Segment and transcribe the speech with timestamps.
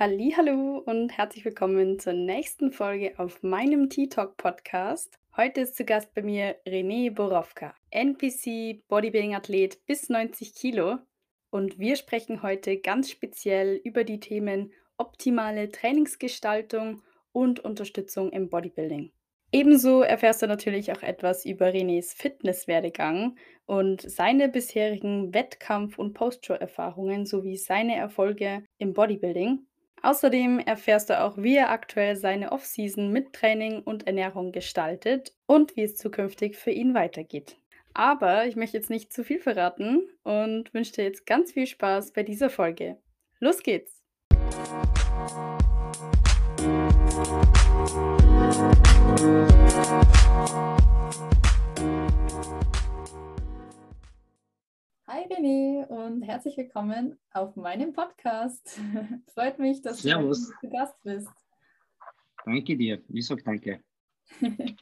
[0.00, 5.18] Hallo und herzlich willkommen zur nächsten Folge auf meinem T-Talk Podcast.
[5.36, 10.98] Heute ist zu Gast bei mir René Borowka, NPC Bodybuilding Athlet bis 90 Kilo
[11.50, 19.10] und wir sprechen heute ganz speziell über die Themen optimale Trainingsgestaltung und Unterstützung im Bodybuilding.
[19.50, 23.36] Ebenso erfährst du natürlich auch etwas über Renés Fitnesswerdegang
[23.66, 29.64] und seine bisherigen Wettkampf- und Postshow-Erfahrungen sowie seine Erfolge im Bodybuilding.
[30.02, 35.76] Außerdem erfährst du auch, wie er aktuell seine Offseason mit Training und Ernährung gestaltet und
[35.76, 37.56] wie es zukünftig für ihn weitergeht.
[37.94, 42.12] Aber ich möchte jetzt nicht zu viel verraten und wünsche dir jetzt ganz viel Spaß
[42.12, 42.98] bei dieser Folge.
[43.40, 44.04] Los geht's!
[55.10, 58.78] Hi René und herzlich willkommen auf meinem Podcast.
[59.32, 60.50] Freut mich, dass Servus.
[60.50, 61.30] du zu Gast bist.
[62.44, 63.02] Danke dir.
[63.08, 63.82] Ich sage danke.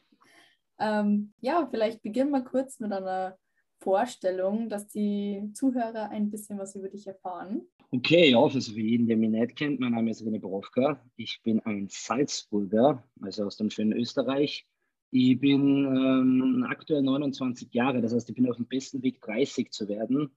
[0.81, 3.39] ähm, ja, vielleicht beginnen wir kurz mit einer
[3.79, 7.63] Vorstellung, dass die Zuhörer ein bisschen was über dich erfahren.
[7.93, 11.01] Okay, ja, also für jeden, der mich nicht kennt, mein Name ist René Borowka.
[11.15, 14.67] Ich bin ein Salzburger, also aus dem schönen Österreich.
[15.11, 19.71] Ich bin ähm, aktuell 29 Jahre, das heißt, ich bin auf dem besten Weg, 30
[19.71, 20.31] zu werden.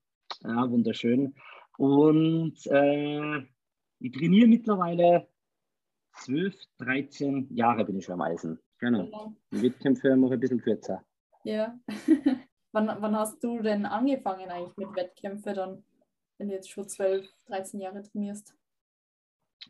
[0.43, 1.33] Ja, wunderschön.
[1.77, 3.39] Und äh,
[3.99, 5.27] ich trainiere mittlerweile
[6.13, 8.59] 12, 13 Jahre bin ich schon am Eisen.
[8.79, 9.05] Genau.
[9.05, 9.35] Genau.
[9.51, 11.03] Die Wettkämpfe mache ich ein bisschen kürzer.
[11.43, 11.79] Ja.
[12.71, 15.83] wann, wann hast du denn angefangen eigentlich mit Wettkämpfen dann,
[16.37, 18.55] wenn du jetzt schon 12, 13 Jahre trainierst?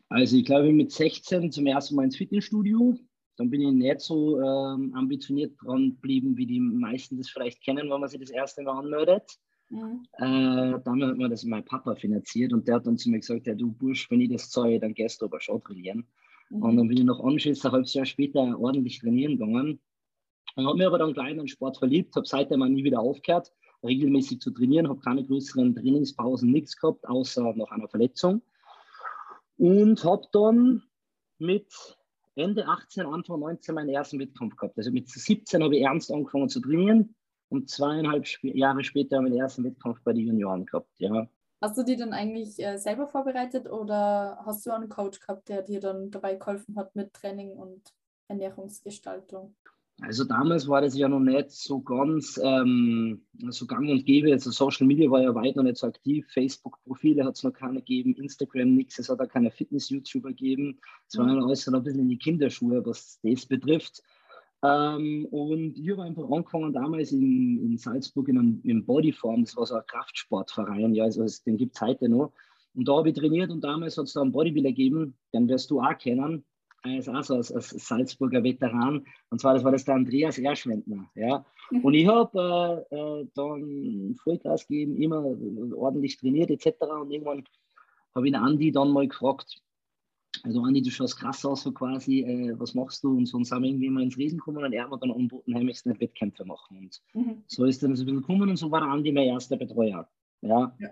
[0.08, 2.98] Also ich glaube mit 16 zum ersten Mal ins Fitnessstudio.
[3.40, 7.88] Dann bin ich nicht so ähm, ambitioniert dran geblieben, wie die meisten das vielleicht kennen,
[7.88, 9.38] wenn man sich das erste Mal anmeldet.
[9.70, 10.02] Mhm.
[10.18, 13.46] Äh, dann hat mir das mein Papa finanziert und der hat dann zu mir gesagt,
[13.46, 16.06] ja du Bursch, wenn ich das zahle, dann gehst du aber schon trainieren.
[16.50, 16.62] Mhm.
[16.62, 19.80] Und dann bin ich noch anschließend ein halbes Jahr später ordentlich trainieren gegangen.
[20.56, 23.00] Und habe mir aber dann gleich in den Sport verliebt, habe seitdem auch nie wieder
[23.00, 28.42] aufgehört, regelmäßig zu trainieren, habe keine größeren Trainingspausen, nichts gehabt, außer nach einer Verletzung.
[29.56, 30.82] Und habe dann
[31.38, 31.72] mit
[32.36, 34.78] Ende 18, Anfang 19 meinen ersten Wettkampf gehabt.
[34.78, 37.14] Also mit 17 habe ich ernst angefangen zu trainieren
[37.48, 40.90] und zweieinhalb Sp Jahre später meinen ersten Wettkampf bei den Junioren gehabt.
[40.98, 41.28] Ja.
[41.60, 45.62] Hast du die dann eigentlich äh, selber vorbereitet oder hast du einen Coach gehabt, der
[45.62, 47.92] dir dann dabei geholfen hat mit Training und
[48.28, 49.54] Ernährungsgestaltung?
[50.02, 54.32] Also damals war das ja noch nicht so ganz ähm, so gang und gäbe.
[54.32, 56.26] Also Social Media war ja weit noch nicht so aktiv.
[56.32, 58.98] Facebook-Profile hat es noch keine gegeben, Instagram nichts.
[58.98, 60.80] Es hat auch keine Fitness-YouTuber gegeben.
[61.06, 64.02] Es war ja alles noch ein bisschen in die Kinderschuhe, was das betrifft.
[64.62, 69.44] Ähm, und ich habe einfach angefangen damals in, in Salzburg in einem, im Bodyform.
[69.44, 72.32] Das war so ein Kraftsportverein, ja, also den gibt es heute noch.
[72.74, 75.70] Und da habe ich trainiert und damals hat es da einen Bodybuilder gegeben, den wirst
[75.70, 76.44] du auch kennen.
[76.82, 79.04] Er ist auch so als, als Salzburger Veteran.
[79.30, 81.10] Und zwar, das war das der Andreas Erschwendner.
[81.14, 81.44] Ja.
[81.82, 85.22] Und ich habe äh, äh, dann Vollgas gegeben, immer
[85.76, 86.80] ordentlich trainiert etc.
[87.00, 87.44] Und irgendwann
[88.14, 89.62] habe ich den Andi dann mal gefragt,
[90.42, 93.16] also Andi, du schaust krass aus, so quasi, äh, was machst du?
[93.16, 95.10] Und so und sind wir irgendwie mal ins Riesen gekommen und er hat mir dann
[95.12, 96.78] angeboten, hey, möchtest du nicht Wettkämpfe machen?
[96.78, 97.42] Und Mhm.
[97.46, 100.08] so ist dann so ein bisschen gekommen und so war der Andi mein erster Betreuer.
[100.40, 100.74] Ja.
[100.78, 100.90] Ja.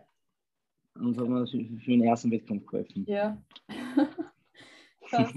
[0.96, 3.04] Und so hat mir für, für den ersten Wettkampf geholfen.
[3.06, 3.40] Ja.
[5.08, 5.32] Krass.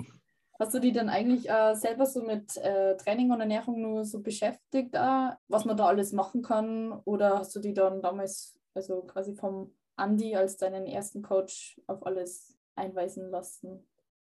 [0.61, 4.21] Hast du die dann eigentlich äh, selber so mit äh, Training und Ernährung nur so
[4.21, 6.91] beschäftigt, äh, was man da alles machen kann?
[7.03, 12.05] Oder hast du die dann damals, also quasi vom Andi als deinen ersten Coach auf
[12.05, 13.87] alles einweisen lassen?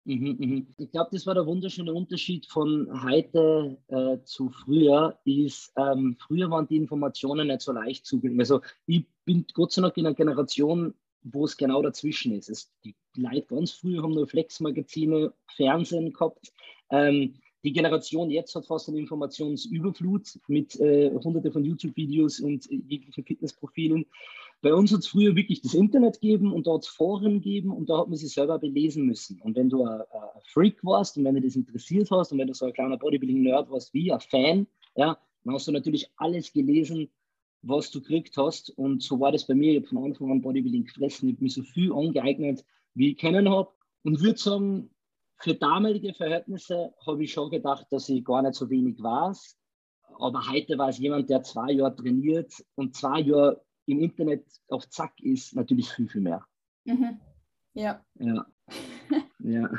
[0.03, 0.75] Mhm, mhm.
[0.77, 6.51] Ich glaube, das war der wunderschöne Unterschied von heute äh, zu früher, ist, ähm, früher
[6.51, 8.41] waren die Informationen nicht so leicht zugänglich.
[8.41, 10.93] Also ich bin Gott sei Dank in einer Generation,
[11.23, 12.49] wo es genau dazwischen ist.
[12.49, 16.51] Es, die Leute ganz früher haben nur Flex-Magazine, Fernsehen gehabt.
[16.89, 22.81] Ähm, die Generation jetzt hat fast eine Informationsüberflut mit äh, hunderte von YouTube-Videos und äh,
[22.87, 24.05] jeglichen Fitnessprofilen.
[24.61, 27.99] Bei uns hat es früher wirklich das Internet gegeben und es Foren gegeben und da
[27.99, 29.41] hat man sich selber belesen müssen.
[29.41, 30.01] Und wenn du ein,
[30.45, 33.69] Freak warst und wenn dich das interessiert hast und wenn du so ein kleiner Bodybuilding-Nerd
[33.69, 37.09] warst wie ein Fan, ja, dann hast du natürlich alles gelesen,
[37.61, 38.69] was du gekriegt hast.
[38.71, 39.71] Und so war das bei mir.
[39.71, 41.29] Ich habe von Anfang an Bodybuilding gefressen.
[41.29, 43.69] Ich habe mir so viel angeeignet, wie ich kennen habe.
[44.03, 44.89] Und würde sagen,
[45.37, 49.57] für damalige Verhältnisse habe ich schon gedacht, dass ich gar nicht so wenig weiß.
[50.19, 54.87] Aber heute war es jemand, der zwei Jahre trainiert und zwei Jahre im Internet auf
[54.89, 56.45] Zack ist, natürlich viel, viel mehr.
[56.85, 57.19] Mhm.
[57.73, 58.03] Ja.
[58.19, 58.45] Ja.
[59.39, 59.69] ja.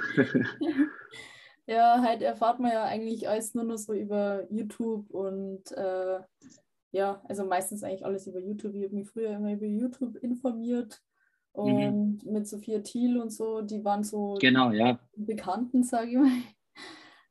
[1.67, 6.19] Ja, halt erfahrt man ja eigentlich alles nur noch so über YouTube und äh,
[6.93, 8.75] ja, also meistens eigentlich alles über YouTube.
[8.75, 11.03] Ich habe mich früher immer über YouTube informiert
[11.53, 12.33] und mhm.
[12.33, 15.01] mit Sophia Thiel und so, die waren so genau, ja.
[15.17, 16.29] Bekannten, sage ich mal.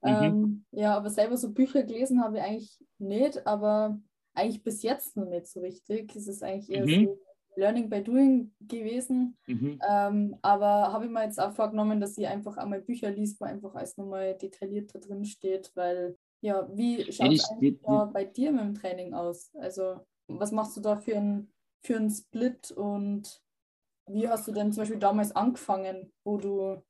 [0.03, 0.09] Mhm.
[0.09, 4.01] Ähm, ja, aber selber so Bücher gelesen habe ich eigentlich nicht, aber
[4.33, 6.15] eigentlich bis jetzt noch nicht so richtig.
[6.15, 7.05] Es ist eigentlich eher mhm.
[7.05, 7.19] so
[7.55, 9.37] Learning by Doing gewesen.
[9.45, 9.79] Mhm.
[9.87, 13.45] Ähm, aber habe ich mir jetzt auch vorgenommen, dass ich einfach einmal Bücher liest, wo
[13.45, 18.61] einfach alles nochmal detaillierter drin steht, weil ja, wie schaut es ja, bei dir mit
[18.61, 19.51] dem Training aus?
[19.55, 21.51] Also was machst du da für einen
[21.83, 23.41] für Split und
[24.07, 26.83] wie hast du denn zum Beispiel damals angefangen, wo du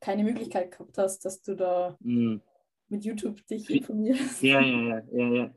[0.00, 2.42] keine Möglichkeit gehabt hast, dass du da mhm.
[2.88, 4.42] mit YouTube dich informierst?
[4.42, 5.54] Ja, ja, ja, ja, ja.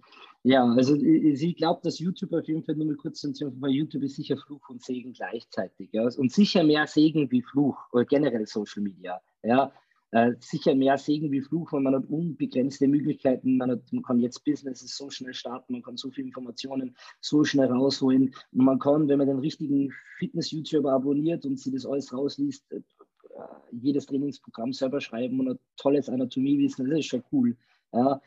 [0.47, 4.03] Ja, also ich glaube, dass YouTube auf jeden Fall nur mal kurz zu weil YouTube
[4.03, 5.89] ist sicher Fluch und Segen gleichzeitig.
[5.91, 6.03] Ja?
[6.03, 9.19] Und sicher mehr Segen wie Fluch oder generell Social Media.
[9.41, 9.71] Ja?
[10.11, 13.57] Äh, sicher mehr Segen wie Fluch, weil man hat unbegrenzte Möglichkeiten.
[13.57, 17.43] Man, hat, man kann jetzt Businesses so schnell starten, man kann so viele Informationen so
[17.43, 18.33] schnell rausholen.
[18.51, 22.81] Und man kann, wenn man den richtigen Fitness-YouTuber abonniert und sich das alles rausliest, äh,
[23.71, 27.57] jedes Trainingsprogramm selber schreiben und ein tolles Anatomiewissen, das ist schon cool.
[27.91, 28.21] Ja?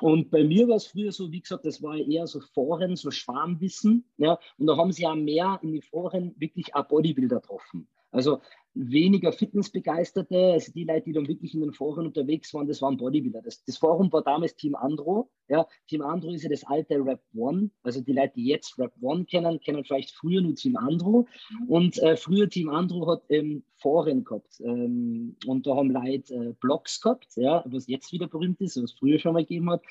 [0.00, 3.10] Und bei mir war es früher so, wie gesagt, das war eher so Foren, so
[3.10, 4.04] Schwarmwissen.
[4.16, 7.88] Ja, und da haben sie ja mehr in die Foren wirklich auch Bodybuilder getroffen.
[8.10, 8.40] Also
[8.74, 12.96] weniger Fitnessbegeisterte, also die Leute, die dann wirklich in den Foren unterwegs waren, das waren
[12.96, 13.42] Bodybuilder.
[13.42, 15.30] Das, das Forum war damals Team Andro.
[15.48, 17.70] Ja, Team Andro ist ja das alte Rap One.
[17.82, 21.26] Also die Leute, die jetzt Rap One kennen, kennen vielleicht früher nur Team Andro.
[21.50, 21.68] Mhm.
[21.68, 24.60] Und äh, früher Team Andro hat ähm, Foren gehabt.
[24.60, 28.84] Ähm, und da haben Leute äh, Blogs gehabt, ja, was jetzt wieder berühmt ist, was
[28.84, 29.82] es früher schon mal gegeben hat.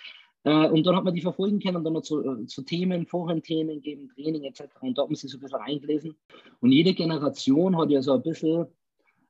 [0.43, 3.05] Äh, und dann hat man die verfolgen können und dann noch zu, äh, zu Themen,
[3.05, 4.63] Forenthemen gegeben, Training etc.
[4.81, 6.15] Und da haben sie so ein bisschen reingelesen.
[6.61, 8.65] Und jede Generation hat ja so ein bisschen,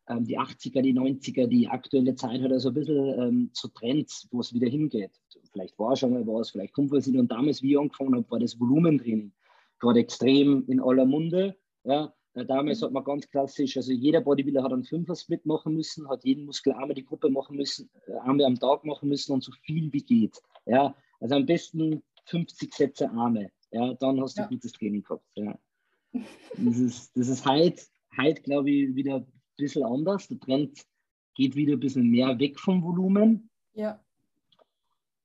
[0.09, 3.68] ähm, die 80er, die 90er, die aktuelle Zeit hat ja so ein bisschen ähm, zu
[3.69, 5.12] Trends, wo es wieder hingeht.
[5.51, 7.19] Vielleicht war schon mal was, vielleicht kommt was hin.
[7.19, 9.31] Und damals, wie ich angefangen habe, war das Volumentraining
[9.80, 11.56] gerade extrem in aller Munde.
[11.83, 12.13] Ja,
[12.45, 16.45] Damals hat man ganz klassisch, also jeder Bodybuilder hat einen Fünfer-Split machen müssen, hat jeden
[16.45, 17.89] Muskel einmal die Gruppe machen müssen,
[18.22, 20.39] einmal am Tag machen müssen und so viel wie geht.
[20.66, 23.50] Ja, also am besten 50 Sätze Arme.
[23.72, 24.48] Ja, dann hast du ja.
[24.48, 25.25] gutes Training gehabt.
[25.36, 25.57] Ja.
[26.12, 27.81] Das ist, das ist heute,
[28.18, 30.28] heute glaube ich, wieder ein bisschen anders.
[30.28, 30.86] Der Trend
[31.36, 33.50] geht wieder ein bisschen mehr weg vom Volumen.
[33.74, 34.04] Ja.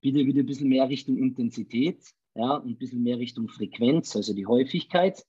[0.00, 2.02] Wieder, wieder ein bisschen mehr Richtung Intensität.
[2.34, 5.22] Ja, und ein bisschen mehr Richtung Frequenz, also die Häufigkeit.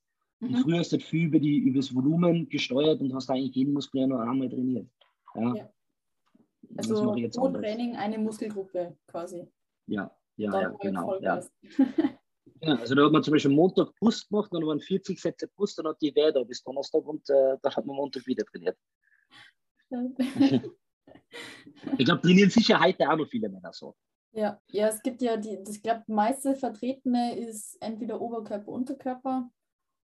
[0.43, 0.57] Mhm.
[0.57, 4.01] Früher hast du viel über, die, über das Volumen gesteuert und hast eigentlich jeden Muskel
[4.01, 4.87] ja nur einmal trainiert.
[5.35, 5.55] Ja.
[5.55, 5.69] ja.
[6.77, 9.47] Also pro Training eine Muskelgruppe quasi.
[9.87, 11.19] Ja, ja, ja genau.
[11.21, 11.41] Ja.
[12.61, 12.75] ja.
[12.79, 15.87] also da hat man zum Beispiel Montag Brust gemacht, dann waren 40 Sätze Brust, dann
[15.87, 18.77] hat die da bis Donnerstag und äh, dann hat man Montag wieder trainiert.
[21.97, 23.95] ich glaube, trainieren sicher heute auch noch viele Männer so.
[24.31, 29.51] Ja, ja, es gibt ja die, ich glaube, meiste vertretene ist entweder Oberkörper, Unterkörper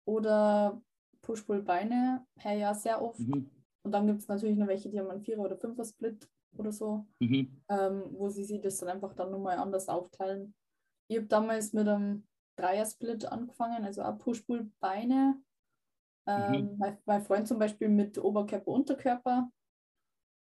[0.05, 0.81] oder
[1.21, 3.19] Push-Pull-Beine, ja sehr oft.
[3.19, 3.49] Mhm.
[3.83, 7.05] Und dann gibt es natürlich noch welche, die haben einen Vierer- oder Fünfer-Split oder so,
[7.19, 7.61] mhm.
[7.69, 10.55] ähm, wo sie sich das dann einfach dann nochmal anders aufteilen.
[11.07, 12.25] Ich habe damals mit einem
[12.57, 15.41] Dreier-Split angefangen, also auch Push-Pull-Beine.
[16.27, 16.77] Ähm, mhm.
[16.79, 19.51] mein, mein, Freund zum Beispiel mit Oberkörper, Unterkörper.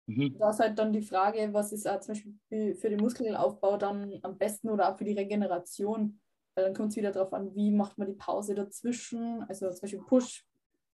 [0.06, 0.38] Mhm.
[0.38, 4.19] Da ist halt dann die Frage, was ist auch zum Beispiel für den Muskelaufbau dann
[4.22, 6.20] am besten oder auch für die Regeneration.
[6.54, 9.42] Weil dann kommt es wieder darauf an, wie macht man die Pause dazwischen.
[9.48, 10.46] Also zum Beispiel Push,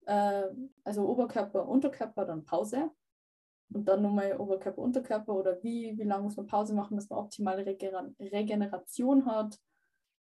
[0.07, 0.45] äh,
[0.85, 2.90] also Oberkörper, Unterkörper, dann Pause
[3.73, 7.19] und dann nochmal Oberkörper, Unterkörper oder wie, wie lange muss man Pause machen, dass man
[7.19, 9.59] optimale Regener Regeneration hat.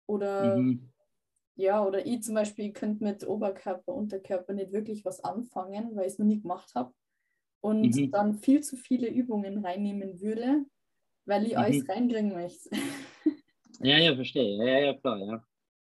[0.05, 0.89] Oder mhm.
[1.55, 6.13] ja, oder ich zum Beispiel könnte mit Oberkörper, Unterkörper nicht wirklich was anfangen, weil ich
[6.13, 6.93] es noch nie gemacht habe.
[7.61, 8.11] Und mhm.
[8.11, 10.65] dann viel zu viele Übungen reinnehmen würde,
[11.25, 11.59] weil ich mhm.
[11.59, 12.69] alles reinkriegen möchte.
[13.83, 14.57] ja, ja, verstehe.
[14.57, 15.45] Ja, ja, klar, ja.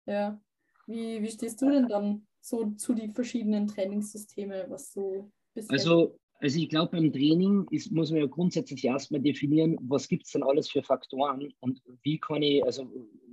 [0.07, 0.41] Ja.
[0.87, 6.19] Wie, wie stehst du denn dann so zu den verschiedenen Trainingssystemen, was so bisher Also
[6.43, 10.33] also ich glaube, beim Training ist, muss man ja grundsätzlich erstmal definieren, was gibt es
[10.33, 12.91] denn alles für Faktoren und wie kann ich, also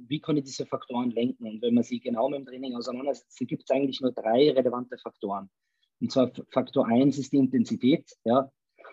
[0.08, 1.48] wie kann ich diese Faktoren lenken?
[1.48, 4.96] Und wenn man sich genau mit dem Training auseinandersetzt, gibt es eigentlich nur drei relevante
[5.00, 5.50] Faktoren.
[6.00, 8.08] Und zwar Faktor 1 ist die Intensität.
[8.26, 8.52] Ja.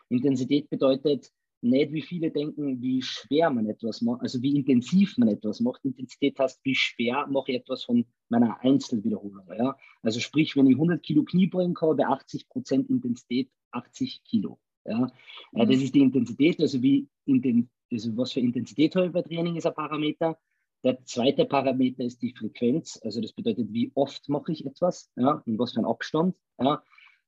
[0.08, 1.30] Intensität bedeutet,
[1.62, 5.84] nicht wie viele denken, wie schwer man etwas macht, also wie intensiv man etwas macht.
[5.84, 9.46] Intensität heißt, wie schwer mache ich etwas von meiner Einzelwiederholung.
[9.56, 9.76] Ja?
[10.02, 14.58] Also sprich, wenn ich 100 Kilo Kniebeugen habe, bei 80 Prozent Intensität 80 Kilo.
[14.84, 15.10] Ja?
[15.52, 15.68] Mhm.
[15.68, 19.56] Das ist die Intensität, also, wie in also was für Intensität habe ich bei Training
[19.56, 20.38] ist ein Parameter.
[20.84, 25.42] Der zweite Parameter ist die Frequenz, also das bedeutet, wie oft mache ich etwas, ja,
[25.46, 26.36] in was für einem Abstand.
[26.60, 26.82] Ja.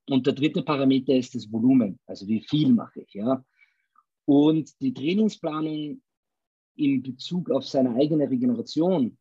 [0.09, 3.15] Und der dritte Parameter ist das Volumen, also wie viel mache ich.
[3.15, 3.45] Ja.
[4.29, 6.03] Und die Trainingsplanung
[6.77, 9.17] in Bezug auf seine eigene Regeneration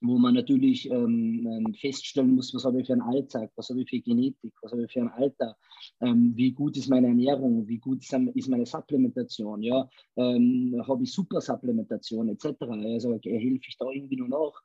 [0.00, 3.82] wo man natürlich ähm, ähm, feststellen muss, was habe ich für einen Alltag, was habe
[3.82, 5.56] ich für Genetik, was habe ich für ein Alter,
[6.00, 11.12] ähm, wie gut ist meine Ernährung, wie gut ist meine Supplementation, ja, ähm, habe ich
[11.12, 12.46] Supersupplementation etc.
[12.60, 14.60] Also helfe ich da irgendwie nur noch.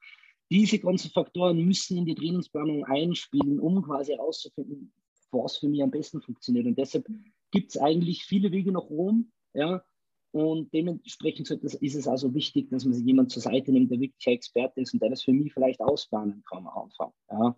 [0.51, 4.91] Diese ganzen Faktoren müssen in die Trainingsplanung einspielen, um quasi herauszufinden,
[5.31, 6.65] was für mich am besten funktioniert.
[6.65, 7.07] Und deshalb
[7.51, 9.31] gibt es eigentlich viele Wege nach Rom.
[9.53, 9.83] Ja,
[10.31, 14.27] und dementsprechend ist es also wichtig, dass man sich jemand zur Seite nimmt, der wirklich
[14.27, 17.13] Experte ist und der das für mich vielleicht ausplanen kann am Anfang.
[17.31, 17.55] Ja.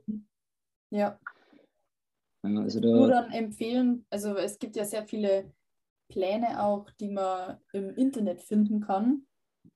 [0.92, 1.20] ja.
[2.44, 5.54] Also da, Nur dann empfehlen, also es gibt ja sehr viele
[6.10, 9.28] Pläne auch, die man im Internet finden kann,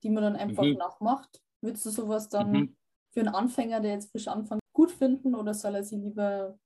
[0.03, 0.73] die man dann einfach mhm.
[0.73, 1.41] nachmacht.
[1.61, 2.75] Würdest du sowas dann mhm.
[3.11, 6.57] für einen Anfänger, der jetzt frisch anfängt, gut finden oder soll er sich lieber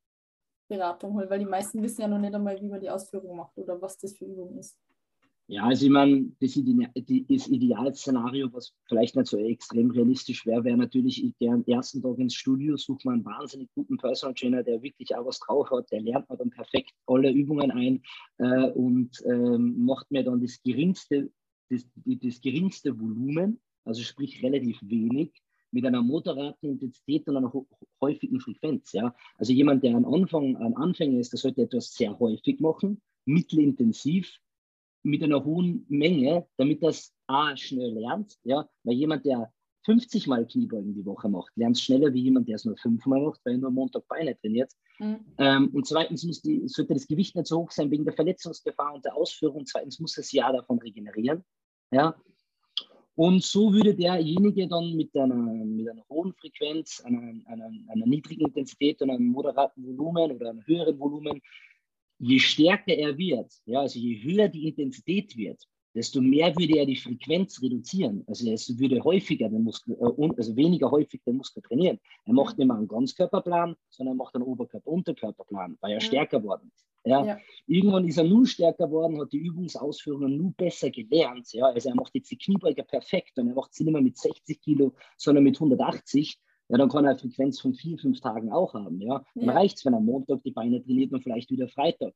[0.70, 1.30] Beratung holen?
[1.30, 3.98] Weil die meisten wissen ja noch nicht einmal, wie man die Ausführung macht oder was
[3.98, 4.78] das für Übung ist.
[5.52, 10.78] Ja, also ich meine, das, das Idealszenario, was vielleicht nicht so extrem realistisch wäre, wäre
[10.78, 14.84] natürlich, der am ersten Tag ins Studio sucht man einen wahnsinnig guten Personal Trainer, der
[14.84, 18.04] wirklich auch was drauf hat, der lernt man dann perfekt alle Übungen ein
[18.38, 21.32] äh, und ähm, macht mir dann das geringste,
[21.72, 25.32] das, das geringste Volumen, also sprich relativ wenig,
[25.72, 27.52] mit einer moderaten Intensität und einer
[28.00, 28.92] häufigen Frequenz.
[28.92, 29.16] Ja?
[29.40, 34.40] Also jemand, der am Anfang ein Anfänger ist, der sollte etwas sehr häufig machen, mittelintensiv,
[35.04, 39.52] mit einer hohen Menge, damit das A schnell lernt, ja, weil jemand, der
[39.86, 43.22] 50 Mal Kniebeugen die Woche macht, lernt es schneller wie jemand, der es nur fünfmal
[43.22, 44.72] macht, weil er nur Montag Beine trainiert.
[45.00, 45.20] Mhm.
[45.38, 48.94] Ähm, und zweitens muss die, sollte das Gewicht nicht so hoch sein wegen der Verletzungsgefahr
[48.94, 49.66] und der Ausführung.
[49.66, 51.44] Zweitens muss das Jahr davon regenerieren.
[51.92, 52.16] Ja.
[53.16, 58.46] Und so würde derjenige dann mit einer, mit einer hohen Frequenz, einer, einer, einer niedrigen
[58.46, 61.42] Intensität und einem moderaten Volumen oder einem höheren Volumen
[62.20, 65.64] je stärker er wird, ja, also je höher die Intensität wird,
[65.96, 68.24] desto mehr würde er die Frequenz reduzieren.
[68.28, 72.00] Also es würde häufiger den Muskel, äh, also weniger häufig den Muskel trainieren.
[72.26, 76.02] Er macht nicht mehr einen Ganzkörperplan, sondern er macht einen Oberkörper-Unterkörperplan, weil er ja.
[76.02, 76.86] stärker worden ist.
[77.06, 77.26] Ja.
[77.26, 77.38] ja.
[77.66, 81.52] Irgendwann ist er nur stärker worden, hat die Übungsausführungen nur besser gelernt.
[81.54, 81.66] Ja.
[81.68, 84.62] Also er macht jetzt die Kniebeuger perfekt und er macht sie nicht mehr mit 60
[84.62, 86.38] Kilo, sondern mit 180
[86.70, 89.02] ja, dann kann er eine Frequenz von vier, fünf Tagen auch haben.
[89.02, 89.24] Ja?
[89.36, 89.54] Dann ja.
[89.54, 92.14] reicht es, wenn er Montag die Beine trainiert und vielleicht wieder Freitag.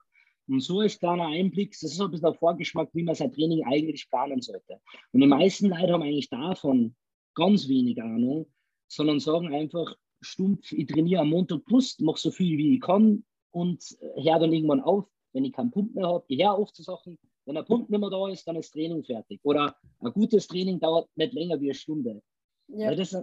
[0.47, 3.31] Und so ist kleiner Einblick, das ist so ein bisschen der Vorgeschmack, wie man sein
[3.31, 4.79] Training eigentlich planen sollte.
[5.11, 6.95] Und die meisten Leute haben eigentlich davon
[7.33, 8.45] ganz wenig Ahnung,
[8.87, 13.23] sondern sagen einfach stumpf, ich trainiere am Montag Brust, mache so viel wie ich kann
[13.51, 13.83] und
[14.15, 17.17] höre dann irgendwann auf, wenn ich keinen Pump mehr habe, ich höre auf zu Sachen.
[17.45, 19.39] Wenn der Pump nicht mehr da ist, dann ist Training fertig.
[19.43, 22.21] Oder ein gutes Training dauert nicht länger wie eine Stunde.
[22.67, 22.95] Ja.
[22.95, 23.15] das,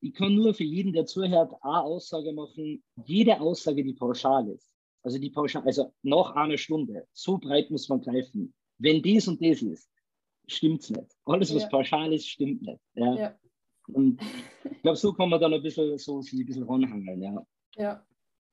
[0.00, 2.82] ich kann nur für jeden, der zuhört, eine Aussage machen.
[3.04, 4.70] Jede Aussage, die pauschal ist,
[5.02, 8.54] also die pauschal, also nach einer Stunde, so breit muss man greifen.
[8.78, 9.90] Wenn dies und das ist,
[10.46, 11.16] stimmt es nicht.
[11.24, 11.68] Alles, was ja.
[11.68, 12.80] pauschal ist, stimmt nicht.
[12.94, 13.14] Ja.
[13.14, 13.38] ja.
[13.88, 14.20] Und
[14.64, 17.46] ich glaube, so kann man dann ein bisschen so sich ein bisschen ranhangeln, ja.
[17.76, 18.06] Ja,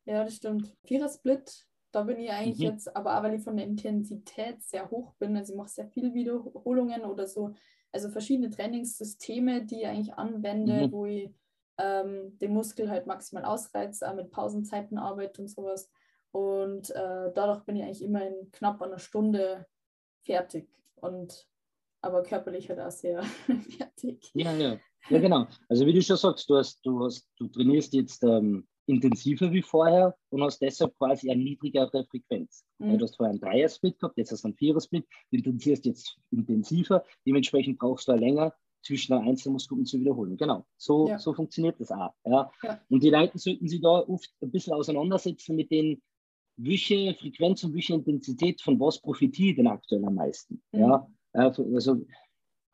[0.06, 0.74] ja, das stimmt.
[0.84, 2.74] Vierer-Split, da bin ich eigentlich mhm.
[2.74, 5.88] jetzt, aber auch weil ich von der Intensität sehr hoch bin, also ich mache sehr
[5.88, 7.54] viele Wiederholungen oder so
[7.94, 10.92] also verschiedene Trainingssysteme, die ich eigentlich anwende, mhm.
[10.92, 11.34] wo ich
[11.78, 15.90] ähm, den Muskel halt maximal ausreize, auch mit Pausenzeiten arbeite und sowas.
[16.32, 19.66] Und äh, dadurch bin ich eigentlich immer in knapp einer Stunde
[20.22, 20.68] fertig.
[20.96, 21.48] Und
[22.02, 23.24] aber körperlich halt auch sehr
[23.78, 24.30] fertig.
[24.34, 24.78] Ja, ja.
[25.10, 25.48] Ja, genau.
[25.68, 29.62] Also wie du schon sagst, du hast, du hast, du trainierst jetzt ähm, intensiver wie
[29.62, 32.66] vorher und hast deshalb quasi eine niedrigere Frequenz.
[32.80, 32.98] Mhm.
[32.98, 37.04] Du hast vorher einen Dreier-Split gehabt, jetzt hast du einen Vierer-Split, du intensivst jetzt intensiver,
[37.26, 40.36] dementsprechend brauchst du länger zwischen den einzelnen Muskeln zu wiederholen.
[40.36, 41.18] Genau, so, ja.
[41.18, 42.14] so funktioniert das auch.
[42.26, 42.52] Ja.
[42.64, 42.82] ja.
[42.90, 46.02] Und die Leute sollten sich da oft ein bisschen auseinandersetzen mit den
[46.58, 50.62] welche Frequenz und welche Intensität von was profitiert denn aktuell am meisten.
[50.72, 50.80] Mhm.
[50.80, 51.08] Ja.
[51.32, 51.64] Also,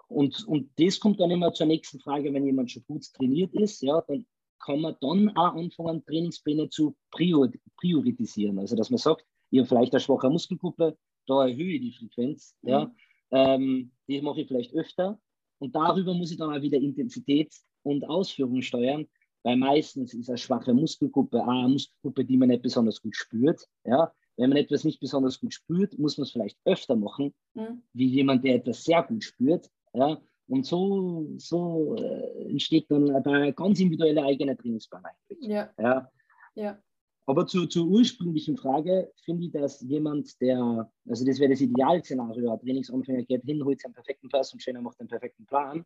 [0.10, 3.82] und, und das kommt dann immer zur nächsten Frage, wenn jemand schon gut trainiert ist,
[3.82, 4.26] ja, dann
[4.64, 8.60] kann man dann auch anfangen, Trainingspläne zu priorisieren.
[8.60, 10.98] Also, dass man sagt, ich habe vielleicht eine schwache Muskelgruppe,
[11.28, 12.56] da erhöhe ich die Frequenz.
[12.62, 12.70] Mhm.
[12.70, 12.96] Ja.
[13.32, 15.20] Ähm, die mache ich vielleicht öfter.
[15.60, 19.08] Und darüber muss ich dann auch wieder Intensität und Ausführung steuern,
[19.44, 23.66] weil meistens ist eine schwache Muskelgruppe auch eine Muskelgruppe, die man nicht besonders gut spürt.
[23.86, 24.12] Ja.
[24.38, 27.84] Wenn man etwas nicht besonders gut spürt, muss man es vielleicht öfter machen, mhm.
[27.94, 29.70] wie jemand, der etwas sehr gut spürt.
[29.94, 30.22] Ja.
[30.50, 35.48] Und so, so äh, entsteht dann ein ganz individueller eigener Trainingsplan eigentlich.
[35.48, 35.70] Ja.
[35.78, 36.10] ja.
[36.56, 36.80] ja.
[37.28, 42.52] Aber zu, zur ursprünglichen Frage finde ich, dass jemand, der, also das wäre das Idealszenario,
[42.52, 45.86] ein Trainingsanfänger geht hin, holt seinen perfekten Personal Trainer, macht einen perfekten Plan.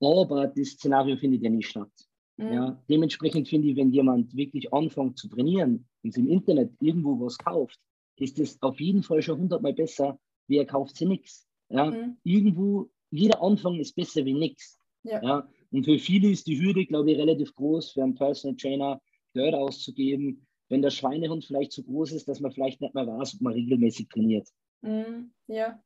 [0.00, 1.90] Aber das Szenario findet ja nicht statt.
[2.36, 2.52] Mhm.
[2.52, 7.38] Ja, dementsprechend finde ich, wenn jemand wirklich anfängt zu trainieren und im Internet irgendwo was
[7.38, 7.80] kauft,
[8.16, 11.48] ist das auf jeden Fall schon hundertmal besser, wie er kauft sie nichts.
[11.68, 12.18] Ja, mhm.
[12.22, 14.78] Irgendwo jeder Anfang ist besser wie nichts.
[15.02, 15.22] Ja.
[15.22, 15.48] ja.
[15.70, 19.00] Und für viele ist die Hürde, glaube ich, relativ groß, für einen Personal Trainer
[19.34, 23.34] Geld auszugeben, wenn der Schweinehund vielleicht zu groß ist, dass man vielleicht nicht mehr weiß,
[23.34, 24.48] ob man regelmäßig trainiert.
[24.80, 25.80] Mm, ja.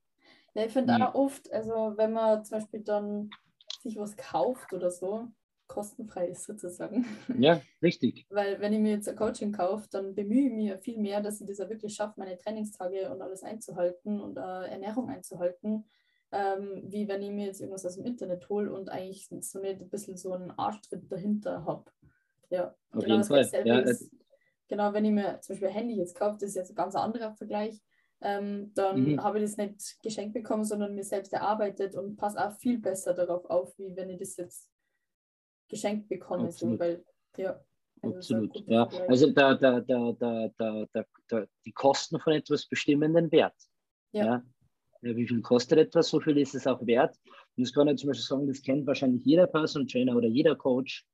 [0.54, 1.02] ja, ich finde mhm.
[1.02, 3.30] auch oft, also wenn man zum Beispiel dann
[3.82, 5.28] sich was kauft oder so,
[5.66, 7.06] kostenfrei ist sozusagen.
[7.38, 8.26] Ja, richtig.
[8.28, 11.40] Weil wenn ich mir jetzt ein Coaching kaufe, dann bemühe ich mich viel mehr, dass
[11.40, 15.84] ich das auch wirklich schaffe, meine Trainingstage und alles einzuhalten und äh, Ernährung einzuhalten,
[16.32, 19.80] ähm, wie wenn ich mir jetzt irgendwas aus dem Internet hole und eigentlich so nicht
[19.80, 21.90] ein bisschen so einen Arschtritt dahinter habe.
[22.50, 23.49] Ja, Auf genau jeden Fall.
[23.64, 23.84] Ja,
[24.68, 26.94] genau, wenn ich mir zum Beispiel ein Handy jetzt kaufe, das ist jetzt ein ganz
[26.94, 27.80] anderer Vergleich,
[28.20, 29.22] ähm, dann mhm.
[29.22, 33.14] habe ich das nicht geschenkt bekommen, sondern mir selbst erarbeitet und passe auch viel besser
[33.14, 34.70] darauf auf, wie wenn ich das jetzt
[35.68, 36.49] geschenkt bekomme.
[36.49, 36.78] Absolut.
[36.78, 37.04] So, weil,
[37.37, 37.64] ja,
[38.02, 38.68] also Absolut.
[38.68, 38.88] Ja.
[39.08, 43.56] Also da, da, da, da, da, da, da, die Kosten von etwas bestimmen den Wert.
[44.12, 44.25] Ja.
[44.25, 44.42] ja.
[45.02, 47.16] Wie viel kostet etwas, so viel ist es auch wert.
[47.57, 50.54] Und das kann ich zum Beispiel sagen, das kennt wahrscheinlich jeder Personal Trainer oder jeder
[50.57, 51.07] Coach.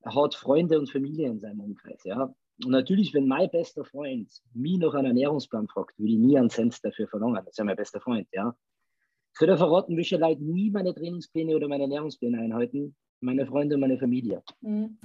[0.00, 2.02] Er hat Freunde und Familie in seinem Umkreis.
[2.04, 2.34] Ja.
[2.62, 6.50] Und natürlich, wenn mein bester Freund mich noch einen Ernährungsplan fragt, würde ich nie einen
[6.50, 7.36] Cent dafür verlangen.
[7.36, 8.54] Das ist ja mein bester Freund, ja.
[9.34, 13.80] Ich würde verraten, welche Leute nie meine Trainingspläne oder meine Ernährungspläne einhalten, meine Freunde und
[13.80, 14.42] meine Familie.
[14.60, 14.98] Mhm.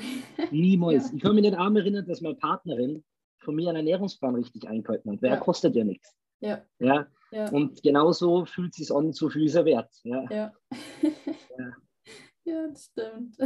[0.52, 1.10] Niemals.
[1.10, 1.16] Ja.
[1.16, 3.04] Ich kann mich nicht arm erinnern, dass meine Partnerin
[3.40, 5.22] von mir einen Ernährungsplan richtig eingehalten hat.
[5.22, 5.38] Wer ja.
[5.38, 6.16] kostet ja nichts.
[6.40, 6.66] Ja.
[6.80, 7.08] ja.
[7.32, 7.50] ja.
[7.52, 9.94] Und genauso fühlt es sich an, so viel ist er wert.
[10.04, 10.24] Ja.
[10.30, 10.54] Ja.
[10.72, 11.72] ja.
[12.46, 13.38] ja, das stimmt.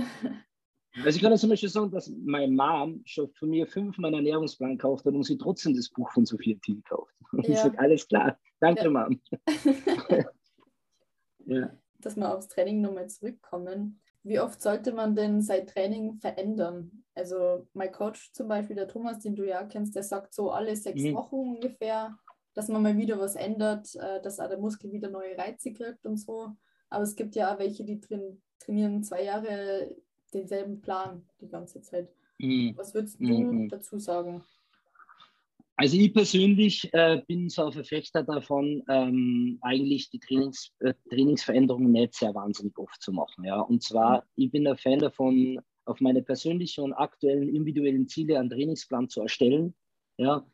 [0.97, 4.77] Also ich kann zum Beispiel sagen, dass meine Mom schon von mir fünfmal einen Ernährungsplan
[4.77, 7.13] gekauft hat und sie trotzdem das Buch von Sophia Thiel gekauft.
[7.31, 7.53] Und ja.
[7.53, 8.89] ich sage, alles klar, danke ja.
[8.89, 9.19] Mom.
[11.45, 11.71] ja.
[11.99, 14.01] Dass wir aufs Training nochmal zurückkommen.
[14.21, 17.03] Wie oft sollte man denn sein Training verändern?
[17.15, 20.75] Also mein Coach zum Beispiel, der Thomas, den du ja kennst, der sagt so alle
[20.75, 21.15] sechs mhm.
[21.15, 22.17] Wochen ungefähr,
[22.53, 26.05] dass man mal wieder was ändert, äh, dass auch der Muskel wieder neue Reize kriegt
[26.05, 26.49] und so.
[26.89, 29.95] Aber es gibt ja auch welche, die drin, trainieren zwei Jahre
[30.33, 32.09] denselben Plan die ganze Zeit.
[32.39, 32.73] Mhm.
[32.75, 33.69] Was würdest du mhm.
[33.69, 34.43] dazu sagen?
[35.75, 41.91] Also ich persönlich äh, bin so ein Verfechter davon, ähm, eigentlich die Trainings, äh, Trainingsveränderungen
[41.91, 43.43] nicht sehr wahnsinnig oft zu machen.
[43.43, 43.59] Ja?
[43.59, 44.43] Und zwar, mhm.
[44.43, 49.21] ich bin ein Fan davon, auf meine persönlichen und aktuellen individuellen Ziele einen Trainingsplan zu
[49.21, 49.75] erstellen,
[50.17, 50.45] ja?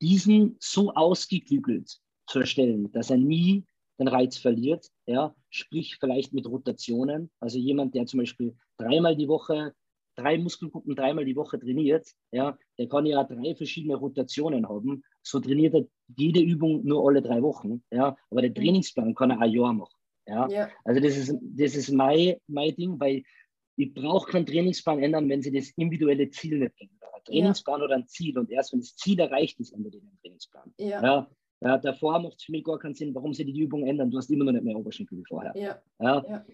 [0.00, 3.64] Diesen so ausgeklügelt zu erstellen, dass er nie
[3.98, 5.34] den Reiz verliert, ja?
[5.48, 7.30] sprich vielleicht mit Rotationen.
[7.40, 9.72] Also jemand, der zum Beispiel dreimal die Woche
[10.16, 15.04] drei Muskelgruppen dreimal die Woche trainiert, ja, der kann ja drei verschiedene Rotationen haben.
[15.22, 18.54] So trainiert er jede Übung nur alle drei Wochen, ja, aber der mhm.
[18.54, 19.94] Trainingsplan kann er ein Jahr machen.
[20.26, 20.48] Ja.
[20.48, 20.68] ja.
[20.84, 23.22] Also das ist, das ist mein, mein Ding, weil
[23.76, 26.95] ich brauche keinen Trainingsplan ändern, wenn sie das individuelle Ziel nicht kennen.
[27.26, 27.84] Trainingsplan ja.
[27.84, 30.74] oder ein Ziel und erst wenn das Ziel erreicht ist, ändert ihr den Trainingsplan.
[30.78, 31.02] Ja.
[31.02, 31.30] ja.
[31.62, 34.10] Ja, davor macht es für mich gar keinen Sinn, warum sie die Übung ändern.
[34.10, 35.56] Du hast immer noch nicht mehr Oberschenkel wie vorher.
[35.56, 35.80] Ja.
[35.98, 36.44] ja.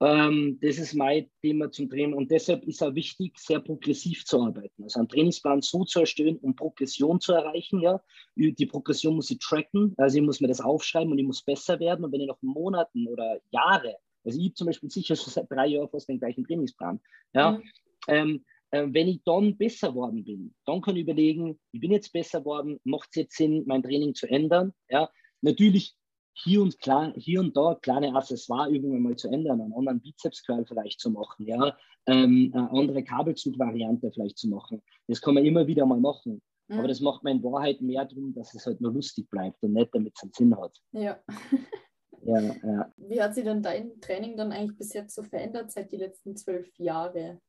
[0.00, 4.42] Ähm, das ist mein Thema zum Training und deshalb ist es wichtig, sehr progressiv zu
[4.42, 4.82] arbeiten.
[4.82, 7.80] Also einen Trainingsplan so zu erstellen, um Progression zu erreichen.
[7.80, 8.02] Ja.
[8.34, 11.78] Die Progression muss ich tracken, also ich muss mir das aufschreiben und ich muss besser
[11.78, 12.04] werden.
[12.04, 15.68] Und wenn ich noch Monaten oder Jahre, also ich zum Beispiel sicher schon seit drei
[15.68, 17.00] Jahren fast den gleichen Trainingsplan.
[17.34, 17.52] Ja.
[17.52, 17.62] Mhm.
[18.08, 18.40] Ähm, äh,
[18.72, 22.78] wenn ich dann besser worden bin, dann kann ich überlegen, ich bin jetzt besser worden,
[22.84, 24.72] macht es jetzt Sinn, mein Training zu ändern?
[24.88, 25.96] Ja, natürlich
[26.34, 31.00] hier und, klar, hier und da kleine Accessoireübungen mal zu ändern, einen anderen Bizeps-Curl vielleicht
[31.00, 34.82] zu machen, ja, ähm, eine andere Kabelzug-Variante vielleicht zu machen.
[35.06, 36.40] Das kann man immer wieder mal machen.
[36.68, 36.78] Mhm.
[36.78, 39.72] Aber das macht man in Wahrheit mehr darum, dass es halt nur lustig bleibt und
[39.72, 40.80] nicht, damit es einen Sinn hat.
[40.92, 41.20] Ja.
[42.22, 42.92] ja, ja.
[42.96, 46.36] Wie hat sich denn dein Training dann eigentlich bis jetzt so verändert seit die letzten
[46.36, 47.40] zwölf Jahre?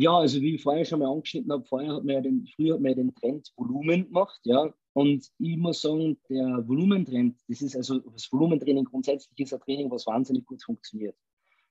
[0.00, 2.74] Ja, also wie ich vorher schon mal angeschnitten habe, vorher hat man ja den, früher
[2.74, 4.72] hat man ja den Trend Volumen gemacht, ja.
[4.92, 9.90] Und ich muss sagen, der Volumentrend, das ist also das Volumentraining grundsätzlich ist ein Training,
[9.90, 11.16] was wahnsinnig gut funktioniert.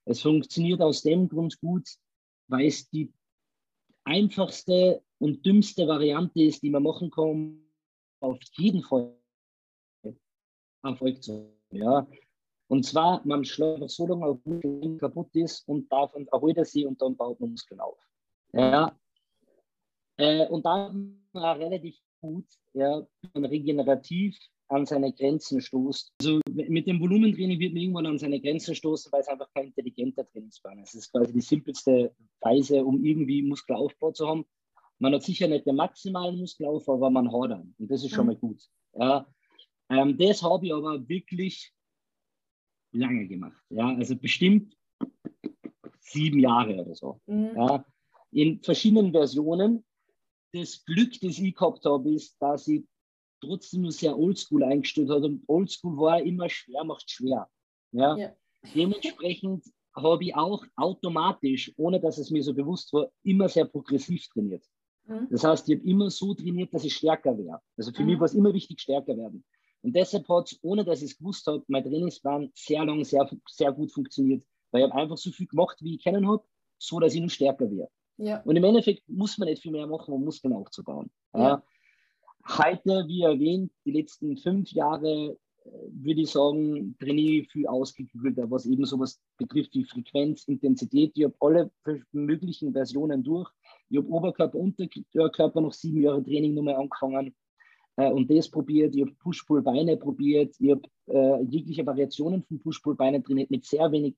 [0.03, 1.87] Es funktioniert aus dem Grund gut,
[2.49, 3.13] weil es die
[4.03, 7.65] einfachste und dümmste Variante ist, die man machen kann,
[8.19, 9.15] auf jeden Fall
[10.83, 11.33] Erfolg zu
[11.71, 11.77] haben.
[11.77, 12.07] Ja.
[12.67, 14.39] Und zwar, man schlägt so lange auf
[14.99, 17.97] kaputt ist und davon erholt er sie und dann baut man Muskeln auf.
[18.53, 18.97] Ja.
[20.17, 23.05] Äh, und dann relativ gut, ja,
[23.36, 24.38] regenerativ
[24.69, 26.13] an seine Grenzen stoßt.
[26.19, 29.67] Also mit dem Volumentraining wird man irgendwann an seine Grenzen stoßen, weil es einfach kein
[29.67, 30.95] intelligenter Trainingsplan ist.
[30.95, 34.45] Es ist quasi die simpelste Weise, um irgendwie Muskelaufbau zu haben.
[34.99, 37.75] Man hat sicher nicht den maximalen Muskelaufbau, aber man hat einen.
[37.77, 38.33] Und das ist schon mhm.
[38.33, 38.62] mal gut.
[38.93, 39.27] Ja.
[39.89, 41.71] Ähm, das habe ich aber wirklich
[42.91, 43.63] lange gemacht.
[43.69, 43.95] Ja.
[43.95, 44.75] Also bestimmt
[45.99, 47.21] sieben Jahre oder so.
[47.27, 47.51] Mhm.
[47.55, 47.86] Ja
[48.31, 49.85] in verschiedenen Versionen.
[50.53, 52.83] Das Glück, das ich gehabt habe, ist, dass ich
[53.41, 55.27] trotzdem nur sehr oldschool eingestellt habe.
[55.27, 57.49] Und oldschool war immer schwer, macht schwer.
[57.91, 58.17] Ja?
[58.17, 58.35] ja.
[58.73, 64.27] Dementsprechend habe ich auch automatisch, ohne dass es mir so bewusst war, immer sehr progressiv
[64.29, 64.63] trainiert.
[65.05, 65.27] Mhm.
[65.29, 67.61] Das heißt, ich habe immer so trainiert, dass ich stärker wäre.
[67.77, 68.09] Also für mhm.
[68.09, 69.43] mich war es immer wichtig, stärker werden.
[69.81, 73.29] Und deshalb hat es, ohne dass ich es gewusst habe, mein Trainingsplan sehr lang, sehr,
[73.47, 74.43] sehr gut funktioniert.
[74.71, 76.43] Weil ich habe einfach so viel gemacht, wie ich kennen habe,
[76.77, 77.89] so dass ich noch stärker wäre.
[78.17, 78.41] Ja.
[78.43, 81.10] Und im Endeffekt muss man nicht viel mehr machen, um Muskeln aufzubauen.
[81.34, 81.39] Ja.
[81.39, 81.63] Ja.
[82.47, 85.38] Heute, wie erwähnt, die letzten fünf Jahre
[85.91, 91.12] würde ich sagen, trainiere ich viel ausgeklügelter, was eben sowas betrifft wie Frequenz, Intensität.
[91.15, 91.71] Ich habe alle
[92.12, 93.49] möglichen Versionen durch.
[93.89, 97.36] Ich habe Oberkörper, Unterkörper noch sieben Jahre Training nochmal angefangen
[97.97, 98.95] äh, und das probiert.
[98.95, 100.56] Ich habe Push-Pull-Beine probiert.
[100.60, 104.15] Ich habe äh, jegliche Variationen von Push-Pull-Beinen trainiert mit sehr wenig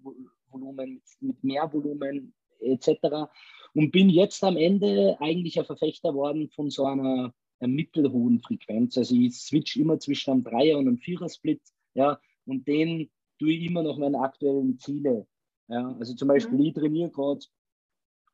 [0.50, 3.30] Volumen, mit, mit mehr Volumen etc.
[3.74, 8.98] Und bin jetzt am Ende eigentlich ein Verfechter worden von so einer einer mittelhohen Frequenz.
[8.98, 11.62] Also ich switch immer zwischen einem Dreier- und einem Vierer-Split,
[11.94, 15.28] ja, und den tue ich immer nach meinen aktuellen Ziele.
[15.68, 16.66] Ja, also zum Beispiel, mhm.
[16.66, 17.46] ich trainiere gerade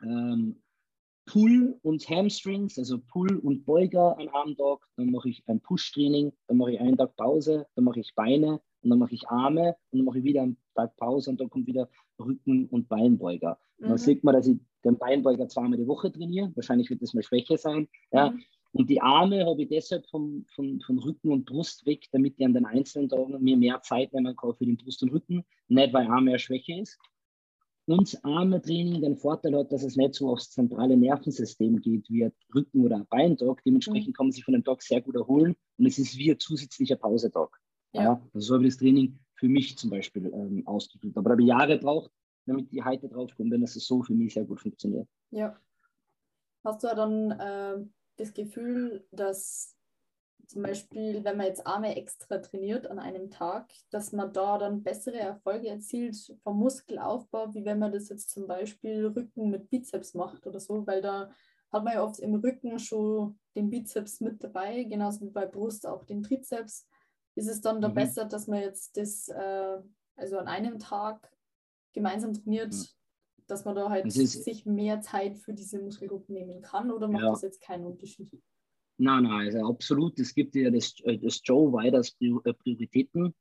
[0.01, 0.61] ähm,
[1.25, 6.31] Pull und Hamstrings, also Pull und Beuger an einem Tag, dann mache ich ein Push-Training,
[6.47, 9.75] dann mache ich einen Tag Pause, dann mache ich Beine und dann mache ich Arme
[9.91, 13.59] und dann mache ich wieder einen Tag Pause und dann kommt wieder Rücken- und Beinbeuger.
[13.77, 13.89] Mhm.
[13.89, 16.51] dann sieht man, dass ich den Beinbeuger zweimal die Woche trainiere.
[16.55, 17.87] Wahrscheinlich wird das mal Schwäche sein.
[18.11, 18.31] Ja.
[18.31, 18.43] Mhm.
[18.73, 22.45] Und die Arme habe ich deshalb von, von, von Rücken und Brust weg, damit ich
[22.45, 25.45] an den einzelnen Tagen mir mehr Zeit nehmen kann für den Brust und Rücken.
[25.69, 26.99] Nicht, weil Arme eine Schwäche ist.
[27.87, 32.25] Und das Arme-Training den Vorteil hat, dass es nicht so aufs zentrale Nervensystem geht wie
[32.25, 33.63] ein Rücken- oder ein Beintag.
[33.63, 34.13] Dementsprechend mhm.
[34.13, 36.95] kann man sich von dem Tag sehr gut erholen und es ist wie ein zusätzlicher
[36.95, 37.49] Pausetag.
[37.93, 38.03] Ja.
[38.03, 41.17] ja also so habe ich das Training für mich zum Beispiel ähm, ausgeführt.
[41.17, 42.11] Aber da habe ich Jahre gebraucht,
[42.45, 45.07] damit die heute draufkommen, wenn es so für mich sehr gut funktioniert.
[45.31, 45.59] Ja.
[46.63, 47.85] Hast du ja dann äh,
[48.17, 49.75] das Gefühl, dass
[50.47, 54.83] zum Beispiel, wenn man jetzt Arme extra trainiert an einem Tag, dass man da dann
[54.83, 60.13] bessere Erfolge erzielt vom Muskelaufbau, wie wenn man das jetzt zum Beispiel Rücken mit Bizeps
[60.13, 61.31] macht oder so, weil da
[61.71, 65.87] hat man ja oft im Rücken schon den Bizeps mit dabei, genauso wie bei Brust
[65.87, 66.87] auch den Trizeps.
[67.35, 67.93] Ist es dann da mhm.
[67.93, 69.77] besser, dass man jetzt das äh,
[70.15, 71.31] also an einem Tag
[71.93, 72.85] gemeinsam trainiert, mhm
[73.47, 77.29] dass man da halt sich mehr Zeit für diese Muskelgruppen nehmen kann oder macht ja.
[77.31, 78.29] das jetzt keinen Unterschied?
[78.97, 80.19] Nein, nein, also absolut.
[80.19, 83.33] Es gibt ja das, äh, das Joe Widers äh, Prioritätenliste,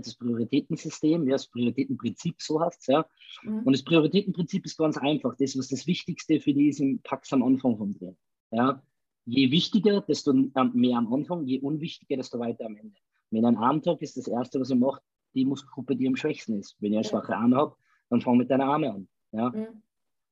[0.00, 3.06] das Prioritätensystem, ja, das Prioritätenprinzip, so heißt es, ja.
[3.42, 3.64] Mhm.
[3.64, 5.34] Und das Prioritätenprinzip ist ganz einfach.
[5.36, 8.16] Das, was das Wichtigste für die ist, packst am Anfang vom Drehen.
[8.52, 8.82] Ja.
[9.26, 12.96] Je wichtiger, desto mehr am Anfang, je unwichtiger, desto weiter am Ende.
[13.30, 15.02] Wenn ein Armtag ist das Erste, was er macht,
[15.34, 16.76] die Muskelgruppe, die am schwächsten ist.
[16.80, 17.76] Wenn ich eine schwache Arme habe,
[18.08, 19.08] dann fang mit deinen Armen an.
[19.32, 19.50] Ja?
[19.50, 19.82] Mhm.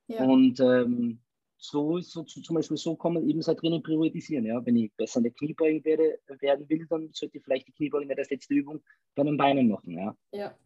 [0.08, 0.24] ja.
[0.24, 1.20] Und ähm,
[1.56, 4.44] so, so zum Beispiel so kann man eben sein Training priorisieren.
[4.44, 4.64] Ja?
[4.64, 8.08] Wenn ich besser in der Kniebeugen werde, werden will, dann sollte ich vielleicht die Kniebeugen
[8.08, 8.80] nicht als letzte Übung
[9.14, 9.92] bei den Beinen machen.
[9.92, 10.16] Ja?
[10.32, 10.56] ja.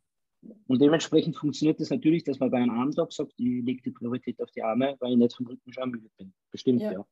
[0.66, 3.90] Und dementsprechend funktioniert es das natürlich, dass man bei einem Armtag sagt, ich lege die
[3.90, 6.32] Priorität auf die Arme, weil ich nicht vom Rücken schon müde bin.
[6.50, 6.92] Bestimmt, ja.
[6.92, 7.06] ja.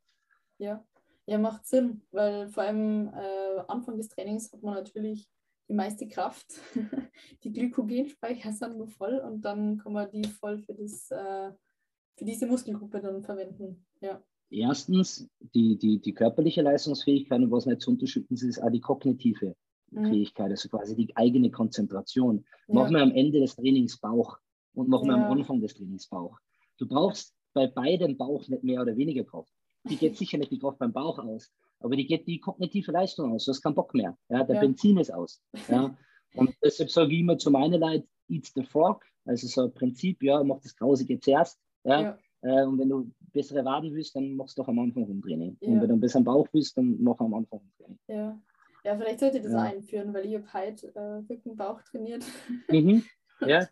[0.58, 0.84] Ja.
[1.30, 5.28] Ja, macht Sinn, weil vor allem äh, Anfang des Trainings hat man natürlich
[5.68, 6.46] die meiste Kraft.
[7.44, 11.52] die Glykogenspeicher sind nur voll und dann kann man die voll für, das, äh,
[12.16, 13.86] für diese Muskelgruppe dann verwenden.
[14.00, 14.20] Ja.
[14.50, 18.80] Erstens die, die, die körperliche Leistungsfähigkeit und was nicht zu unterschütten ist, ist auch die
[18.80, 19.54] kognitive
[19.92, 20.06] mhm.
[20.06, 22.44] Fähigkeit, also quasi die eigene Konzentration.
[22.66, 22.74] Ja.
[22.74, 24.36] Machen wir am Ende des Trainings Bauch
[24.74, 26.40] und machen wir am Anfang des Trainings Bauch.
[26.76, 29.54] Du brauchst bei beidem Bauch nicht mehr oder weniger Kraft.
[29.84, 33.32] Die geht sicher nicht die Kraft beim Bauch aus, aber die geht die kognitive Leistung
[33.32, 33.44] aus.
[33.44, 34.16] Du hast keinen Bock mehr.
[34.28, 34.60] Ja, der ja.
[34.60, 35.42] Benzin ist aus.
[35.68, 35.96] Ja.
[36.34, 39.04] Und deshalb sage ich immer zu meinen Leuten, eat the frog.
[39.24, 41.58] Also so ein Prinzip, ja, mach das Grausige zuerst.
[41.84, 42.00] Ja.
[42.00, 42.18] ja.
[42.42, 45.56] Äh, und wenn du bessere Waden willst, dann machst du doch am Anfang Rumtraining.
[45.60, 45.68] Ja.
[45.68, 47.98] Und wenn du einen besseren Bauch willst, dann mach am Anfang Rumtraining.
[48.08, 48.40] Ja.
[48.84, 49.62] ja, vielleicht sollte ich das ja.
[49.62, 52.24] einführen, weil ich habe heute äh, Rücken, Bauch trainiert.
[52.68, 53.04] Mhm.
[53.46, 53.66] Ja.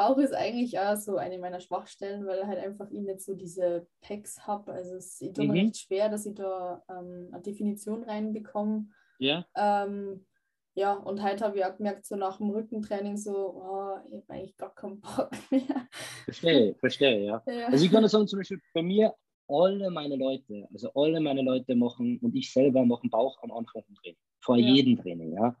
[0.00, 3.86] Bauch ist eigentlich auch so eine meiner Schwachstellen, weil halt einfach ich nicht so diese
[4.00, 4.72] Packs habe.
[4.72, 5.50] Also es ist mhm.
[5.50, 8.86] recht schwer, dass ich da ähm, eine Definition reinbekomme.
[9.18, 9.44] Ja.
[9.54, 10.24] Ähm,
[10.72, 14.24] ja, und heute habe ich auch gemerkt, so nach dem Rückentraining, so, oh, ich habe
[14.30, 15.86] eigentlich gar keinen Bock mehr.
[16.24, 17.42] Verstehe, verstehe, ja.
[17.46, 17.66] ja.
[17.66, 19.14] Also ich kann sagen, zum Beispiel bei mir,
[19.48, 23.82] alle meine Leute, also alle meine Leute machen und ich selber machen Bauch am Anfang
[23.82, 24.66] vom Training, vor ja.
[24.66, 25.54] jedem Training, ja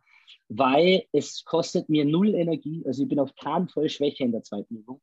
[0.48, 2.82] weil es kostet mir null Energie.
[2.86, 5.00] Also ich bin auf keinen Fall schwächer in der zweiten Übung.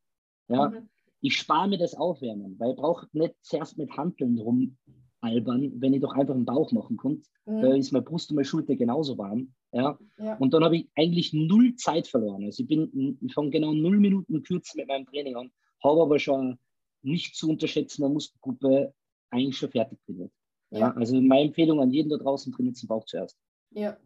[0.50, 0.70] Ja.
[0.70, 0.90] Mhm.
[1.22, 6.02] Ich spare mir das Aufwärmen, weil ich brauche nicht zuerst mit Handeln rumalbern, wenn ich
[6.02, 7.24] doch einfach einen Bauch machen kann.
[7.46, 7.62] Mhm.
[7.62, 9.54] Da ist meine Brust und meine Schulter genauso warm.
[9.72, 9.98] Ja.
[10.18, 10.38] ja.
[10.38, 12.44] Und dann habe ich eigentlich null Zeit verloren.
[12.44, 15.52] Also ich bin, fange genau null Minuten kürzer mit meinem Training an,
[15.84, 16.60] habe aber schon
[17.02, 18.94] nicht zu unterschätzende Muskelgruppe
[19.30, 20.32] eigentlich schon fertig trainiert.
[20.72, 20.80] Ja.
[20.80, 20.94] ja.
[20.94, 23.38] Also meine Empfehlung an jeden da draußen trainiert den Bauch zuerst.
[23.72, 23.98] Ja,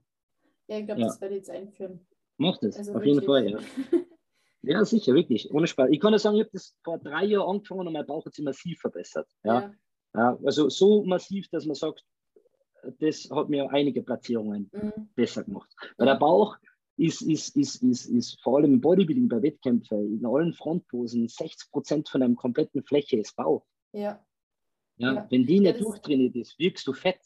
[0.71, 1.07] ja, ich glaube, ja.
[1.07, 2.07] das werde ich jetzt einführen.
[2.37, 3.59] Mach das, also auf jeden Fall, ja.
[4.63, 5.89] Ja, sicher, wirklich, ohne Spaß.
[5.91, 8.35] Ich kann nur sagen, ich habe das vor drei Jahren angefangen und mein Bauch hat
[8.35, 9.27] sich massiv verbessert.
[9.43, 9.61] Ja.
[9.61, 9.73] ja.
[10.15, 12.05] ja also so massiv, dass man sagt,
[12.99, 15.09] das hat mir einige Platzierungen mhm.
[15.15, 15.69] besser gemacht.
[15.97, 16.57] Weil der Bauch
[16.95, 21.71] ist, ist, ist, ist, ist vor allem im Bodybuilding bei Wettkämpfen, in allen Frontposen, 60
[21.71, 23.65] Prozent von einem kompletten Fläche ist Bauch.
[23.93, 24.23] Ja.
[24.97, 25.27] Ja, ja.
[25.29, 27.21] Wenn die nicht ja, durchtrainiert ist, wirkst du fett.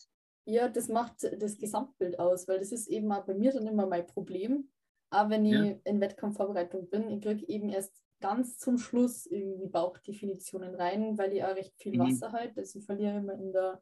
[0.45, 3.87] Ja, das macht das Gesamtbild aus, weil das ist eben auch bei mir dann immer
[3.87, 4.69] mein Problem.
[5.09, 5.75] Aber wenn ich ja.
[5.83, 11.43] in Wettkampfvorbereitung bin, ich kriege eben erst ganz zum Schluss irgendwie Bauchdefinitionen rein, weil ich
[11.43, 11.99] auch recht viel mhm.
[11.99, 12.57] Wasser halt.
[12.57, 13.81] Also ich verliere immer in der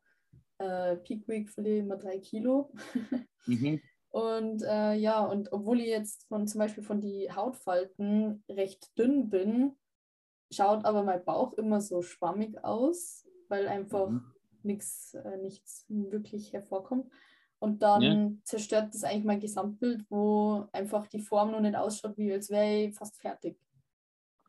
[0.59, 2.71] äh, Peak Week verliere immer drei Kilo.
[3.45, 3.81] mhm.
[4.09, 9.29] Und äh, ja, und obwohl ich jetzt von zum Beispiel von die Hautfalten recht dünn
[9.29, 9.75] bin,
[10.51, 14.32] schaut aber mein Bauch immer so schwammig aus, weil einfach mhm.
[14.63, 17.11] Nix, äh, nichts wirklich hervorkommt.
[17.59, 18.31] Und dann ja.
[18.43, 22.87] zerstört das eigentlich mein Gesamtbild, wo einfach die Form noch nicht ausschaut, wie als wäre
[22.87, 23.57] ich fast fertig.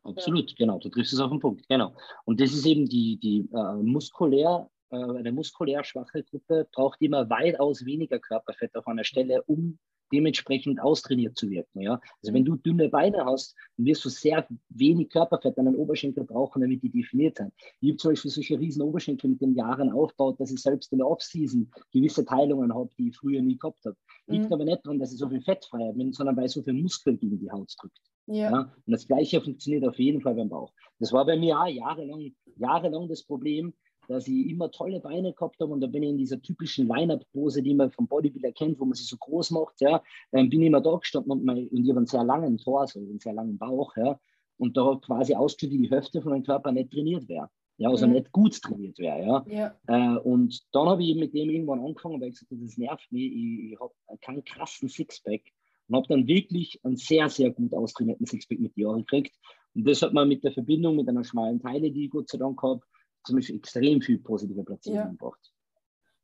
[0.03, 0.55] Absolut, ja.
[0.57, 0.79] genau.
[0.79, 1.95] Du triffst es auf den Punkt, genau.
[2.25, 7.29] Und das ist eben die, die äh, muskulär äh, eine muskulär schwache Gruppe braucht immer
[7.29, 9.79] weitaus weniger Körperfett auf einer Stelle, um
[10.11, 11.81] dementsprechend austrainiert zu wirken.
[11.81, 11.99] Ja?
[12.21, 16.23] Also wenn du dünne Beine hast, dann wirst du sehr wenig Körperfett an den Oberschenkel
[16.23, 17.53] brauchen, damit die definiert sind.
[17.81, 20.99] Ich habe zum Beispiel solche riesen Oberschenkel mit den Jahren aufgebaut, dass ich selbst in
[20.99, 23.97] der Offseason gewisse Teilungen habe, die ich früher nie gehabt habe.
[24.27, 24.53] Liegt mhm.
[24.53, 27.17] aber nicht daran, dass ich so viel Fett frei bin, sondern weil so viel Muskel
[27.17, 27.99] gegen die Haut drückt.
[28.27, 28.51] Ja.
[28.51, 28.59] ja.
[28.85, 30.71] Und das Gleiche funktioniert auf jeden Fall beim Bauch.
[30.99, 33.73] Das war bei mir auch jahrelang, jahrelang das Problem,
[34.07, 37.61] dass ich immer tolle Beine gehabt habe und da bin ich in dieser typischen Line-Up-Pose,
[37.61, 40.01] die man vom Bodybuilder kennt, wo man sich so groß macht, ja,
[40.33, 42.99] ähm, bin ich immer da gestanden und, mein, und ich habe einen sehr langen Torso,
[42.99, 44.19] einen sehr langen Bauch, ja,
[44.57, 47.49] und da quasi ausgeschaut, wie die Hälfte von meinem Körper nicht trainiert wäre.
[47.77, 48.13] Ja, also mhm.
[48.13, 49.21] nicht gut trainiert wäre.
[49.25, 49.45] Ja.
[49.49, 50.15] ja.
[50.15, 53.11] Äh, und dann habe ich mit dem irgendwann angefangen, weil ich gesagt habe, das nervt
[53.11, 55.41] mich, ich, ich habe keinen krassen Sixpack
[55.87, 59.35] und habe dann wirklich einen sehr, sehr gut austrainierten Sixpack mit Jahren gekriegt.
[59.75, 62.37] Und das hat man mit der Verbindung mit einer schmalen Teile, die ich Gott sei
[62.37, 62.81] Dank habe,
[63.25, 65.11] zum Beispiel extrem viel positive Platzierungen ja.
[65.11, 65.53] gebracht.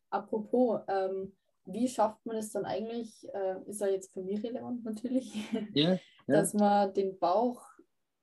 [0.09, 1.33] Apropos, ähm,
[1.65, 5.33] wie schafft man es dann eigentlich, äh, ist ja jetzt für mich relevant natürlich,
[5.73, 5.99] ja, ja.
[6.27, 7.63] dass man den Bauch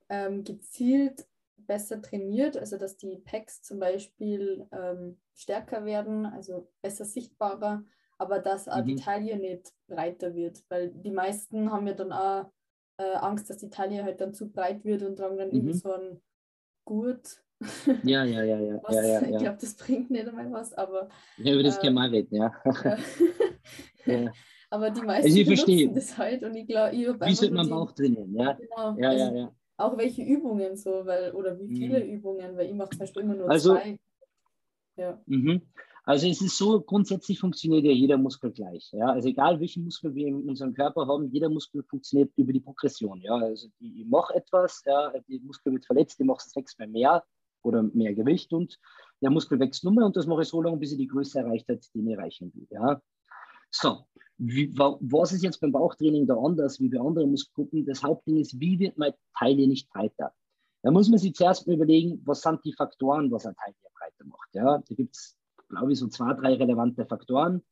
[0.09, 7.05] ähm, gezielt besser trainiert, also dass die Packs zum Beispiel ähm, stärker werden, also besser
[7.05, 7.85] sichtbarer,
[8.17, 8.87] aber dass auch mhm.
[8.87, 12.51] die Taille nicht breiter wird, weil die meisten haben ja dann auch
[12.97, 15.57] äh, Angst, dass die Taille halt dann zu breit wird und tragen dann mhm.
[15.57, 16.21] eben so ein
[16.85, 17.45] Gurt
[18.05, 18.81] ja, ja, ja, ja.
[18.83, 21.09] Was, ja, ja, Ich glaube, das bringt nicht einmal was, aber.
[21.39, 22.55] Ja, über das äh, können wir reden, ja.
[24.07, 24.33] ja.
[24.71, 25.93] Aber die meisten also verstehe.
[25.93, 28.53] das halt und ich glaube, ich Wie sollte man Bauch trainieren, ja?
[28.53, 28.97] Genau.
[28.99, 29.53] Ja, also ja, ja.
[29.79, 32.13] Auch welche Übungen so, weil, oder wie viele mhm.
[32.13, 33.99] Übungen, weil ich mache zum Beispiel immer nur also, zwei.
[34.97, 35.23] Ja.
[35.27, 35.63] Mhm.
[36.05, 38.91] Also es ist so, grundsätzlich funktioniert ja jeder Muskel gleich.
[38.93, 39.13] Ja?
[39.13, 43.21] Also egal welchen Muskel wir in unserem Körper haben, jeder Muskel funktioniert über die Progression.
[43.21, 43.35] Ja?
[43.37, 47.23] Also die, ich mache etwas, ja, die Muskel wird verletzt, ich mache es sechsmal mehr,
[47.63, 48.79] oder mehr Gewicht und
[49.21, 51.41] der Muskel wächst nur mehr und das mache ich so lange, bis ich die Größe
[51.41, 52.67] erreicht hat, die ich erreichen will.
[52.71, 53.01] Ja.
[53.71, 54.07] So,
[54.39, 57.85] wie, was ist jetzt beim Bauchtraining da anders wie bei anderen Muskelgruppen?
[57.85, 60.33] Das Hauptding ist, wie wird meine Taille nicht breiter?
[60.83, 64.25] Da muss man sich zuerst mal überlegen, was sind die Faktoren, was eine Taille breiter
[64.25, 64.55] macht.
[64.55, 64.79] Ja.
[64.79, 65.37] Da gibt es,
[65.69, 67.63] glaube ich, so zwei, drei relevante Faktoren.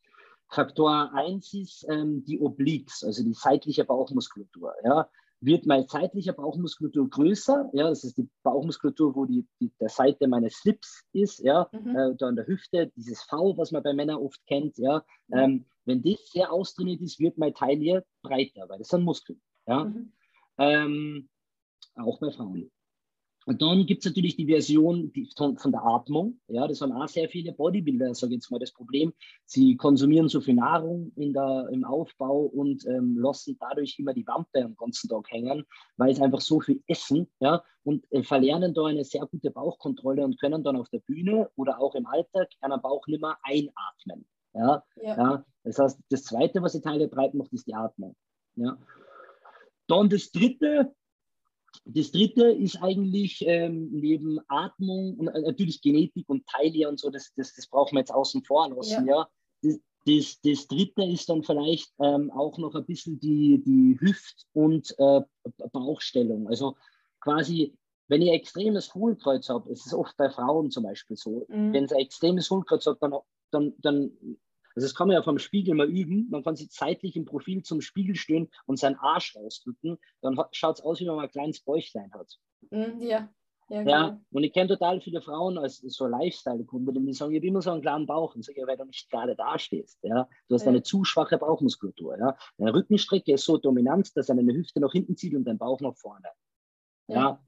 [0.49, 4.75] Faktor 1 ist ähm, die Obliques, also die seitliche Bauchmuskulatur.
[4.85, 5.09] Ja
[5.41, 7.71] wird meine seitliche Bauchmuskulatur größer.
[7.73, 11.97] Ja, das ist die Bauchmuskulatur, wo die, die der Seite meines Slips ist, ja, mhm.
[11.97, 15.05] äh, da an der Hüfte, dieses V, was man bei Männern oft kennt, ja.
[15.29, 15.39] Mhm.
[15.39, 19.85] Ähm, wenn das sehr austrainiert ist, wird meine Taille breiter, weil das sind Muskeln, ja.
[19.85, 20.13] Mhm.
[20.59, 21.29] Ähm,
[21.95, 22.71] auch bei Frauen.
[23.47, 26.41] Und dann gibt es natürlich die Version die, von, von, der Atmung.
[26.49, 29.13] Ja, das haben auch sehr viele Bodybuilder, sage ich jetzt mal, das Problem.
[29.45, 34.27] Sie konsumieren so viel Nahrung in der, im Aufbau und ähm, lassen dadurch immer die
[34.27, 35.65] Wampe am ganzen Tag hängen,
[35.97, 40.25] weil sie einfach so viel essen ja, und äh, verlernen da eine sehr gute Bauchkontrolle
[40.25, 44.27] und können dann auf der Bühne oder auch im Alltag einen Bauch nicht mehr einatmen.
[44.55, 45.17] Ja, ja.
[45.17, 45.45] ja.
[45.63, 48.17] Das heißt, das Zweite, was die Teile breit macht, ist die Atmung.
[48.57, 48.77] Ja.
[49.87, 50.93] Dann das Dritte,
[51.85, 57.11] das dritte ist eigentlich ähm, neben Atmung und äh, natürlich Genetik und Teile und so,
[57.11, 59.17] das, das, das brauchen wir jetzt außen vor lassen, ja.
[59.17, 59.29] ja.
[59.63, 64.47] Das, das, das, dritte ist dann vielleicht ähm, auch noch ein bisschen die, die Hüft-
[64.53, 65.21] und äh,
[65.73, 66.49] Bauchstellung.
[66.49, 66.77] Also
[67.21, 67.77] quasi,
[68.09, 71.73] wenn ich extremes Hohlkreuz habe, ist es oft bei Frauen zum Beispiel so, mhm.
[71.73, 73.15] wenn sie ein extremes Hohlkreuz hat, dann,
[73.51, 74.39] dann, dann
[74.77, 76.29] also das kann man ja vom Spiegel mal üben.
[76.31, 79.97] Man kann sich zeitlich im Profil zum Spiegel stehen und seinen Arsch rausdrücken.
[80.21, 82.39] Dann schaut es aus, wie wenn man ein kleines Bäuchlein hat.
[82.71, 83.29] Mm, ja.
[83.69, 87.49] Ja, ja, und ich kenne total viele Frauen als so Lifestyle-Kunden, die sagen, ich habe
[87.49, 88.37] immer so einen kleinen Bauch.
[88.37, 89.99] Und sage, ja, weil du nicht gerade dastehst.
[90.03, 90.29] Ja?
[90.47, 90.69] Du hast ja.
[90.69, 92.17] eine zu schwache Bauchmuskulatur.
[92.17, 92.37] Ja?
[92.59, 95.97] Deine Rückenstrecke ist so dominant, dass deine Hüfte nach hinten zieht und dein Bauch nach
[95.97, 96.29] vorne.
[97.09, 97.43] Ja.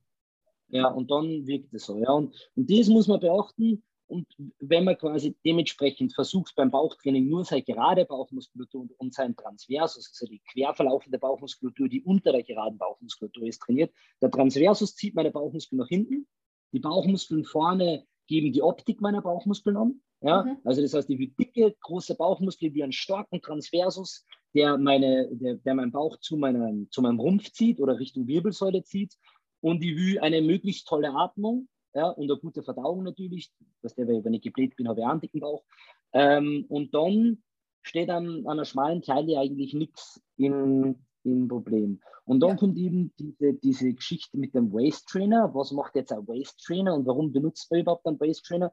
[0.68, 1.98] ja, und dann wirkt es so.
[1.98, 2.10] Ja.
[2.10, 3.84] Und, und das muss man beachten.
[4.08, 4.26] Und
[4.58, 10.26] wenn man quasi dementsprechend versucht, beim Bauchtraining nur seine gerade Bauchmuskulatur und, sein Transversus, also
[10.26, 13.92] die quer verlaufende Bauchmuskulatur, die unter der geraden Bauchmuskulatur ist, trainiert.
[14.22, 16.26] Der Transversus zieht meine Bauchmuskeln nach hinten.
[16.72, 20.00] Die Bauchmuskeln vorne geben die Optik meiner Bauchmuskeln an.
[20.22, 20.44] Ja?
[20.44, 20.56] Mhm.
[20.64, 25.74] Also das heißt, die dicke, große Bauchmuskel wie einen starken Transversus, der, meine, der, der
[25.74, 29.14] meinen Bauch zu, meiner, zu meinem Rumpf zieht oder Richtung Wirbelsäule zieht.
[29.60, 33.50] Und ich will eine möglichst tolle Atmung ja, und eine gute Verdauung natürlich.
[33.82, 35.64] dass der, wenn ich gebläht bin, habe ich einen dicken Bauch.
[36.12, 37.42] Ähm, und dann
[37.82, 42.00] steht an, an einer schmalen Teile eigentlich nichts im, im Problem.
[42.24, 42.56] Und dann ja.
[42.56, 45.54] kommt eben diese, diese Geschichte mit dem Waist Trainer.
[45.54, 48.72] Was macht jetzt ein Waist Trainer und warum benutzt man überhaupt einen Waist Trainer?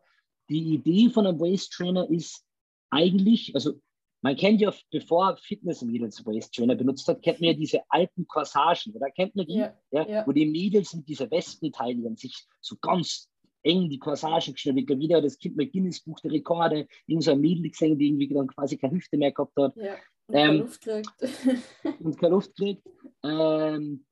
[0.49, 2.45] Die Idee von einem Waist Trainer ist
[2.89, 3.79] eigentlich, also
[4.25, 8.91] man kennt ja, bevor Fitness-Mädels Waist Trainer benutzt hat, kennt man ja diese alten Corsagen,
[8.95, 9.57] oder kennt man die?
[9.57, 10.25] Ja, ja, ja.
[10.25, 13.29] Wo die Mädels mit dieser Wespenteilchen sich so ganz
[13.61, 14.99] eng die Corsagen geschnitten haben.
[14.99, 18.27] Wieder das Kind mit Guinness Buch der Rekorde, irgend so ein Mädel gesehen, die irgendwie
[18.27, 19.75] dann quasi keine Hüfte mehr gehabt hat.
[19.75, 19.93] Ja,
[20.25, 21.09] und ähm, keine Luft kriegt.
[21.99, 22.81] und keine Luft kriegt.
[23.23, 24.05] Ähm,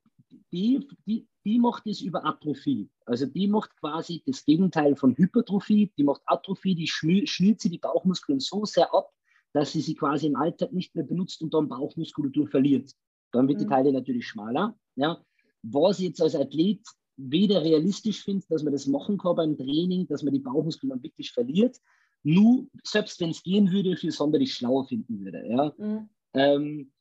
[0.52, 2.88] die, die, die macht es über Atrophie.
[3.04, 5.92] Also die macht quasi das Gegenteil von Hypertrophie.
[5.98, 9.10] Die macht Atrophie, die schnürt sie die Bauchmuskeln so sehr ab,
[9.54, 12.92] dass sie sie quasi im Alltag nicht mehr benutzt und dann Bauchmuskulatur verliert.
[13.32, 13.62] Dann wird mhm.
[13.62, 14.76] die Taille natürlich schmaler.
[14.96, 15.24] Ja.
[15.62, 16.82] Was ich jetzt als Athlet
[17.16, 21.02] weder realistisch finde, dass man das machen kann beim Training, dass man die Bauchmuskeln dann
[21.02, 21.78] wirklich verliert,
[22.24, 25.46] nur, selbst wenn es gehen würde, für sonderlich schlauer finden würde.
[25.48, 25.72] Ja.
[25.78, 26.08] Mhm.
[26.34, 26.92] Ähm,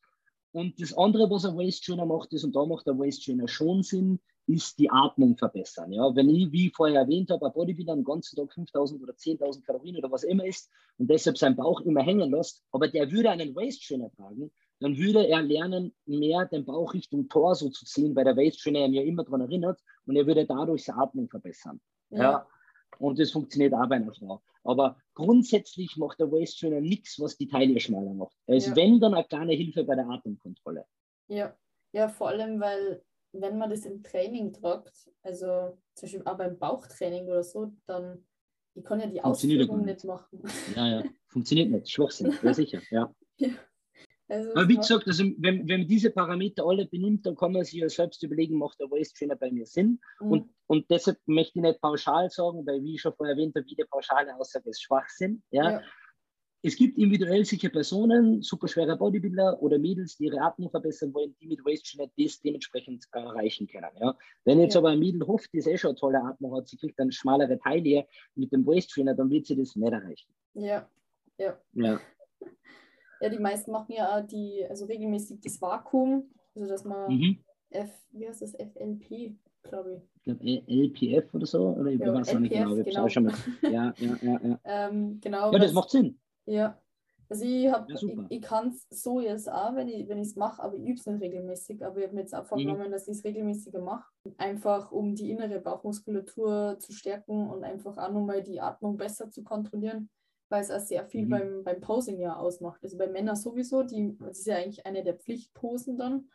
[0.52, 3.48] und das andere, was ein Waist Trainer macht, ist, und da macht der Waist Trainer
[3.48, 5.91] schon Sinn, ist die Atmung verbessern.
[5.91, 9.13] Ja, wenn ich, wie ich vorher erwähnt habe, ein Bodybuilder den ganzen Tag 5000 oder
[9.13, 13.12] 10.000 Kalorien oder was immer isst und deshalb seinen Bauch immer hängen lässt, aber der
[13.12, 17.86] würde einen Waist Trainer tragen, dann würde er lernen, mehr den Bauch Richtung Torso zu
[17.86, 20.99] ziehen, weil der Waist Trainer ihn ja immer daran erinnert und er würde dadurch seine
[20.99, 21.79] Atmung verbessern.
[22.10, 22.21] Ja.
[22.21, 22.47] ja.
[22.99, 24.41] Und das funktioniert auch bei einer Frau.
[24.63, 28.36] Aber grundsätzlich macht der Waist Trainer nichts, was die Taille schmaler macht.
[28.45, 28.75] Er ist, ja.
[28.75, 30.86] wenn, dann eine kleine Hilfe bei der Atemkontrolle.
[31.27, 31.56] Ja,
[31.91, 33.03] ja vor allem, weil
[33.34, 38.26] wenn man das im Training tragt, also zum Beispiel auch beim Bauchtraining oder so, dann
[38.76, 40.41] ich kann ja die Ausführung nicht machen.
[40.76, 41.91] Ja, ja, funktioniert nicht.
[41.91, 43.13] Schwachsinn, ja sicher, ja.
[43.38, 43.50] ja.
[44.28, 47.65] Also Aber wie gesagt, also wenn, wenn man diese Parameter alle benimmt, dann kann man
[47.65, 50.00] sich ja selbst überlegen, macht der Voice Trainer bei mir Sinn?
[50.19, 50.32] Mhm.
[50.32, 53.65] Und, und deshalb möchte ich nicht pauschal sagen, weil wie ich schon vorher erwähnt habe,
[53.67, 55.43] jede pauschale Aussage ist Schwachsinn.
[55.52, 55.72] Ja?
[55.72, 55.82] ja
[56.65, 61.47] es gibt individuell sicher Personen, superschwere Bodybuilder oder Mädels, die ihre Atmung verbessern wollen, die
[61.47, 63.89] mit Waist Trainer das dementsprechend erreichen können.
[63.99, 64.17] Ja.
[64.45, 64.80] Wenn jetzt ja.
[64.80, 67.60] aber ein Mädel hofft, die eh schon eine tolle Atmung hat, sie kriegt dann schmalere
[67.60, 70.32] Teile mit dem Waist Trainer, dann wird sie das nicht erreichen.
[70.54, 70.88] Ja,
[71.38, 71.58] ja.
[71.73, 71.99] Ja,
[73.21, 77.39] ja die meisten machen ja auch die, also regelmäßig das Vakuum, also dass man mhm.
[77.71, 80.69] F, wie heißt das, FLP, glaube ich.
[80.69, 81.71] LPF oder so?
[81.71, 82.76] Oder ich ja, weiß LPF, nicht genau.
[82.76, 83.10] genau.
[83.10, 83.34] Schon mal.
[83.63, 84.39] Ja, ja, ja.
[84.41, 86.17] Ja, ähm, genau, ja das macht Sinn.
[86.45, 86.79] Ja.
[87.29, 90.62] Also ich, hab, ja, ich, ich kann es so jetzt auch, wenn ich es mache,
[90.62, 91.84] aber ich übe es nicht regelmäßig.
[91.84, 92.91] Aber ich habe mir jetzt auch vorgenommen, mhm.
[92.91, 94.06] dass ich es regelmäßiger mache.
[94.38, 99.43] Einfach um die innere Bauchmuskulatur zu stärken und einfach auch nochmal die Atmung besser zu
[99.43, 100.10] kontrollieren,
[100.49, 101.29] weil es auch sehr viel mhm.
[101.29, 102.84] beim, beim Posing ja ausmacht.
[102.84, 106.29] Also bei Männern sowieso, die, das ist ja eigentlich eine der Pflichtposen dann.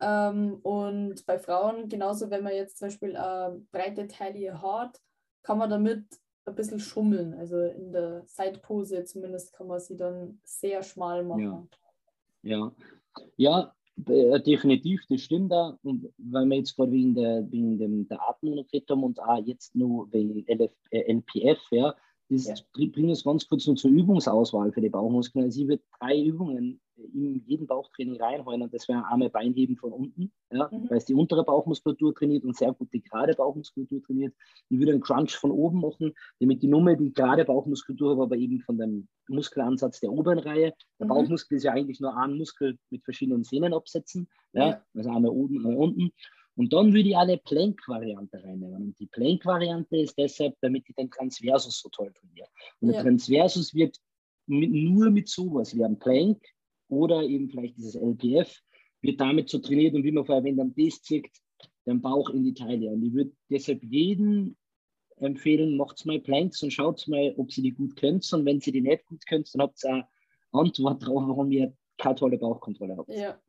[0.00, 4.98] Ähm, und bei Frauen genauso, wenn man jetzt zum Beispiel äh, breite Taille hat,
[5.42, 6.06] kann man damit
[6.50, 7.34] ein bisschen schummeln.
[7.34, 11.68] Also in der Seitpose zumindest kann man sie dann sehr schmal machen.
[12.42, 12.72] Ja, ja.
[13.36, 13.74] ja
[14.06, 15.78] äh, definitiv, das stimmt da.
[15.82, 19.44] Und weil wir jetzt gerade wegen der, wegen dem, der Atmung geredet haben und auch
[19.44, 21.94] jetzt nur wegen LF, äh, LPF, ja,
[22.30, 22.54] das ja.
[22.72, 25.46] bringt uns ganz kurz noch zur Übungsauswahl für die Bauchmuskeln.
[25.46, 29.92] Also ich würde drei Übungen in jedem Bauchtraining reinholen und das wäre einmal Beinheben von
[29.92, 30.88] unten, ja, mhm.
[30.88, 34.34] weil es die untere Bauchmuskulatur trainiert und sehr gut die gerade Bauchmuskulatur trainiert.
[34.68, 38.36] Ich würde einen Crunch von oben machen, damit die Nummer die gerade Bauchmuskulatur habe, aber
[38.36, 40.72] eben von dem Muskelansatz der oberen Reihe.
[40.98, 41.08] Der mhm.
[41.08, 44.82] Bauchmuskel ist ja eigentlich nur ein Muskel mit verschiedenen Sehnen absetzen, ja, ja.
[44.94, 46.10] also einmal oben, einmal unten.
[46.60, 48.88] Und dann würde ich alle Plank-Variante reinnehmen.
[48.88, 52.48] Und die Plank-Variante ist deshalb, damit ich den Transversus so toll trainiere.
[52.80, 52.96] Und ja.
[52.96, 53.96] der Transversus wird
[54.44, 56.44] mit, nur mit sowas wie einem Plank
[56.90, 58.54] oder eben vielleicht dieses LPF,
[59.00, 61.30] wird damit so trainiert und wie man vorher erwähnt haben, das zieht
[61.86, 62.90] den Bauch in die Taille.
[62.90, 64.58] Und ich würde deshalb jeden
[65.16, 68.30] empfehlen, macht mal Planks und schaut mal, ob sie die gut könnt.
[68.34, 70.08] Und wenn sie die nicht gut könnt, dann habt ihr eine
[70.52, 73.08] Antwort darauf, warum ihr keine tolle Bauchkontrolle habt.
[73.08, 73.40] Ja,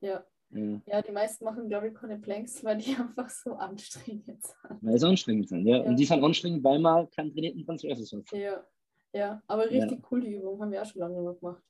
[0.00, 0.24] ja.
[0.54, 0.80] Ja.
[0.86, 4.56] ja, die meisten machen, glaube ich, keine Planks, weil die einfach so anstrengend sind.
[4.82, 5.78] Weil sie anstrengend sind, ja.
[5.78, 5.82] ja.
[5.82, 8.30] Und die sind anstrengend, weil man keinen trainierten Transversus hat.
[8.32, 8.64] Ja,
[9.12, 9.42] ja.
[9.46, 10.08] aber richtig ja.
[10.10, 10.60] cool, die Übung.
[10.60, 11.62] Haben wir auch schon lange nicht gemacht.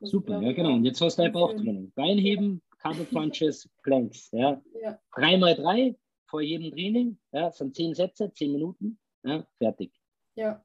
[0.00, 0.74] Und Super, ja, genau.
[0.74, 1.92] Und jetzt hast du dein Bauchtraining.
[1.92, 4.30] Beinheben, Carbo Crunches, Planks.
[4.32, 4.62] Ja.
[4.80, 4.98] ja.
[5.14, 5.96] 3 mal 3
[6.26, 7.18] vor jedem Training.
[7.32, 9.92] Ja, sind zehn Sätze, zehn Minuten, ja, fertig.
[10.34, 10.62] Ja.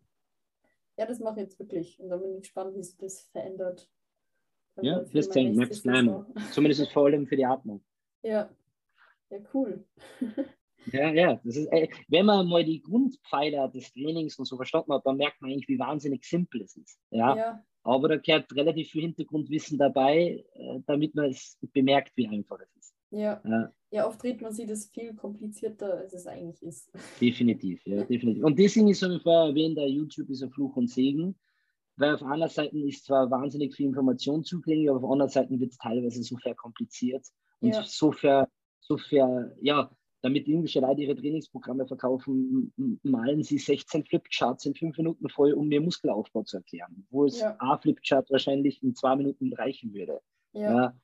[0.97, 1.99] Ja, das mache ich jetzt wirklich.
[1.99, 3.89] Und dann bin ich gespannt, wie sich das verändert.
[4.82, 7.82] Ja, das denke ich, merkst du Zumindest vor allem für die Atmung.
[8.23, 8.49] Ja.
[9.29, 9.86] Ja, cool.
[10.91, 14.93] Ja, ja, das ist, äh, wenn man mal die Grundpfeiler des Trainings und so verstanden
[14.93, 16.99] hat, dann merkt man eigentlich, wie wahnsinnig simpel es ist.
[17.11, 17.63] Ja, ja.
[17.84, 22.75] aber da gehört relativ viel Hintergrundwissen dabei, äh, damit man es bemerkt, wie einfach es
[22.75, 22.95] ist.
[23.11, 23.41] Ja.
[23.45, 23.71] ja.
[23.93, 26.89] Ja, oft dreht man sich das viel komplizierter, als es eigentlich ist.
[27.19, 28.43] Definitiv, ja, definitiv.
[28.43, 31.36] Und deswegen ist, so wie vorher erwähnt, der YouTube ist ein Fluch und Segen,
[31.98, 35.72] weil auf einer Seite ist zwar wahnsinnig viel Information zugänglich, aber auf anderen Seiten wird
[35.72, 37.28] es teilweise so verkompliziert
[37.60, 37.84] und ja.
[37.84, 38.48] so ver,
[38.80, 42.72] so ver, ja, damit irgendwelche Leute ihre Trainingsprogramme verkaufen,
[43.04, 47.39] malen sie 16 Flipcharts in fünf Minuten voll, um mir Muskelaufbau zu erklären, wo es
[47.39, 47.56] ja.
[47.60, 50.22] A-Flipchart wahrscheinlich in zwei Minuten reichen würde.
[50.54, 50.76] Ja.
[50.76, 50.96] ja.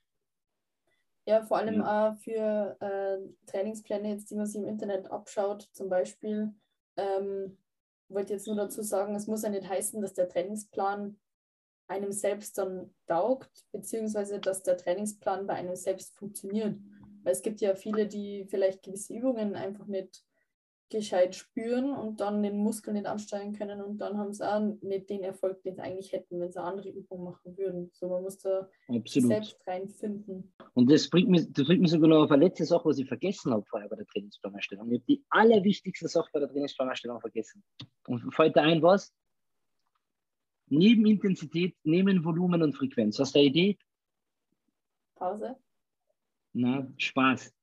[1.26, 2.12] ja vor allem ja.
[2.12, 3.18] auch für äh,
[3.48, 6.54] Trainingspläne, jetzt, die man sich im Internet abschaut, zum Beispiel,
[6.96, 7.58] ähm,
[8.10, 11.20] wollte jetzt nur dazu sagen, es muss ja nicht heißen, dass der Trainingsplan
[11.88, 16.78] einem selbst dann taugt, beziehungsweise dass der Trainingsplan bei einem selbst funktioniert.
[17.24, 20.24] Weil es gibt ja viele, die vielleicht gewisse Übungen einfach nicht
[20.90, 25.10] gescheit spüren und dann den Muskel nicht ansteuern können und dann haben sie auch nicht
[25.10, 27.90] den Erfolg, den sie eigentlich hätten, wenn sie eine andere Übung machen würden.
[27.94, 29.30] So, man muss da Absolut.
[29.30, 30.54] selbst reinfinden.
[30.74, 33.08] Und das bringt, mich, das bringt mich sogar noch auf eine letzte Sache, was ich
[33.08, 34.90] vergessen habe vorher bei der Trainingsplanerstellung.
[34.92, 37.64] Ich habe die allerwichtigste Sache bei der Trainingsplanerstellung vergessen.
[38.08, 39.14] Und fällt da ein, was?
[40.70, 43.20] Neben Intensität, neben Volumen und Frequenz.
[43.20, 43.78] Hast du eine Idee?
[45.16, 45.56] Pause.
[46.54, 47.54] Na, Spaß.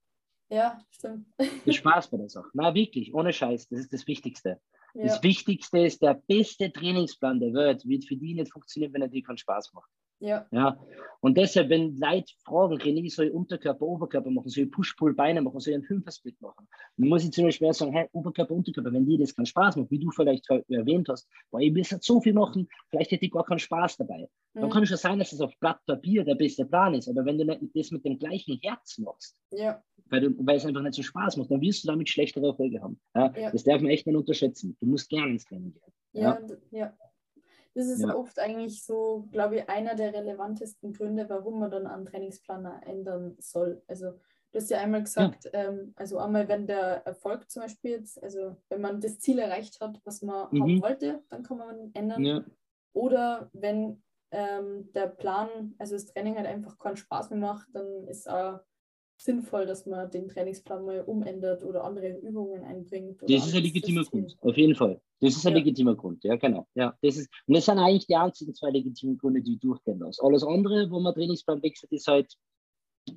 [0.55, 1.27] Ja, stimmt.
[1.65, 2.49] Das Spaß bei der Sache.
[2.53, 4.61] Na, wirklich, ohne Scheiß, das ist das Wichtigste.
[4.93, 5.03] Ja.
[5.03, 9.09] Das Wichtigste ist, der beste Trainingsplan der Welt wird für die nicht funktionieren, wenn er
[9.09, 9.91] dir keinen Spaß macht.
[10.19, 10.45] Ja.
[10.51, 10.79] ja.
[11.21, 15.71] Und deshalb, wenn Leute fragen, soll ich Unterkörper, Oberkörper machen, soll ich Push-Pull-Beine machen, soll
[15.71, 19.17] ich einen Fünfer-Split machen, dann muss ich zum Beispiel sagen, hey, Oberkörper, Unterkörper, wenn dir
[19.17, 22.67] das keinen Spaß macht, wie du vielleicht erwähnt hast, boah, ich will so viel machen,
[22.89, 24.29] vielleicht hätte ich gar keinen Spaß dabei.
[24.53, 24.61] Mhm.
[24.61, 27.25] Dann kann es schon sein, dass es auf Blatt Papier der beste Plan ist, aber
[27.25, 29.83] wenn du nicht das mit dem gleichen Herz machst, ja.
[30.09, 32.81] weil, du, weil es einfach nicht so Spaß macht, dann wirst du damit schlechtere Erfolge
[32.81, 32.99] haben.
[33.15, 33.33] Ja?
[33.35, 33.51] ja.
[33.51, 34.77] Das darf man echt nicht unterschätzen.
[34.79, 35.93] Du musst gerne ins Training gehen.
[36.13, 36.39] ja.
[36.71, 36.93] ja.
[37.75, 38.15] Das ist ja.
[38.15, 43.35] oft eigentlich so, glaube ich, einer der relevantesten Gründe, warum man dann einen Trainingsplaner ändern
[43.39, 43.83] soll.
[43.87, 44.11] Also
[44.51, 45.51] du hast ja einmal gesagt, ja.
[45.53, 49.81] ähm, also einmal, wenn der Erfolg zum Beispiel jetzt, also wenn man das Ziel erreicht
[49.81, 50.61] hat, was man mhm.
[50.61, 52.23] haben wollte, dann kann man ändern.
[52.23, 52.45] Ja.
[52.93, 54.01] Oder wenn
[54.31, 58.61] ähm, der Plan, also das Training halt einfach keinen Spaß mehr macht, dann ist auch
[59.17, 63.21] sinnvoll, dass man den Trainingsplan mal umändert oder andere Übungen einbringt.
[63.21, 65.01] das ist ein legitimer Grund, auf jeden Fall.
[65.21, 65.59] Das ist ein ja.
[65.59, 66.67] legitimer Grund, ja, genau.
[66.75, 70.25] Ja, das ist, und das sind eigentlich die einzigen zwei legitimen Gründe, die durchgehen lassen.
[70.25, 72.35] Alles andere, wo man Trainingsplan wechselt, ist halt,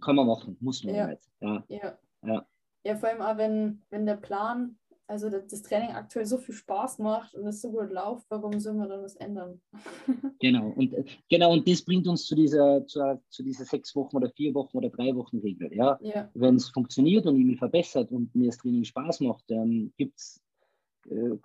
[0.00, 1.06] kann man machen, muss man ja.
[1.08, 1.22] nicht.
[1.40, 1.64] Ja.
[1.68, 1.98] Ja.
[2.24, 2.46] ja.
[2.84, 4.78] ja, vor allem auch, wenn, wenn der Plan
[5.08, 8.74] also das Training aktuell so viel Spaß macht und es so gut läuft, warum soll
[8.74, 9.60] man dann was ändern?
[10.38, 10.94] genau, und
[11.30, 14.76] genau, und das bringt uns zu dieser, zu, zu dieser sechs Wochen oder vier Wochen
[14.76, 15.74] oder drei Wochen Regel.
[15.74, 15.98] Ja?
[16.02, 16.30] ja.
[16.34, 20.18] Wenn es funktioniert und ich mich verbessert und mir das Training Spaß macht, dann gibt
[20.18, 20.42] es
[21.08, 21.36] äh,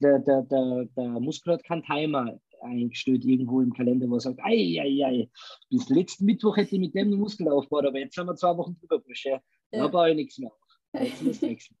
[0.00, 4.40] der, der, der, der Muskel hat keinen Timer eingestellt irgendwo im Kalender, wo er sagt,
[4.40, 5.30] ei, ei, ei,
[5.70, 8.76] bis letzten Mittwoch hätte ich mit dem Muskel aufgebaut, aber jetzt haben wir zwei Wochen
[8.78, 9.30] drüber, Bursche.
[9.30, 9.40] Ja.
[9.70, 10.52] Da baue ich nichts mehr
[10.92, 11.76] Jetzt muss wechseln.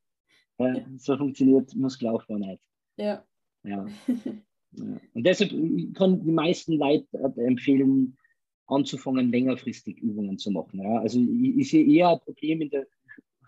[0.66, 2.62] Ja, so funktioniert Muskelaufbau nicht.
[2.96, 3.24] Ja.
[3.64, 3.86] ja.
[4.72, 5.00] ja.
[5.14, 5.50] Und deshalb
[5.94, 7.06] kann die meisten Leute
[7.36, 8.16] empfehlen,
[8.66, 10.80] anzufangen, längerfristig Übungen zu machen.
[10.82, 10.98] Ja.
[11.00, 12.86] Also ich, sehe eher ein Problem in der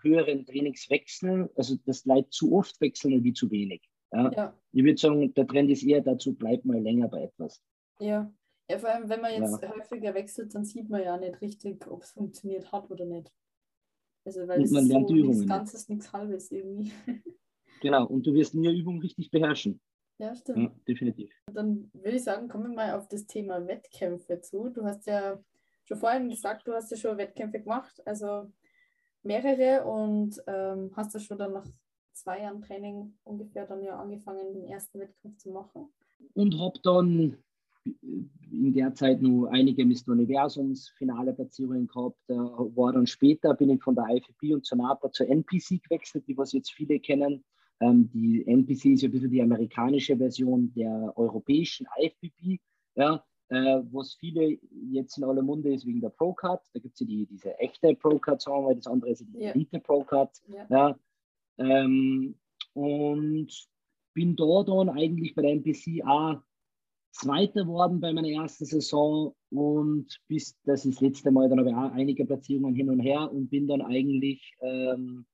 [0.01, 3.81] höheren Trainingswechsel, also dass Leute zu oft wechseln wie zu wenig.
[4.11, 4.31] Ja.
[4.31, 4.57] ja.
[4.71, 7.61] Ich würde sagen, der Trend ist eher dazu, bleibt mal länger bei etwas.
[7.99, 8.31] Ja.
[8.67, 9.69] Ja, vor allem, wenn man jetzt ja.
[9.75, 13.31] häufiger wechselt, dann sieht man ja nicht richtig, ob es funktioniert hat oder nicht.
[14.25, 15.37] Also, weil und man lernt so die Übungen.
[15.37, 16.91] Nichts Ganzes, nichts Halbes irgendwie.
[17.81, 19.79] Genau, und du wirst nie Übung richtig beherrschen.
[20.17, 20.57] Ja, stimmt.
[20.57, 21.31] Ja, definitiv.
[21.53, 24.69] Dann würde ich sagen, kommen wir mal auf das Thema Wettkämpfe zu.
[24.69, 25.37] Du hast ja
[25.83, 28.51] schon vorhin gesagt, du hast ja schon Wettkämpfe gemacht, also
[29.23, 31.67] mehrere und ähm, hast ja schon dann nach
[32.13, 35.89] zwei Jahren Training ungefähr dann ja angefangen, den ersten Wettkampf zu machen.
[36.33, 37.37] Und habe dann
[37.85, 40.09] in der Zeit nur einige Mr.
[40.09, 42.17] Universums finale Platzierungen gehabt.
[42.27, 46.27] Da war dann später, bin ich von der IFB und zur NAPA zur NPC gewechselt,
[46.27, 47.43] die was jetzt viele kennen.
[47.81, 52.61] Ähm, die NPC ist ja ein bisschen die amerikanische Version der europäischen IFBB,
[52.95, 54.57] ja, äh, was viele
[54.91, 56.63] jetzt in aller Munde ist wegen der Pro-Card.
[56.73, 59.53] Da gibt es ja die, diese echte Pro-Card, sagen wir, das andere ist die yeah.
[59.53, 60.31] Elite Pro-Card.
[60.49, 60.67] Yeah.
[60.69, 60.99] Ja,
[61.57, 62.35] ähm,
[62.73, 63.49] und
[64.13, 66.41] bin da dann eigentlich bei der NPC auch
[67.15, 71.75] Zweiter worden bei meiner ersten Saison und bis das ist letzte Mal, dann habe ich
[71.75, 75.25] auch einige Platzierungen hin und her und bin dann eigentlich ähm,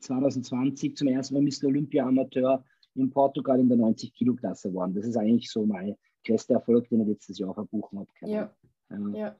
[0.00, 1.66] 2020 zum ersten Mal Mr.
[1.66, 4.94] Olympia Amateur in Portugal in der 90-Kilo-Klasse geworden.
[4.94, 5.94] Das ist eigentlich so mein
[6.26, 8.08] größter Erfolg, den ich letztes Jahr verbuchen habe.
[8.22, 8.50] Ja.
[8.90, 9.08] ja.
[9.12, 9.36] ja.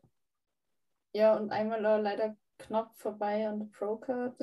[1.14, 4.34] Ja, und einmal leider knapp vorbei an der Pro-Card.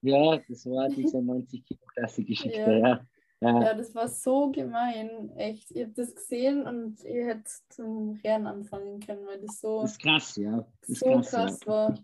[0.00, 2.78] ja, das war diese 90-Kilo-Klasse-Geschichte, ja.
[2.78, 3.06] ja.
[3.40, 3.60] Ja.
[3.62, 3.74] ja.
[3.74, 5.70] das war so gemein, echt.
[5.72, 9.82] Ihr habt das gesehen und ihr hättet zum Rennen anfangen können, weil das so.
[9.82, 10.66] Das ist krass, ja.
[10.86, 11.66] Das so krass, krass ja.
[11.66, 11.98] war.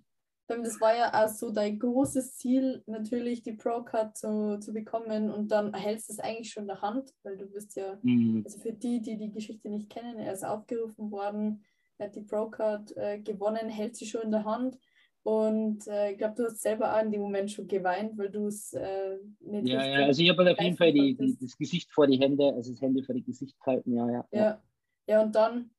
[0.48, 5.50] Das war ja auch so dein großes Ziel, natürlich die Pro-Card zu, zu bekommen und
[5.50, 8.42] dann hältst du es eigentlich schon in der Hand, weil du bist ja, mhm.
[8.44, 11.64] also für die, die die Geschichte nicht kennen, er ist aufgerufen worden,
[11.96, 14.78] er hat die Pro-Card äh, gewonnen, hält sie schon in der Hand
[15.24, 18.46] und äh, ich glaube, du hast selber auch in dem Moment schon geweint, weil du
[18.48, 19.68] es äh, nicht.
[19.68, 22.18] Ja, ja, also ich habe halt auf jeden Fall die, die, das Gesicht vor die
[22.18, 24.24] Hände, also das Hände vor die Gesicht halten, ja, ja.
[24.32, 24.62] Ja,
[25.06, 25.70] ja und dann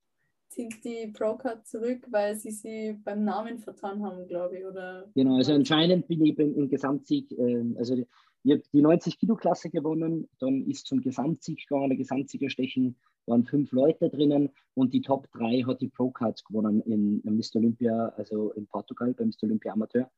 [0.47, 5.09] zieht die Procard zurück, weil sie sie beim Namen vertan haben, glaube ich, oder?
[5.13, 8.07] Genau, also anscheinend bin ich im, im Gesamtsieg, äh, also die,
[8.43, 12.95] ich habe die 90-Kilo-Klasse gewonnen, dann ist zum Gesamtsieg gegangen, der Gesamtsiegerstechen
[13.25, 17.37] waren fünf Leute drinnen und die Top 3 hat die Pro Cards gewonnen in, in
[17.37, 17.55] Mr.
[17.55, 19.43] Olympia, also in Portugal bei Mr.
[19.43, 20.09] Olympia Amateur.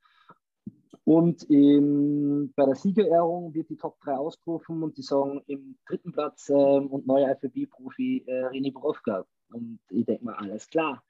[1.03, 6.11] Und im, bei der Siegerehrung wird die Top 3 ausgerufen und die sagen im dritten
[6.11, 9.25] Platz äh, und neuer IFBB-Profi äh, René Borowka.
[9.51, 11.03] Und ich denke mal, alles klar.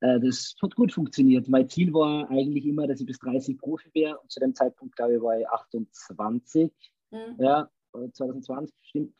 [0.00, 1.48] Äh, das hat gut funktioniert.
[1.48, 4.16] Mein Ziel war eigentlich immer, dass ich bis 30 Profi wäre.
[4.20, 6.72] Und zu dem Zeitpunkt, glaube ich, war ich 28.
[7.10, 7.18] Mhm.
[7.38, 9.14] Ja, 2020 stimmt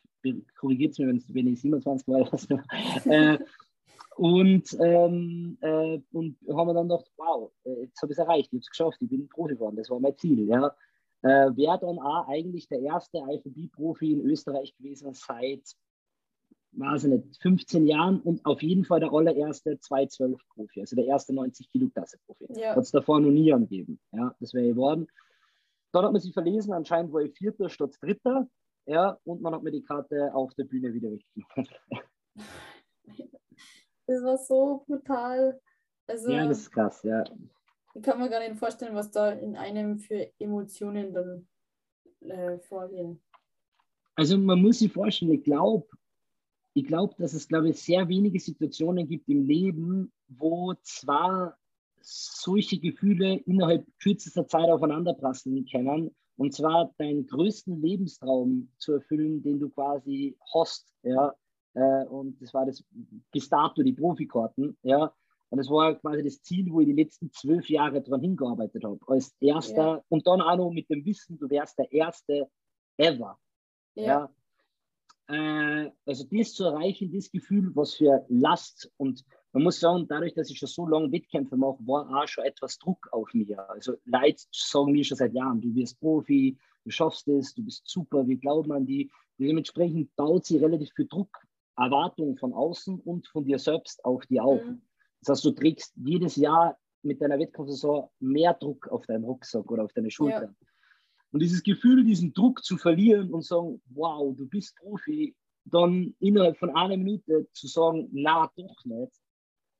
[0.55, 2.29] korrigiert es mir, wenn ich 27 war.
[3.05, 3.39] äh,
[4.15, 8.47] und, ähm, äh, und haben wir dann gedacht, wow, äh, jetzt habe ich es erreicht,
[8.47, 10.47] ich habe es geschafft, ich bin Profi geworden, das war mein Ziel.
[10.47, 10.75] Ja.
[11.23, 15.63] Äh, Wäre dann auch eigentlich der erste IFBB-Profi in Österreich gewesen seit,
[16.73, 21.33] weiß ich nicht, 15 Jahren und auf jeden Fall der allererste 212-Profi, also der erste
[21.33, 22.47] 90-Kilo-Klasse-Profi.
[22.59, 22.75] Ja.
[22.75, 23.99] Hat es davor noch nie angegeben.
[24.11, 25.07] Ja, das wäre geworden.
[25.91, 28.47] Dann hat man sich verlesen, anscheinend war ich Vierter statt Dritter.
[28.85, 31.69] Ja, und man hat mir die Karte auf der Bühne wieder weggenommen.
[34.05, 35.61] Das war so brutal.
[36.07, 37.23] Also, ja, das ist krass, ja.
[37.95, 41.47] Ich kann mir gar nicht vorstellen, was da in einem für Emotionen dann
[42.19, 43.21] äh, vorgehen.
[44.15, 45.87] Also man muss sich vorstellen, ich glaube,
[46.73, 51.57] ich glaube, dass es, glaube ich, sehr wenige Situationen gibt im Leben, wo zwar
[52.01, 59.59] solche Gefühle innerhalb kürzester Zeit aufeinanderprasseln können und zwar deinen größten Lebenstraum zu erfüllen, den
[59.59, 61.33] du quasi hast, ja,
[61.73, 62.83] äh, und das war das
[63.31, 65.13] bis dato die Profikarten, ja,
[65.49, 68.99] und das war quasi das Ziel, wo ich die letzten zwölf Jahre dran hingearbeitet habe,
[69.07, 70.03] als erster ja.
[70.09, 72.49] und dann auch noch mit dem Wissen, du wärst der erste
[72.97, 73.37] ever,
[73.95, 74.33] ja, ja.
[75.27, 79.23] Äh, also das zu erreichen, das Gefühl, was für Last und
[79.53, 82.77] man muss sagen, dadurch, dass ich schon so lange Wettkämpfe mache, war auch schon etwas
[82.79, 83.69] Druck auf mir.
[83.69, 87.87] Also Leute sagen mir schon seit Jahren, du wirst Profi, du schaffst es, du bist
[87.87, 89.11] super, wir glauben an die.
[89.37, 91.29] Dementsprechend baut sie relativ viel Druck,
[91.77, 94.63] Erwartungen von außen und von dir selbst auf die auf.
[94.63, 94.81] Mhm.
[95.21, 99.83] Das heißt, du trägst jedes Jahr mit deiner Wettkampfsaison mehr Druck auf deinen Rucksack oder
[99.83, 100.43] auf deine Schulter.
[100.43, 100.55] Ja.
[101.31, 105.35] Und dieses Gefühl, diesen Druck zu verlieren und sagen, wow, du bist Profi,
[105.65, 109.13] dann innerhalb von einer Minute zu sagen, na, doch nicht,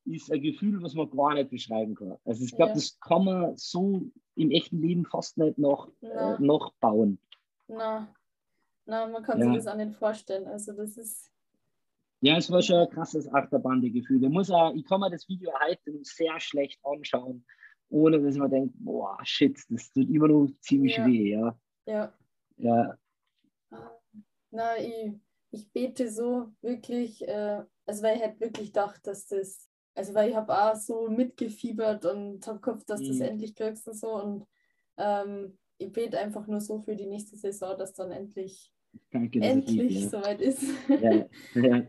[0.05, 2.17] ist ein Gefühl, was man gar nicht beschreiben kann.
[2.25, 2.75] Also ich glaube, ja.
[2.75, 4.03] das kann man so
[4.35, 7.19] im echten Leben fast nicht noch, äh, noch bauen.
[7.67, 8.13] Na.
[8.85, 9.45] Na, man kann ja.
[9.45, 10.47] sich das auch nicht vorstellen.
[10.47, 11.31] Also das ist.
[12.21, 14.23] Ja, es war schon ein krasses Achterbahn-Gefühl.
[14.23, 17.45] Ich, muss auch, ich kann mir das Video heute sehr schlecht anschauen,
[17.89, 21.05] ohne dass man denkt, boah, shit, das tut immer noch ziemlich ja.
[21.05, 21.57] weh, ja.
[21.85, 22.13] Ja.
[22.57, 22.97] Ja.
[24.51, 25.13] Na, ich,
[25.51, 30.29] ich bete so wirklich, äh, also weil ich halt wirklich dachte, dass das also weil
[30.29, 33.25] ich habe auch so mitgefiebert und habe gehofft, dass du es mhm.
[33.25, 34.21] endlich kriegst und so.
[34.21, 34.45] Und
[34.97, 38.73] ähm, ich bete einfach nur so für die nächste Saison, dass dann endlich,
[39.11, 40.09] Danke, endlich ja.
[40.09, 40.63] soweit ist.
[40.87, 41.25] Ja.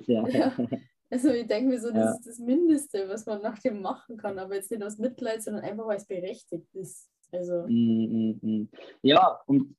[0.07, 0.57] ja.
[1.11, 4.37] Also ich denke mir so, das ist das Mindeste, was man nach dem machen kann,
[4.37, 7.09] aber jetzt nicht aus Mitleid, sondern einfach, weil es berechtigt ist.
[7.35, 7.65] Also.
[7.69, 8.69] Mm, mm, mm.
[9.03, 9.75] Ja, und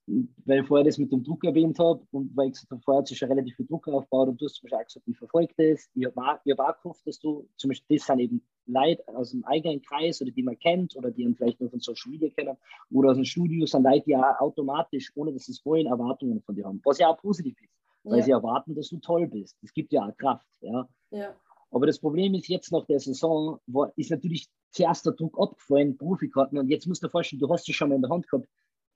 [0.45, 2.99] weil ich vorher das mit dem Druck erwähnt habe und weil ich gesagt habe, vorher
[2.99, 5.17] hat sich schon relativ viel Druck aufgebaut und du hast zum Beispiel auch gesagt, ich
[5.17, 5.89] verfolge das.
[5.93, 9.31] Ich habe auch, hab auch gehofft, dass du zum Beispiel, das sind eben Leute aus
[9.31, 12.29] dem eigenen Kreis oder die man kennt oder die man vielleicht nur von Social Media
[12.29, 12.57] kennen
[12.91, 16.41] oder aus dem Studio, sind Leute, die auch automatisch, ohne dass sie es wollen, Erwartungen
[16.41, 16.81] von dir haben.
[16.83, 18.25] Was ja auch positiv ist, weil ja.
[18.25, 19.57] sie erwarten, dass du toll bist.
[19.61, 20.47] Das gibt ja auch Kraft.
[20.61, 20.87] Ja.
[21.11, 21.35] ja.
[21.71, 23.59] Aber das Problem ist jetzt nach der Saison,
[23.95, 26.57] ist natürlich zuerst der Druck abgefallen, Profikarten.
[26.57, 28.47] Und jetzt musst du dir vorstellen, du hast es schon mal in der Hand gehabt,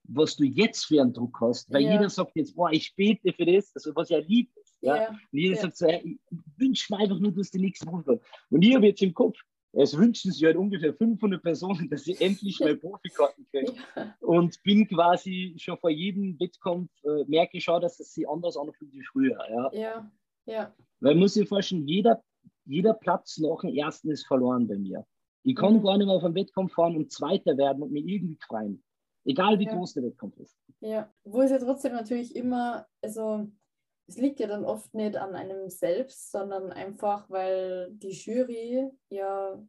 [0.03, 1.71] was du jetzt für einen Druck hast.
[1.71, 1.93] Weil ja.
[1.93, 4.77] jeder sagt jetzt, boah, ich bete für das, also was ja lieb ist.
[4.81, 4.95] Ja?
[4.95, 5.09] ja.
[5.09, 5.61] Und jeder ja.
[5.61, 6.19] sagt so, ich
[6.57, 8.25] wünsche mir einfach nur, dass die nächste Profikarten.
[8.49, 9.37] Und ich habe jetzt im Kopf,
[9.71, 13.77] es wünschen sich halt ungefähr 500 Personen, dass sie endlich mal Profikarten kriegen.
[14.19, 18.57] Und bin quasi schon vor jedem Wettkampf, äh, merke ich schon, dass es sich anders
[18.57, 19.37] anfühlt wie früher.
[19.73, 20.11] Ja,
[20.45, 20.75] ja.
[20.99, 22.23] Weil muss sich vorstellen, jeder,
[22.65, 25.05] jeder Platz nach dem ersten ist verloren bei mir.
[25.43, 25.83] Ich kann mhm.
[25.83, 28.83] gar nicht mehr auf einen Wettkampf fahren und Zweiter werden und mich irgendwie freuen.
[29.25, 29.75] Egal wie ja.
[29.75, 30.57] groß der Wettkampf ist.
[30.79, 33.47] Ja, wo es ja trotzdem natürlich immer, also
[34.07, 39.61] es liegt ja dann oft nicht an einem selbst, sondern einfach, weil die Jury ja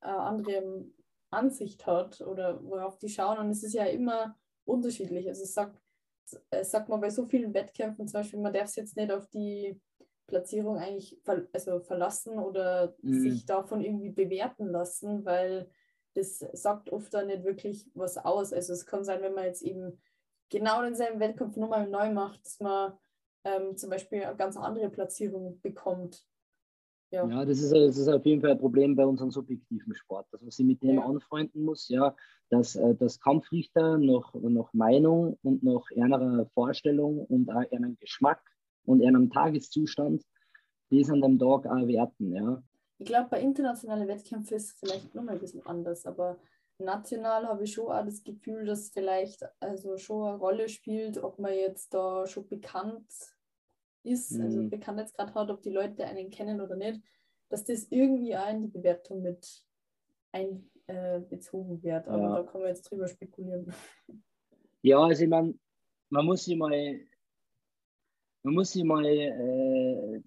[0.00, 0.86] eine andere
[1.30, 3.38] Ansicht hat oder worauf die schauen.
[3.38, 5.28] Und es ist ja immer unterschiedlich.
[5.28, 5.78] Also es sagt,
[6.50, 9.28] es sagt man bei so vielen Wettkämpfen zum Beispiel, man darf es jetzt nicht auf
[9.28, 9.80] die
[10.28, 13.20] Platzierung eigentlich ver also verlassen oder mhm.
[13.20, 15.68] sich davon irgendwie bewerten lassen, weil
[16.14, 18.52] das sagt oft dann nicht wirklich was aus.
[18.52, 19.98] Also es kann sein, wenn man jetzt eben
[20.50, 22.92] genau denselben Wettkampf nochmal neu macht, dass man
[23.44, 26.24] ähm, zum Beispiel eine ganz andere Platzierung bekommt.
[27.10, 30.26] Ja, ja das, ist, das ist auf jeden Fall ein Problem bei unserem subjektiven Sport,
[30.30, 31.04] dass man sich mit dem ja.
[31.04, 32.14] anfreunden muss, ja,
[32.50, 38.42] dass, äh, dass Kampfrichter noch, noch Meinung und noch einer Vorstellung und auch einen Geschmack
[38.88, 40.24] und einem Tageszustand
[40.90, 42.32] das an dem Tag auch werten.
[42.32, 42.62] Ja.
[42.98, 46.38] Ich glaube, bei internationalen Wettkämpfen ist es vielleicht noch ein bisschen anders, aber
[46.78, 51.38] national habe ich schon auch das Gefühl, dass vielleicht also schon eine Rolle spielt, ob
[51.38, 53.06] man jetzt da schon bekannt
[54.04, 54.46] ist, also mhm.
[54.46, 57.00] also Bekanntheitsgrad hat, ob die Leute einen kennen oder nicht,
[57.50, 59.64] dass das irgendwie auch in die Bewertung mit
[60.32, 62.08] einbezogen äh, wird.
[62.08, 62.36] Aber ja.
[62.36, 63.72] da kann man jetzt drüber spekulieren.
[64.82, 65.54] Ja, also ich meine,
[66.08, 67.00] man muss sich mal,
[68.42, 70.20] man muss sich mal äh,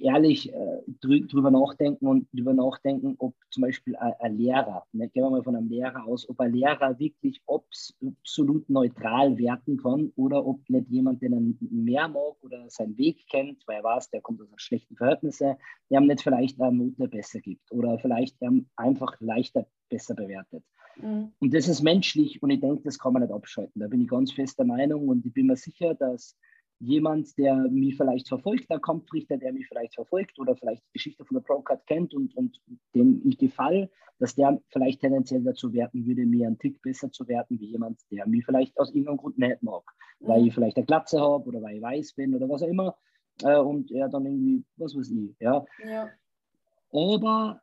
[0.00, 5.08] ehrlich äh, drü drüber nachdenken und drüber nachdenken, ob zum Beispiel ein, ein Lehrer, ne,
[5.08, 10.12] gehen wir mal von einem Lehrer aus, ob ein Lehrer wirklich absolut neutral werten kann
[10.16, 14.10] oder ob nicht jemand, den er mehr mag oder seinen Weg kennt, weil er weiß,
[14.10, 15.56] der kommt aus schlechten Verhältnissen,
[15.90, 18.36] der ihm nicht vielleicht eine Note besser gibt oder vielleicht
[18.76, 20.64] einfach leichter besser bewertet.
[20.96, 21.32] Mhm.
[21.38, 23.80] Und das ist menschlich und ich denke, das kann man nicht abschalten.
[23.80, 26.36] Da bin ich ganz fest der Meinung und ich bin mir sicher, dass
[26.80, 31.24] jemand, der mich vielleicht verfolgt, der Kampfrichter, der mich vielleicht verfolgt oder vielleicht die Geschichte
[31.24, 32.60] von der Procard kennt und, und
[32.94, 37.28] dem ich gefall, dass der vielleicht tendenziell dazu werten würde, mir einen Tick besser zu
[37.28, 39.82] werten, wie jemand, der mich vielleicht aus irgendeinem Grund nicht mag.
[40.20, 40.28] Mhm.
[40.28, 42.96] Weil ich vielleicht eine Glatze habe oder weil ich weiß bin oder was auch immer.
[43.42, 45.36] Äh, und er dann irgendwie, was weiß ich.
[45.38, 45.64] Ja.
[45.84, 46.10] ja.
[46.92, 47.60] Aber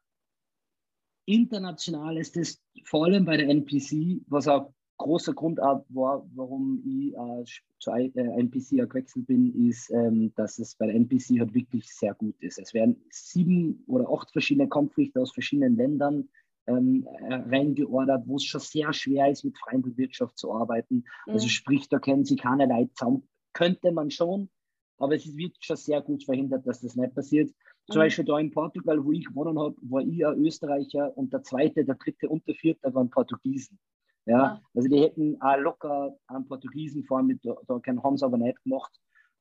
[1.26, 7.14] international ist es vor allem bei der NPC, was auch großer Grund war, warum ich
[7.14, 7.44] äh,
[7.80, 12.14] zu NPC äh, gewechselt bin, ist, ähm, dass es bei der NPC halt wirklich sehr
[12.14, 12.60] gut ist.
[12.60, 16.30] Es werden sieben oder acht verschiedene Kampfrichter aus verschiedenen Ländern
[16.68, 21.06] ähm, reingeordert, wo es schon sehr schwer ist, mit Freiwilligwirtschaft zu arbeiten.
[21.26, 21.34] Mhm.
[21.34, 23.28] Also sprich, da kennen sie keine Leute zusammen.
[23.54, 24.50] Könnte man schon,
[24.98, 27.52] aber es wird schon sehr gut verhindert, dass das nicht passiert.
[27.88, 28.06] Zum mhm.
[28.06, 31.86] Beispiel da in Portugal, wo ich gewonnen habe, war ich ein Österreicher und der zweite,
[31.86, 33.80] der dritte und der vierte waren Portugiesen.
[34.28, 37.56] Ja, also die hätten auch locker einen Portugiesen fahren mit, da,
[38.04, 38.92] haben sie aber nicht gemacht.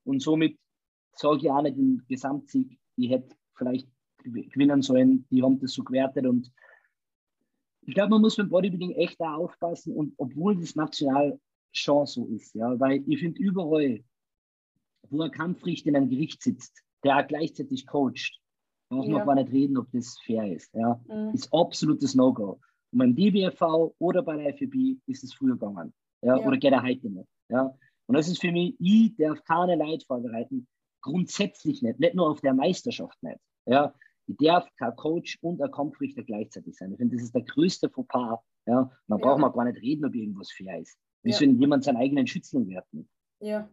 [0.04, 0.56] Und somit
[1.12, 3.88] sage ich auch nicht den Gesamtsieg, die hätte vielleicht
[4.22, 6.52] gewinnen sollen, die haben das so gewertet und
[7.82, 11.38] ich glaube, man muss beim Bodybuilding echt da aufpassen und obwohl das national
[11.72, 14.04] schon so ist, ja, weil ich finde überall,
[15.08, 18.40] wo ein Kampfrichter in einem Gericht sitzt, der auch gleichzeitig coacht,
[18.88, 19.18] braucht ja.
[19.18, 21.34] man gar nicht reden, ob das fair ist, ja, mhm.
[21.34, 22.60] ist absolutes No-Go.
[22.96, 25.92] Und beim DBFV oder bei der FEB ist es früher gegangen.
[26.22, 26.46] Ja, ja.
[26.46, 27.28] Oder geht er heute nicht.
[27.50, 27.76] Ja.
[28.06, 30.66] Und das ist für mich, ich darf keine Leute vorbereiten,
[31.02, 33.38] grundsätzlich nicht, nicht nur auf der Meisterschaft nicht.
[33.66, 33.94] Ja.
[34.26, 36.92] Ich darf kein Coach und ein Kampfrichter gleichzeitig sein.
[36.92, 38.38] Ich finde, das ist der größte Fauxpas.
[38.64, 38.90] Ja.
[39.08, 40.96] Man braucht mal gar nicht reden, ob irgendwas fair ist.
[41.22, 41.36] Wie ja.
[41.36, 43.06] soll jemand seinen eigenen Schützling werten?
[43.40, 43.68] Ja.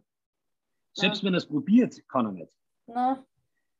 [0.92, 1.26] Selbst ja.
[1.26, 2.52] wenn er es probiert, kann er nicht.
[2.88, 3.24] Na,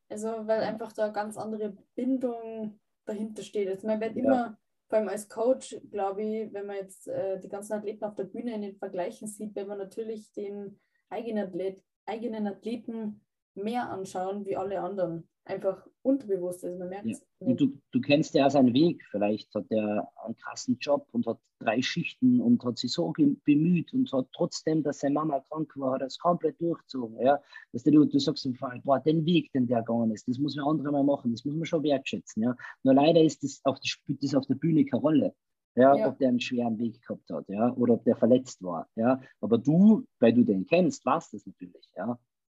[0.09, 3.69] also weil einfach da ganz andere Bindung dahinter steht.
[3.69, 4.57] Also man wird immer
[4.89, 8.25] vor allem als Coach, glaube ich, wenn man jetzt äh, die ganzen Athleten auf der
[8.25, 10.79] Bühne in den Vergleichen sieht, wenn man natürlich den
[11.09, 13.24] eigenen, Athlet, eigenen Athleten
[13.55, 16.65] mehr anschauen wie alle anderen einfach unterbewusst.
[16.65, 17.17] Also man merkt ja.
[17.39, 19.05] Und du, du kennst ja seinen Weg.
[19.11, 23.13] Vielleicht hat er einen krassen Job und hat drei Schichten und hat sich so
[23.45, 27.21] bemüht und hat trotzdem, dass seine Mama krank war, hat er es komplett durchgezogen.
[27.21, 27.41] Ja?
[27.73, 30.57] Dass du, du sagst im Fall, boah, den Weg, den der gegangen ist, das muss
[30.57, 32.43] man andere mal machen, das muss man schon wertschätzen.
[32.43, 32.57] Ja?
[32.83, 35.35] Nur leider ist das auf, der, spielt das auf der Bühne keine Rolle.
[35.77, 38.89] Ja, ja, ob der einen schweren Weg gehabt hat, ja, oder ob der verletzt war,
[38.95, 39.21] ja.
[39.41, 42.17] Aber du, weil du den kennst, warst das natürlich, ja.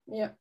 [0.07, 0.35] Ja.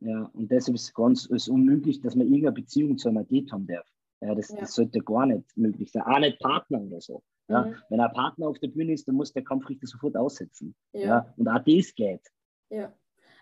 [0.00, 3.52] Ja, und deshalb ist es ganz ist unmöglich, dass man irgendeine Beziehung zu einem Athlet
[3.52, 3.86] haben darf.
[4.22, 4.60] Ja, das, ja.
[4.60, 6.02] das sollte gar nicht möglich sein.
[6.02, 7.22] Auch nicht Partner oder so.
[7.48, 7.76] Ja, mhm.
[7.88, 10.74] Wenn ein Partner auf der Bühne ist, dann muss der Kampfrichter sofort aussetzen.
[10.92, 11.00] Ja.
[11.00, 11.34] ja.
[11.36, 12.22] Und auch das geht.
[12.70, 12.94] Ja.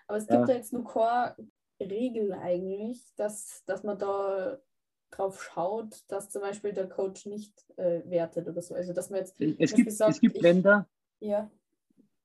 [0.06, 1.36] Aber es gibt ja, ja jetzt nur keine
[1.80, 4.58] Regel eigentlich, dass, dass man da
[5.10, 8.74] drauf schaut, dass zum Beispiel der Coach nicht äh, wertet oder so.
[8.74, 10.88] Also dass man jetzt es gibt, sagt, es gibt ich, Länder,
[11.20, 11.50] ja.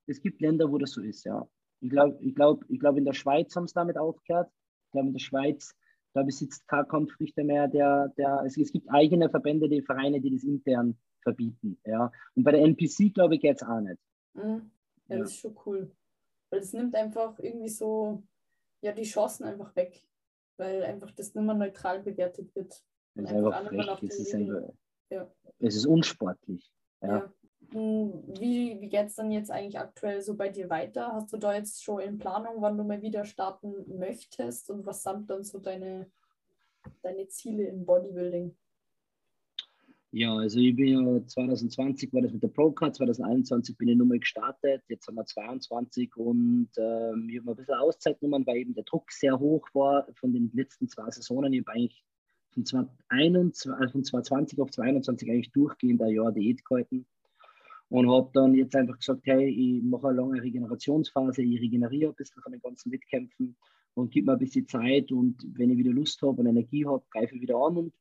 [0.08, 1.48] es gibt Länder, wo das so ist, ja.
[1.84, 4.50] Ich glaube, ich glaube, ich glaube, in der Schweiz haben sie damit aufgehört.
[4.86, 5.76] Ich glaube, in der Schweiz,
[6.14, 10.32] da besitzt kein Kampfrichter mehr, der, der, es, es gibt eigene Verbände, die Vereine, die
[10.32, 11.78] das intern verbieten.
[11.86, 12.10] Ja.
[12.36, 14.00] Und bei der NPC, glaube ich, geht es auch nicht.
[14.34, 14.72] Mhm.
[15.10, 15.92] Ja, ja, das ist schon cool.
[16.50, 18.24] Weil es nimmt einfach irgendwie so,
[18.82, 20.02] ja, die Chancen einfach weg.
[20.56, 22.82] Weil einfach das nicht mehr neutral bewertet wird.
[23.16, 24.04] Das ist einfach frech.
[24.04, 24.70] Es ist, einfach,
[25.10, 25.30] ja.
[25.60, 26.72] es ist unsportlich.
[27.02, 27.18] Ja.
[27.18, 27.34] ja.
[27.74, 31.11] Hm, wie, wie geht es dann jetzt eigentlich aktuell so bei dir weiter?
[31.13, 35.01] Hast du da jetzt schon in Planung, wann du mal wieder starten möchtest und was
[35.01, 36.11] sind dann so deine,
[37.01, 38.55] deine Ziele im Bodybuilding?
[40.11, 44.19] Ja, also ich bin ja 2020 war das mit der Procard, 2021 bin ich nochmal
[44.19, 48.76] gestartet, jetzt haben wir 22 und ähm, ich habe ein bisschen Auszeit genommen, weil eben
[48.76, 51.51] der Druck sehr hoch war von den letzten zwei Saisonen.
[51.53, 52.05] Ich habe eigentlich
[52.51, 57.07] von, 2021, äh, 2020 auf 2021 eigentlich durchgehend ein Jahr Diät gehalten
[57.94, 62.16] und habe dann jetzt einfach gesagt, hey, ich mache eine lange Regenerationsphase, ich regeneriere ein
[62.16, 63.56] bisschen von den ganzen Wettkämpfen
[63.94, 67.04] und gebe mir ein bisschen Zeit und wenn ich wieder Lust habe und Energie habe,
[67.12, 67.94] greife ich wieder an und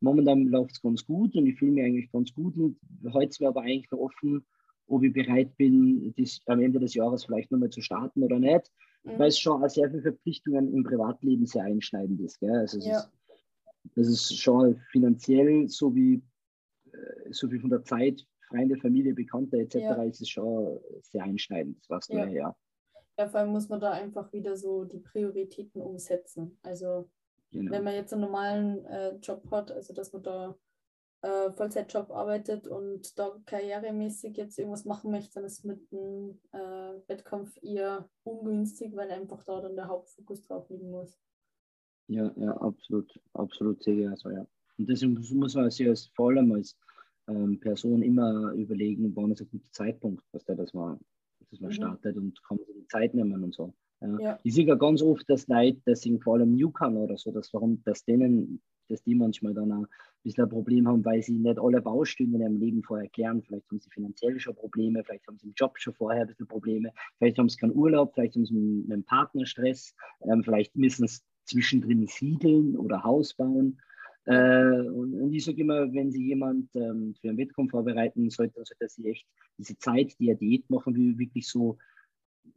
[0.00, 2.56] Momentan läuft es ganz gut und ich fühle mich eigentlich ganz gut.
[2.56, 2.78] Und
[3.12, 4.44] heute wäre aber eigentlich noch offen,
[4.86, 8.72] ob ich bereit bin, das am Ende des Jahres vielleicht nochmal zu starten oder nicht,
[9.04, 9.18] mhm.
[9.18, 12.40] weil es schon auch sehr viele Verpflichtungen im Privatleben sehr einschneidend ist.
[12.40, 12.50] Gell?
[12.50, 12.98] Also ja.
[12.98, 13.10] ist,
[13.94, 16.22] das ist schon finanziell sowie,
[16.92, 19.76] äh, so wie von der Zeit, Freunde, Familie, Bekannte etc.
[19.76, 20.02] Ja.
[20.02, 22.26] ist es schon sehr einschneidend, was ja.
[22.26, 22.56] ja.
[23.18, 26.58] Ja, vor allem muss man da einfach wieder so die Prioritäten umsetzen.
[26.62, 27.08] Also
[27.52, 27.72] Genau.
[27.72, 30.56] Wenn man jetzt einen normalen äh, Job hat, also dass man da
[31.22, 37.08] äh, Vollzeitjob arbeitet und da karrieremäßig jetzt irgendwas machen möchte, dann ist mit einem äh,
[37.08, 41.18] Wettkampf eher ungünstig, weil einfach da dann der Hauptfokus drauf liegen muss.
[42.06, 44.46] Ja, ja, absolut, absolut ich also, ja.
[44.78, 46.76] Und deswegen muss man sich als, vor allem als
[47.30, 50.98] ähm, Person immer überlegen, wann ist ein guter Zeitpunkt, dass der das mal,
[51.50, 51.74] dass man mhm.
[51.74, 53.72] startet und kann man die Zeit nehmen und so.
[54.00, 54.18] Ja.
[54.18, 54.38] Ja.
[54.42, 57.52] Ich sehe ja ganz oft, dass Leute, das sind vor allem Newcomer oder so, dass,
[57.52, 59.88] warum, dass denen, dass die manchmal dann auch ein
[60.22, 63.42] bisschen ein Problem haben, weil sie nicht alle Baustellen in ihrem Leben vorher klären.
[63.42, 66.48] Vielleicht haben sie finanziell schon Probleme, vielleicht haben sie im Job schon vorher ein bisschen
[66.48, 70.74] Probleme, vielleicht haben sie keinen Urlaub, vielleicht haben sie mit einem Partner Stress, ähm, vielleicht
[70.76, 73.80] müssen sie zwischendrin siedeln oder Haus bauen.
[74.26, 78.54] Äh, und, und, ich sage immer, wenn Sie jemand ähm, für einen Wettkampf vorbereiten sollte,
[78.56, 79.26] dann sollte er sich echt
[79.58, 81.78] diese Zeit, die er Diät machen will, wirklich so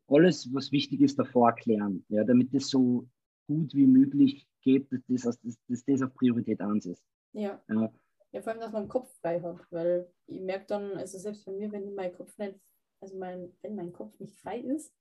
[0.07, 3.07] alles, was wichtig ist, davor erklären, ja, damit es so
[3.47, 7.03] gut wie möglich geht, dass das, dass, das auf Priorität 1 ist.
[7.33, 7.61] Ja.
[7.69, 7.93] ja.
[8.31, 11.45] Ja, vor allem, dass man den Kopf frei hat, weil ich merke dann, also selbst
[11.45, 12.59] bei mir, wenn ich mein Kopf nicht,
[12.99, 14.91] also mein, wenn mein Kopf nicht frei ist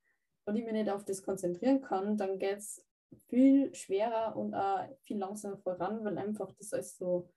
[0.44, 2.84] und ich mich nicht auf das konzentrieren kann, dann geht es
[3.28, 7.30] viel schwerer und auch viel langsamer voran, weil einfach das alles so,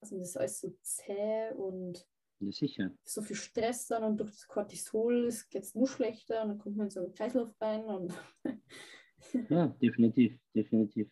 [0.00, 2.06] also das alles so zäh und
[2.40, 2.90] ja, sicher.
[3.04, 6.76] So viel Stress dann und durch das Cortisol geht es nur schlechter und dann kommt
[6.76, 7.84] man in so einen Kreislauf rein.
[7.84, 8.12] Und
[9.48, 11.08] ja, definitiv, definitiv.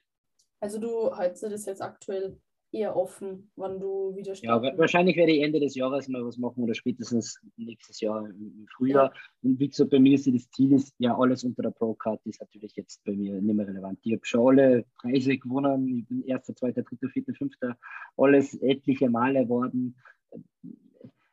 [0.61, 2.41] Also du hältst das jetzt aktuell
[2.73, 6.39] eher offen, wann du wieder starten Ja, wahrscheinlich werde ich Ende des Jahres mal was
[6.39, 9.13] machen oder spätestens nächstes Jahr im Frühjahr.
[9.13, 9.21] Ja.
[9.43, 12.41] Und wie gesagt, bei mir ist das Ziel, ist ja alles unter der Pro-Card, ist
[12.41, 13.99] natürlich jetzt bei mir nicht mehr relevant.
[14.03, 17.77] Ich habe schon alle Preise gewonnen, ich bin erster, zweiter, dritter, vierter, fünfter,
[18.17, 19.97] alles etliche Male worden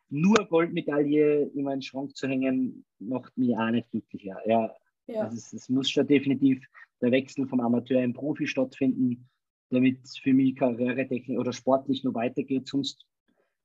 [0.10, 4.38] nur Goldmedaille in meinen Schrank zu hängen, macht mich auch nicht glücklicher.
[4.46, 4.74] Ja,
[5.08, 5.22] ja.
[5.22, 6.66] Also es, es, muss schon definitiv
[7.02, 9.30] der Wechsel vom Amateur im Profi stattfinden,
[9.70, 12.68] damit es für mich karrieretechnisch oder sportlich noch weitergeht.
[12.68, 13.06] Sonst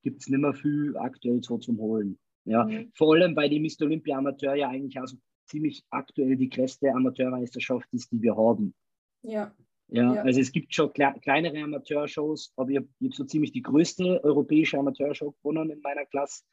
[0.02, 2.18] gibt es nicht mehr viel aktuell so zum Holen.
[2.44, 2.90] Ja, mhm.
[2.94, 3.86] Vor allem, weil die Mr.
[3.86, 8.74] Olympia Amateur ja eigentlich auch so ziemlich aktuell die größte Amateurmeisterschaft ist, die wir haben.
[9.22, 9.54] Ja.
[9.88, 13.52] Ja, ja, also es gibt schon kle kleinere Amateurshows, aber ich habe hab so ziemlich
[13.52, 16.44] die größte europäische Amateurshow gewonnen in meiner Klasse.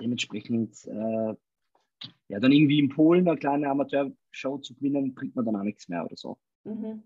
[0.00, 1.34] Dementsprechend, äh,
[2.28, 5.88] ja, dann irgendwie in Polen eine kleine Amateurshow zu gewinnen, bringt man dann auch nichts
[5.88, 6.36] mehr oder so.
[6.64, 7.04] Mhm.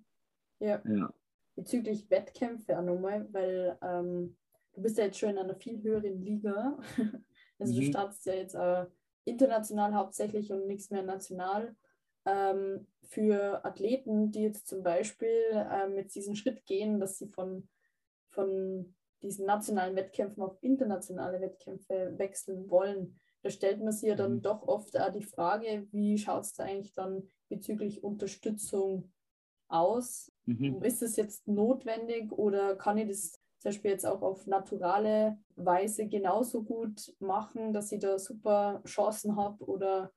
[0.59, 0.81] Ja.
[0.89, 1.13] ja.
[1.59, 4.37] Bezüglich Wettkämpfe auch nochmal, weil ähm,
[4.75, 6.79] du bist ja jetzt schon in einer viel höheren Liga.
[7.59, 7.81] also mhm.
[7.81, 8.87] du startest ja jetzt äh,
[9.25, 11.75] international hauptsächlich und nichts mehr national
[12.25, 17.69] ähm, für Athleten, die jetzt zum Beispiel ähm, jetzt diesen Schritt gehen, dass sie von,
[18.31, 24.35] von diesen nationalen Wettkämpfen auf internationale Wettkämpfe wechseln wollen, da stellt man sich ja dann
[24.35, 24.43] mhm.
[24.43, 29.13] doch oft auch die Frage, wie schaut es da eigentlich dann bezüglich Unterstützung
[29.69, 30.33] aus?
[30.49, 30.83] Mhm.
[30.83, 36.09] Ist es jetzt notwendig oder kann ich das zum Beispiel jetzt auch auf naturale Weise
[36.09, 40.11] genauso gut machen, dass ich da super Chancen habe oder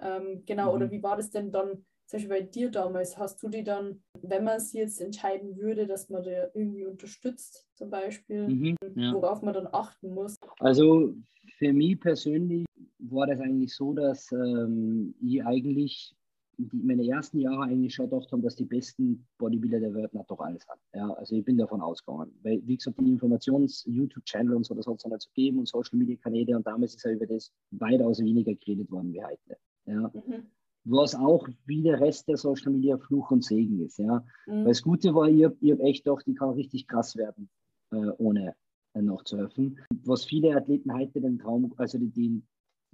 [0.00, 0.76] ähm, genau, mhm.
[0.76, 4.02] oder wie war das denn dann zum Beispiel bei dir damals, hast du die dann,
[4.22, 9.12] wenn man es jetzt entscheiden würde, dass man da irgendwie unterstützt, zum Beispiel, mhm, ja.
[9.12, 10.36] worauf man dann achten muss?
[10.60, 11.14] Also
[11.58, 12.64] für mich persönlich
[12.98, 16.16] war das eigentlich so, dass ähm, ich eigentlich
[16.58, 20.40] die meine ersten Jahre eigentlich schon gedacht haben, dass die besten Bodybuilder der Welt doch
[20.40, 20.80] alles haben.
[20.92, 22.32] Ja, also ich bin davon ausgegangen.
[22.42, 25.68] Weil, wie gesagt, die Informations-YouTube-Channel und so, das hat es dann nicht so gegeben und
[25.68, 29.56] Social-Media-Kanäle und damals ist ja über das weitaus weniger geredet worden wie heute.
[29.86, 30.10] Ja.
[30.12, 30.46] Mhm.
[30.84, 33.98] Was auch wie der Rest der Social-Media Fluch und Segen ist.
[33.98, 34.24] Ja.
[34.46, 34.64] Mhm.
[34.64, 37.48] Weil das Gute war, ich habe hab echt gedacht, die kann richtig krass werden,
[37.92, 38.56] äh, ohne
[38.94, 39.78] äh, noch zu helfen.
[40.04, 42.42] Was viele Athleten heute den Traum, also die, die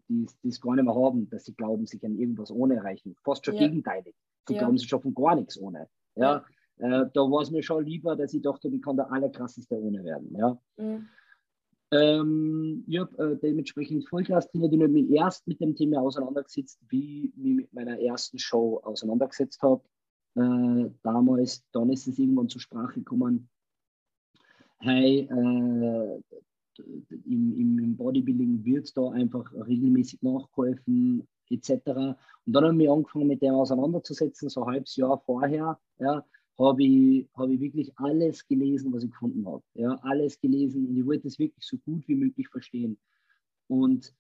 [0.09, 3.17] die es gar nicht mehr haben, dass sie glauben, sie können irgendwas ohne erreichen.
[3.25, 3.67] Fast schon ja.
[3.67, 4.15] gegenteilig.
[4.47, 4.61] Sie ja.
[4.61, 5.89] glauben, sie schaffen gar nichts ohne.
[6.17, 6.45] Ja,
[6.79, 7.03] ja.
[7.03, 10.05] Äh, da war es mir schon lieber, dass ich dachte, ich kann der allerkrasseste ohne
[10.05, 10.35] werden.
[10.37, 10.59] Ja.
[10.77, 11.09] Mhm.
[11.91, 16.81] Ähm, ich habe äh, dementsprechend Vollgas trainiert und habe mich erst mit dem Thema auseinandergesetzt,
[16.89, 19.83] wie ich mich mit meiner ersten Show auseinandergesetzt habe.
[20.35, 23.49] Äh, damals, dann ist es irgendwann zur Sprache gekommen,
[24.79, 26.21] hey, äh,
[26.79, 31.71] im, im, Bodybuilding wird da einfach regelmäßig nachgeholfen, etc.
[32.47, 36.25] Und dann haben wir angefangen, mit dem auseinanderzusetzen, so ein halbes Jahr vorher, ja,
[36.59, 39.63] habe ich, hab ich wirklich alles gelesen, was ich gefunden habe.
[39.75, 42.99] Ja, alles gelesen und ich wollte es wirklich so gut wie möglich verstehen.
[43.69, 44.15] Und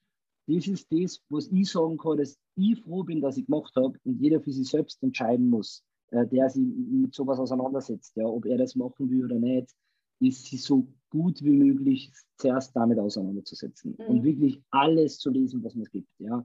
[0.46, 3.98] das ist das, was ich sagen kann, dass ich froh bin, dass ich gemacht habe
[4.04, 8.44] und jeder für sich selbst entscheiden muss, äh, der sich mit sowas auseinandersetzt, ja, ob
[8.46, 9.74] er das machen will oder nicht,
[10.20, 14.06] ist sie so gut wie möglich zuerst damit auseinanderzusetzen mhm.
[14.06, 16.08] und wirklich alles zu lesen, was es gibt.
[16.18, 16.44] Ja.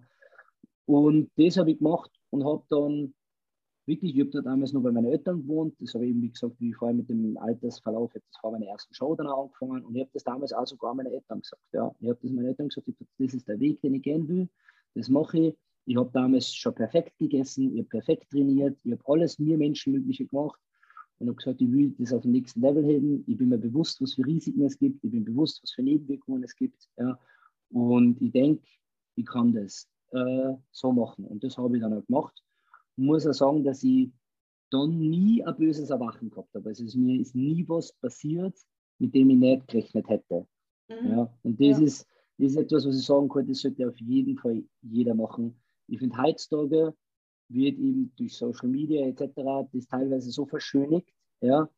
[0.85, 3.13] Und das habe ich gemacht und habe dann
[3.85, 6.29] wirklich, ich habe da damals noch bei meinen Eltern gewohnt, das habe ich eben, wie
[6.29, 9.95] gesagt, wie vorher mit dem Altersverlauf, das war meine erste Show dann auch angefangen und
[9.95, 11.63] ich habe das damals auch sogar meinen Eltern gesagt.
[11.73, 11.93] Ja.
[11.99, 14.47] Ich habe das meinen Eltern gesagt, das ist der Weg, den ich gehen will,
[14.95, 15.57] das mache ich.
[15.85, 20.27] Ich habe damals schon perfekt gegessen, ich habe perfekt trainiert, ich habe alles mir Menschenmögliche
[20.27, 20.59] gemacht
[21.19, 23.23] und habe gesagt, ich will das auf den nächsten Level heben.
[23.27, 25.03] Ich bin mir bewusst, was für Risiken es gibt.
[25.03, 26.87] Ich bin bewusst, was für Nebenwirkungen es gibt.
[26.97, 27.19] Ja.
[27.71, 28.63] Und ich denke,
[29.15, 31.25] ich kann das äh, so machen.
[31.25, 32.41] Und das habe ich dann auch gemacht.
[32.95, 34.11] Ich muss auch sagen, dass ich
[34.71, 36.69] dann nie ein böses Erwachen gehabt habe.
[36.69, 38.57] Also mir ist nie was passiert,
[38.97, 40.47] mit dem ich nicht gerechnet hätte.
[40.87, 41.09] Mhm.
[41.09, 41.33] Ja.
[41.43, 41.85] Und das, ja.
[41.85, 42.07] ist,
[42.37, 45.59] das ist etwas, was ich sagen kann, das sollte auf jeden Fall jeder machen.
[45.87, 46.93] Ich finde heutzutage,
[47.49, 49.67] wird eben durch Social Media etc.
[49.73, 51.09] das teilweise so verschönigt.
[51.41, 51.69] Ja.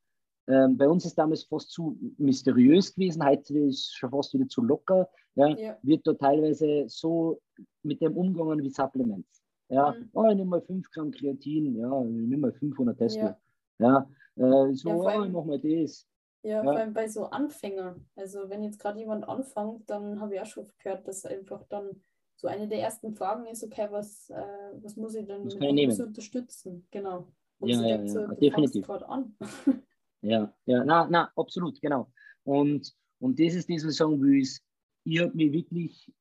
[0.48, 4.48] Ähm, bei uns ist damals fast zu mysteriös gewesen, heute ist es schon fast wieder
[4.48, 5.10] zu locker.
[5.36, 5.48] Ja.
[5.48, 5.78] ja.
[5.82, 7.42] Wird da teilweise so
[7.84, 9.42] mit dem umgegangen wie Supplements.
[9.70, 10.10] Ja, mhm.
[10.14, 13.40] oh, ich nehme mal 5 Gramm Kreatin, ja, ich nehme mal 500 Tesla.
[13.80, 14.06] Ja,
[14.36, 16.08] ja äh, so, ja, allem, oh, ich mach mal das.
[16.44, 18.06] Ja, ja, vor allem bei so Anfängern.
[18.16, 22.02] Also wenn jetzt gerade jemand anfängt, dann habe ich auch schon gehört, dass einfach dann
[22.42, 24.44] so eine der ersten Fragen ist, okay, was, äh,
[24.82, 26.88] was muss ich denn mit unterstützen?
[26.90, 27.28] Genau.
[27.60, 28.90] Und ja, ja, ja, so, definitiv.
[28.90, 29.36] an.
[30.24, 32.12] ja, ja, na, na, absolut, genau.
[32.44, 34.64] Und, und das ist das, was ich sagen will, ist,
[35.04, 36.12] ich habe mich wirklich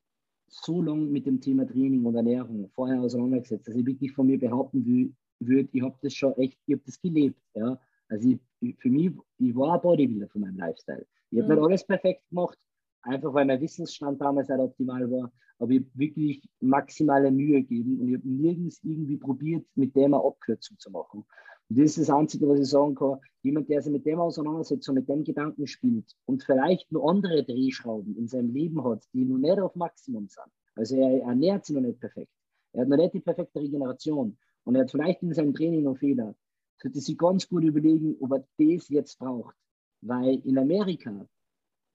[0.48, 4.38] so lange mit dem Thema Training und Ernährung vorher auseinandergesetzt, dass ich wirklich von mir
[4.38, 7.40] behaupten würde, ich habe das schon echt, ich habe das gelebt.
[7.54, 7.80] Ja?
[8.10, 8.28] Also
[8.60, 11.06] ich, für mich, ich war ein Bodybuilder von meinem Lifestyle.
[11.30, 11.60] Ich habe mhm.
[11.60, 12.58] nicht alles perfekt gemacht,
[13.02, 15.32] einfach weil mein Wissensstand damals nicht optimal war.
[15.60, 20.14] Aber ich habe wirklich maximale Mühe gegeben und ich habe nirgends irgendwie probiert, mit dem
[20.14, 21.24] eine Abkürzung zu machen.
[21.68, 23.18] Und das ist das Einzige, was ich sagen kann.
[23.42, 27.44] Jemand, der sich mit dem auseinandersetzt und mit dem Gedanken spielt und vielleicht nur andere
[27.44, 30.52] Drehschrauben in seinem Leben hat, die noch nicht auf Maximum sind.
[30.74, 32.32] Also er ernährt sich noch nicht perfekt.
[32.72, 34.38] Er hat noch nicht die perfekte Regeneration.
[34.64, 36.34] Und er hat vielleicht in seinem Training noch Fehler.
[36.80, 39.54] Sollte sich ganz gut überlegen, ob er das jetzt braucht.
[40.00, 41.28] Weil in Amerika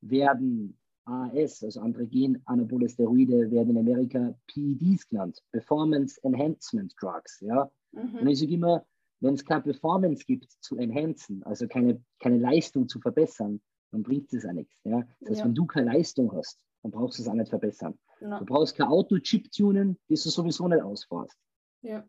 [0.01, 7.39] werden AS, also Androgen Anabole Steroide, werden in Amerika PEDs genannt, Performance Enhancement Drugs.
[7.41, 7.71] Ja?
[7.91, 8.19] Mhm.
[8.19, 8.85] Und ich sage immer,
[9.19, 14.33] wenn es keine Performance gibt zu enhancen, also keine, keine Leistung zu verbessern, dann bringt
[14.33, 14.75] es ja nichts.
[14.83, 15.07] Ja?
[15.19, 15.45] Das heißt, ja.
[15.45, 17.97] wenn du keine Leistung hast, dann brauchst du es auch nicht verbessern.
[18.21, 18.39] No.
[18.39, 21.37] Du brauchst kein Auto Chip tunen, das du sowieso nicht ausfährst.
[21.81, 22.03] Ja.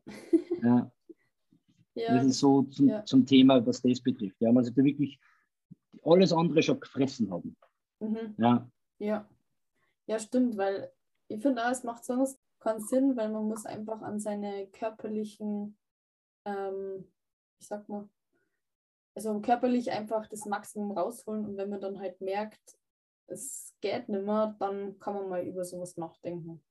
[0.62, 0.90] ja.
[1.94, 2.14] ja.
[2.14, 3.04] Das ist so zum, ja.
[3.04, 4.36] zum Thema, was das betrifft.
[4.40, 5.18] Ja, man sollte wirklich
[6.02, 7.56] alles andere schon gefressen haben.
[8.00, 8.34] Mhm.
[8.38, 8.70] Ja.
[8.98, 9.28] Ja,
[10.06, 10.92] ja, stimmt, weil
[11.28, 15.78] ich finde es macht sonst keinen Sinn, weil man muss einfach an seine körperlichen,
[16.44, 17.12] ähm,
[17.60, 18.08] ich sag mal,
[19.14, 22.78] also körperlich einfach das Maximum rausholen und wenn man dann halt merkt,
[23.28, 26.62] es geht nicht mehr, dann kann man mal über sowas nachdenken.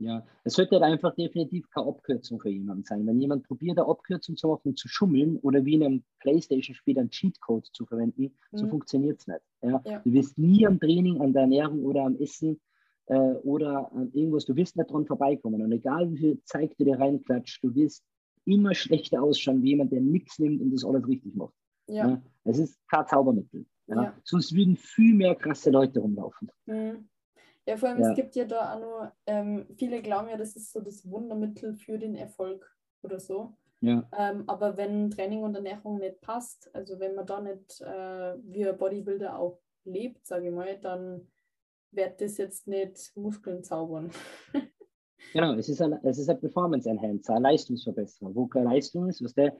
[0.00, 3.06] Ja, es sollte halt einfach definitiv keine Abkürzung für jemanden sein.
[3.06, 7.10] Wenn jemand probiert, eine Abkürzung zu machen, zu schummeln oder wie in einem Playstation-Spiel einen
[7.10, 8.56] Cheatcode zu verwenden, mhm.
[8.56, 9.40] so funktioniert es nicht.
[9.62, 9.82] Ja?
[9.84, 9.98] ja?
[9.98, 12.58] Du wirst nie am Training, an der Ernährung oder am Essen
[13.06, 15.60] äh, oder an irgendwas, du wirst nicht dran vorbeikommen.
[15.60, 18.02] Und egal wie viel Zeit du dir reinklatscht, du wirst
[18.46, 21.54] immer schlechter ausschauen wie jemand, der nichts nimmt und das alles richtig macht.
[21.88, 22.08] Ja.
[22.08, 22.22] ja.
[22.44, 23.66] Es ist kein Zaubermittel.
[23.86, 24.02] Ja.
[24.02, 24.14] ja.
[24.24, 26.50] Sonst würden viel mehr krasse Leute rumlaufen.
[26.64, 27.09] Mhm.
[27.70, 28.10] Ja, vor allem, ja.
[28.10, 31.76] es gibt ja da auch nur, ähm, viele glauben ja, das ist so das Wundermittel
[31.76, 32.68] für den Erfolg
[33.02, 33.56] oder so.
[33.80, 34.08] Ja.
[34.18, 38.68] Ähm, aber wenn Training und Ernährung nicht passt, also wenn man da nicht äh, wie
[38.68, 41.28] ein Bodybuilder auch lebt, sage ich mal, dann
[41.92, 44.10] wird das jetzt nicht Muskeln zaubern.
[45.32, 48.34] genau, es ist ein, es ist ein Performance Enhancer, ein Leistungsverbesserer.
[48.34, 49.56] Wo keine Leistung ist, was der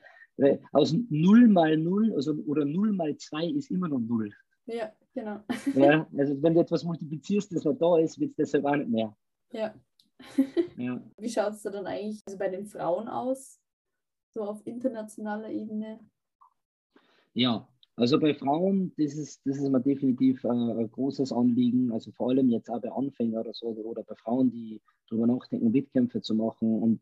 [0.73, 4.33] aus 0 mal 0 also, oder 0 mal 2 ist immer noch 0.
[4.71, 5.41] Ja, genau.
[5.75, 8.91] ja, also wenn du etwas multiplizierst, das noch da ist, wird es deshalb auch nicht
[8.91, 9.17] mehr.
[9.53, 9.75] Ja.
[10.77, 11.03] ja.
[11.19, 13.61] Wie schaut es da dann eigentlich also bei den Frauen aus?
[14.35, 15.99] So auf internationaler Ebene?
[17.35, 22.13] Ja, also bei Frauen, das ist, das ist mir definitiv äh, ein großes Anliegen, also
[22.13, 26.23] vor allem jetzt auch bei Anfängern oder so, oder bei Frauen, die darüber nachdenken, Wettkämpfe
[26.23, 26.81] zu machen.
[26.81, 27.01] Und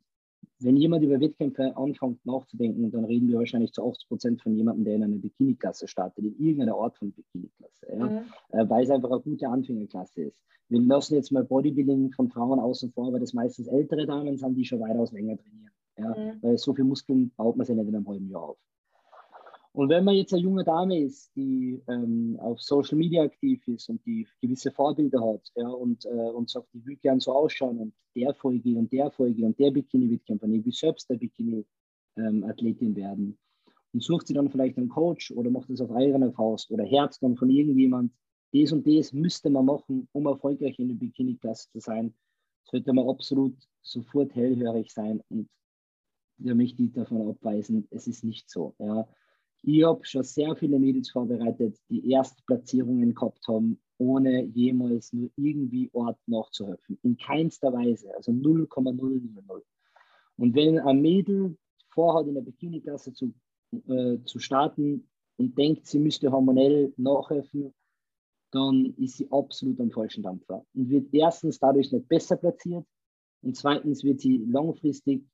[0.60, 4.84] wenn jemand über Wettkämpfe anfängt nachzudenken, dann reden wir wahrscheinlich zu 80 Prozent von jemandem,
[4.84, 8.06] der in einer Bikini-Klasse startet, in irgendeiner Art von Bikini-Klasse, ja?
[8.06, 8.18] Mhm.
[8.50, 10.42] Äh, weil es einfach eine gute Anfängerklasse ist.
[10.68, 14.54] Wir lassen jetzt mal Bodybuilding von Frauen außen vor, weil das meistens ältere Damen sind,
[14.54, 15.70] die schon weitaus länger trainieren.
[15.96, 16.08] Ja?
[16.08, 16.42] Mhm.
[16.42, 18.58] Weil so viel Muskeln baut man sich nicht in einem halben Jahr auf.
[19.78, 23.88] Und wenn man jetzt eine junge Dame ist, die ähm, auf Social Media aktiv ist
[23.88, 27.78] und die gewisse Vorbilder hat ja, und, äh, und sagt, ich will gern so ausschauen
[27.78, 32.96] und der Folge und der Folge und der Bikini-Wettkämpfer, ich will selbst der Bikini-Athletin ähm,
[32.96, 33.38] werden
[33.92, 37.20] und sucht sie dann vielleicht einen Coach oder macht das auf eigene Faust oder Herz
[37.20, 38.12] dann von irgendjemand,
[38.52, 42.12] das und das müsste man machen, um erfolgreich in der Bikini-Klasse zu sein,
[42.64, 45.48] sollte man absolut sofort hellhörig sein und
[46.38, 48.74] da möchte ich davon abweisen, es ist nicht so.
[48.80, 49.06] Ja.
[49.62, 55.90] Ich habe schon sehr viele Mädels vorbereitet, die Erstplatzierungen gehabt haben, ohne jemals nur irgendwie
[55.92, 56.98] Ort nachzuhelfen.
[57.02, 59.64] In keinster Weise, also 0,000.
[60.36, 61.56] Und wenn ein Mädel
[61.88, 63.34] vorhat, in der Bikini-Klasse zu,
[63.88, 67.74] äh, zu starten und denkt, sie müsste hormonell nachhelfen,
[68.52, 72.86] dann ist sie absolut am falschen Dampfer und wird erstens dadurch nicht besser platziert
[73.42, 75.24] und zweitens wird sie langfristig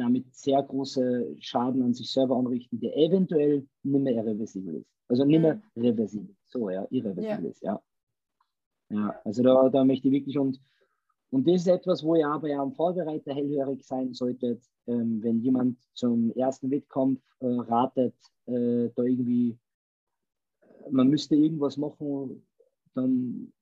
[0.00, 4.90] damit sehr große Schaden an sich selber anrichten, der eventuell nicht mehr irreversibel ist.
[5.08, 5.82] Also nicht mehr mhm.
[5.82, 6.34] reversibel.
[6.46, 7.50] So, ja, irreversibel ja.
[7.50, 7.82] ist, ja.
[8.88, 10.60] Ja, also da, da möchte ich wirklich und,
[11.30, 15.40] und das ist etwas, wo ihr aber ja am Vorbereiter hellhörig sein solltet, ähm, wenn
[15.42, 19.58] jemand zum ersten Wettkampf äh, ratet, äh, da irgendwie,
[20.90, 22.44] man müsste irgendwas machen,
[22.94, 23.52] dann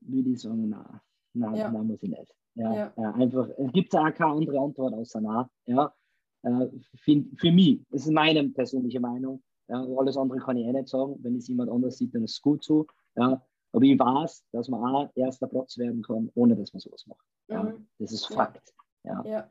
[0.00, 1.00] würde ich sagen, na,
[1.38, 1.70] na, ja.
[1.70, 2.34] na muss ich nicht.
[2.54, 2.92] Ja, ja.
[2.96, 5.50] ja einfach, es gibt auch keine andere Antwort außer nah.
[5.66, 5.94] Ja.
[6.42, 9.42] Äh, für, für mich, das ist meine persönliche Meinung.
[9.68, 11.16] Ja, alles andere kann ich eh nicht sagen.
[11.22, 12.86] Wenn es jemand anders sieht, dann ist es gut so.
[13.16, 13.42] Ja.
[13.72, 17.26] Aber ich weiß, dass man auch erster Platz werden kann, ohne dass man sowas macht.
[17.48, 17.64] Ja.
[17.64, 17.86] Mhm.
[17.98, 18.72] Das ist Fakt.
[19.04, 19.22] Ja.
[19.24, 19.50] ja.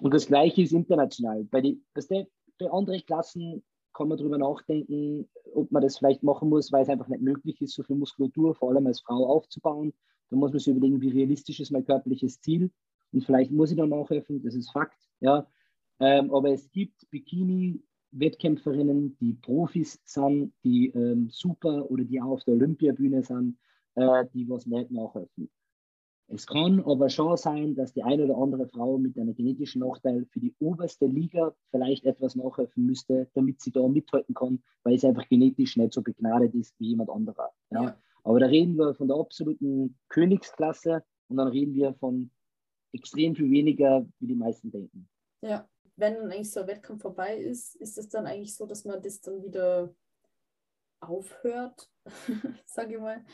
[0.00, 1.44] Und das Gleiche ist international.
[1.44, 1.80] Bei, die,
[2.58, 3.62] bei anderen Klassen
[3.92, 7.60] kann man darüber nachdenken, ob man das vielleicht machen muss, weil es einfach nicht möglich
[7.62, 9.94] ist, so viel Muskulatur, vor allem als Frau, aufzubauen.
[10.30, 12.70] Da muss man sich überlegen, wie realistisch ist mein körperliches Ziel.
[13.12, 14.98] Und vielleicht muss ich dann nachhelfen, das ist Fakt.
[15.20, 15.46] Ja.
[16.00, 22.44] Ähm, aber es gibt Bikini-Wettkämpferinnen, die Profis sind, die ähm, super oder die auch auf
[22.44, 23.58] der Olympiabühne sind,
[23.94, 25.50] äh, die was nicht nachhelfen.
[26.28, 30.24] Es kann aber schon sein, dass die eine oder andere Frau mit einem genetischen Nachteil
[30.30, 35.06] für die oberste Liga vielleicht etwas nachhelfen müsste, damit sie da mithalten kann, weil sie
[35.06, 37.50] einfach genetisch nicht so begnadet ist wie jemand anderer.
[37.70, 37.82] Ja?
[37.82, 37.96] ja.
[38.24, 42.30] Aber da reden wir von der absoluten Königsklasse und dann reden wir von
[42.92, 45.08] extrem viel weniger, wie die meisten denken.
[45.42, 49.02] Ja, wenn eigentlich so ein Wettkampf vorbei ist, ist es dann eigentlich so, dass man
[49.02, 49.94] das dann wieder
[51.00, 51.90] aufhört,
[52.66, 53.24] sage ich mal.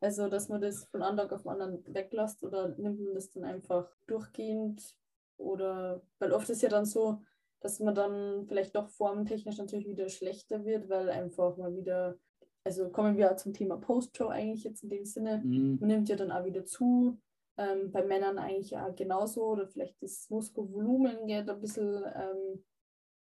[0.00, 3.30] Also, dass man das von einem Tag auf den anderen weglässt oder nimmt man das
[3.30, 4.94] dann einfach durchgehend?
[5.38, 7.22] Oder, weil oft ist ja dann so,
[7.60, 12.18] dass man dann vielleicht doch formtechnisch natürlich wieder schlechter wird, weil einfach mal wieder,
[12.66, 15.78] also kommen wir zum Thema Post-Show eigentlich jetzt in dem Sinne, mhm.
[15.78, 17.16] man nimmt ja dann auch wieder zu.
[17.58, 22.64] Ähm, bei Männern eigentlich ja genauso oder vielleicht das Muskelvolumen geht ein bisschen, ähm,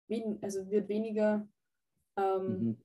[0.08, 1.48] wen, also wird weniger.
[2.16, 2.78] Ähm, mhm.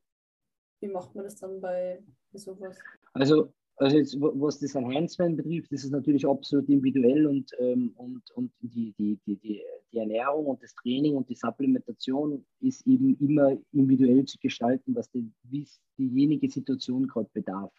[0.80, 2.02] Wie macht man das dann bei,
[2.34, 2.78] sowas?
[3.14, 8.22] Also also jetzt, was das Enhancement betrifft, ist es natürlich absolut individuell und, ähm, und,
[8.36, 9.62] und die, die, die, die,
[9.98, 15.32] Ernährung und das Training und die Supplementation ist eben immer individuell zu gestalten, was die,
[15.44, 15.68] wie
[16.00, 17.72] diejenige Situation gerade bedarf.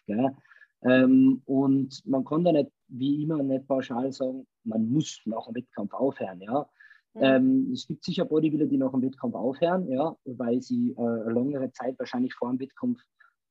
[0.83, 5.55] Ähm, und man kann da nicht, wie immer, nicht pauschal sagen, man muss nach dem
[5.55, 6.39] Wettkampf aufhören.
[6.39, 6.69] Ja?
[7.15, 7.21] Mhm.
[7.21, 11.33] Ähm, es gibt sicher Bodybuilder, die nach dem Wettkampf aufhören, ja, weil sie äh, eine
[11.33, 13.01] längere Zeit wahrscheinlich vor dem Wettkampf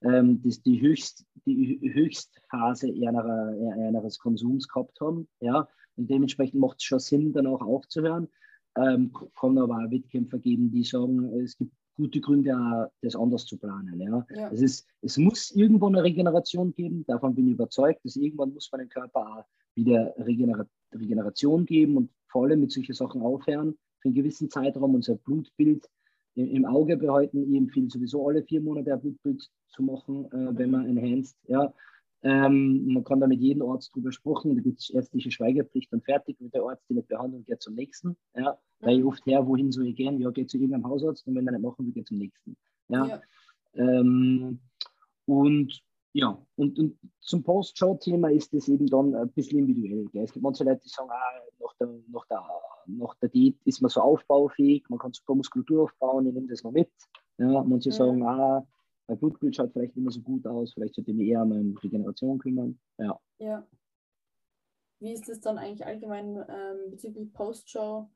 [0.05, 5.28] ähm, das die, Höchst, die Höchstphase eines Konsums gehabt haben.
[5.40, 5.68] Ja?
[5.96, 8.28] Und dementsprechend macht es schon Sinn, dann auch aufzuhören.
[8.76, 13.46] ähm, kann aber auch Wettkämpfer geben, die sagen, es gibt gute Gründe, auch das anders
[13.46, 14.00] zu planen.
[14.00, 14.26] Ja.
[14.34, 14.50] ja.
[14.50, 18.70] Es, ist, es muss irgendwann eine Regeneration geben, davon bin ich überzeugt, dass irgendwann muss
[18.72, 19.44] man dem Körper auch
[19.76, 24.94] wieder Regener Regeneration geben und vor allem mit solchen Sachen aufhören für einen gewissen Zeitraum
[24.94, 25.88] unser Blutbild
[26.35, 27.51] im, im Auge behalten.
[27.51, 31.37] Ich empfehle sowieso alle vier Monate ein Blutbild zu machen, äh, wenn man enhanced.
[31.49, 31.72] Ja.
[32.22, 36.05] Ähm, man kann da mit jedem Arzt drüber sprechen, da gibt es ärztliche Schweigepflicht und
[36.05, 38.16] fertig mit der Arzt, die nicht behandelt, geht zum nächsten.
[38.35, 38.59] Ja.
[38.80, 40.18] Weil ich oft her, wohin soll ich gehen?
[40.20, 42.57] Ja, geht zu irgendeinem Hausarzt und wenn er nicht machen will, geht zum nächsten.
[42.89, 43.07] Ja.
[43.07, 43.20] ja.
[43.74, 44.61] Ähm,
[45.26, 45.82] und
[46.16, 50.07] ja, und, und zum Post-Show-Thema ist das eben dann ein bisschen individuell.
[50.12, 50.22] Gell?
[50.22, 52.42] Es gibt manche Leute, die sagen, ah, nach, der, nach, der,
[52.86, 56.62] nach der Diät ist man so aufbaufähig, man kann super Muskulatur aufbauen, ich nehme das
[56.62, 56.90] noch mit.
[57.38, 57.94] Ja, manche mhm.
[57.94, 58.66] sagen, ah,
[59.06, 61.50] mein Blutbild schaut vielleicht nicht mehr so gut aus, vielleicht sollte ich mich eher um
[61.50, 62.78] meine Regeneration kümmern.
[62.98, 63.18] Ja.
[63.38, 63.66] ja.
[65.00, 68.08] Wie ist das dann eigentlich allgemein ähm, bezüglich Post-Show?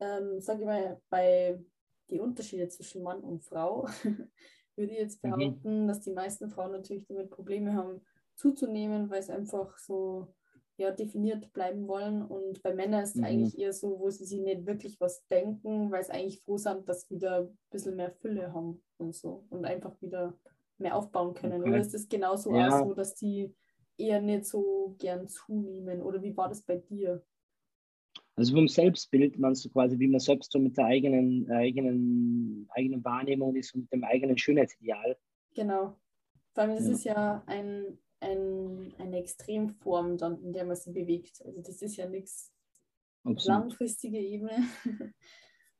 [0.00, 1.62] Ähm, sag ich mal, bei
[2.10, 3.86] die Unterschiede zwischen Mann und Frau,
[4.76, 5.30] würde ich jetzt mhm.
[5.30, 5.88] behaupten, mhm.
[5.88, 8.00] dass die meisten Frauen natürlich damit Probleme haben,
[8.34, 10.34] zuzunehmen, weil es einfach so
[10.78, 12.22] ja, definiert bleiben wollen.
[12.22, 13.24] Und bei Männern ist es mhm.
[13.24, 16.88] eigentlich eher so, wo sie sich nicht wirklich was denken, weil es eigentlich froh sind,
[16.88, 20.38] dass sie wieder ein bisschen mehr Fülle haben und so und einfach wieder
[20.78, 21.60] mehr aufbauen können.
[21.60, 21.70] Okay.
[21.70, 22.68] Oder ist es genauso ja.
[22.68, 23.54] auch so, dass die
[23.96, 26.02] eher nicht so gern zunehmen?
[26.02, 27.24] Oder wie war das bei dir?
[28.34, 33.02] Also vom Selbstbild, meinst du quasi, wie man selbst so mit der eigenen, eigenen, eigenen
[33.02, 35.16] Wahrnehmung ist und mit dem eigenen Schönheitsideal.
[35.54, 35.96] Genau.
[36.52, 36.92] Vor allem, das ja.
[36.92, 41.42] ist ja ein, ein, eine Extremform, dann, in der man sich bewegt.
[41.44, 42.52] Also das ist ja nichts
[43.24, 44.64] langfristige Ebene.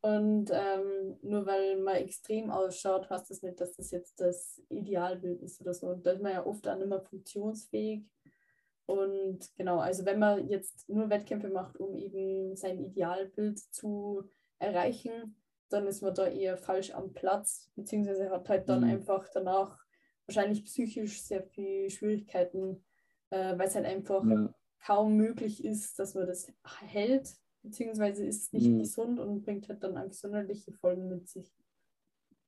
[0.03, 5.43] Und ähm, nur weil man extrem ausschaut, heißt das nicht, dass das jetzt das Idealbild
[5.43, 5.89] ist oder so.
[5.89, 8.05] Und da ist man ja oft auch nicht mehr funktionsfähig.
[8.87, 14.31] Und genau, also wenn man jetzt nur Wettkämpfe macht, um eben sein Idealbild zu
[14.61, 15.37] erreichen,
[15.71, 18.91] dann ist man da eher falsch am Platz, beziehungsweise hat halt dann mhm.
[18.91, 19.86] einfach danach
[20.27, 22.85] wahrscheinlich psychisch sehr viel Schwierigkeiten,
[23.31, 24.55] äh, weil es halt einfach ja.
[24.85, 26.53] kaum möglich ist, dass man das
[26.87, 28.79] hält, beziehungsweise ist es nicht mhm.
[28.79, 31.53] gesund und bringt halt dann auch gesundheitliche Folgen mit sich.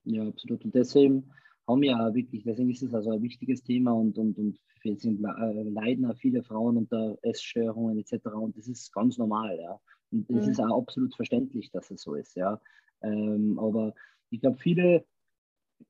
[0.04, 0.64] Ja, absolut.
[0.64, 1.30] Und deswegen
[1.66, 4.58] haben wir ja wirklich, deswegen ist es also ein wichtiges Thema und, und, und
[5.00, 8.26] sind, äh, leiden auch viele Frauen unter Essstörungen etc.
[8.28, 9.78] Und das ist ganz normal, ja.
[10.10, 10.52] Und es mhm.
[10.52, 12.60] ist auch absolut verständlich, dass es so ist, ja.
[13.02, 13.94] Ähm, aber
[14.30, 15.04] ich glaube, viele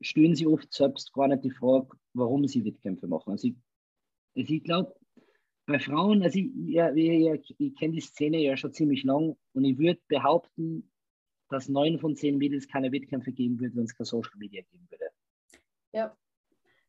[0.00, 3.30] stellen sich oft selbst gar nicht die Frage, warum sie Wettkämpfe machen.
[3.30, 3.54] Also ich,
[4.36, 4.94] also ich glaube,
[5.66, 9.64] bei Frauen, also ich, ja, ich, ich kenne die Szene ja schon ziemlich lang und
[9.64, 10.90] ich würde behaupten,
[11.50, 14.86] dass neun von zehn Mädels keine Wettkämpfe geben würde, wenn es kein Social Media geben
[14.90, 15.10] würde.
[15.92, 16.16] Ja,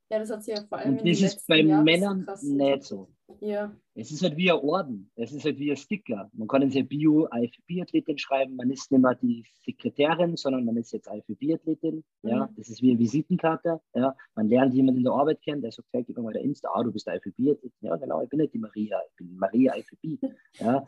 [0.09, 0.97] ja, das hat sich ja vor allem.
[0.97, 3.09] Und das ist bei Jahren Männern so nicht so.
[3.41, 3.75] Ja.
[3.95, 6.29] Es ist halt wie ein Orden, es ist halt wie ein Sticker.
[6.33, 10.77] Man kann in sein Bio IFB-Athletin schreiben, man ist nicht mehr die Sekretärin, sondern man
[10.77, 12.03] ist jetzt IFB-Athletin.
[12.23, 12.55] Ja, mhm.
[12.55, 13.81] das ist wie eine Visitenkarte.
[13.93, 16.43] Ja, man lernt jemanden in der Arbeit kennen, der sagt, hey, gib mir mal der
[16.43, 17.71] Insta, ah, du bist IFB-Athletin.
[17.81, 20.21] Ja, genau, ich bin nicht die Maria, ich bin Maria IFB.
[20.59, 20.85] ja.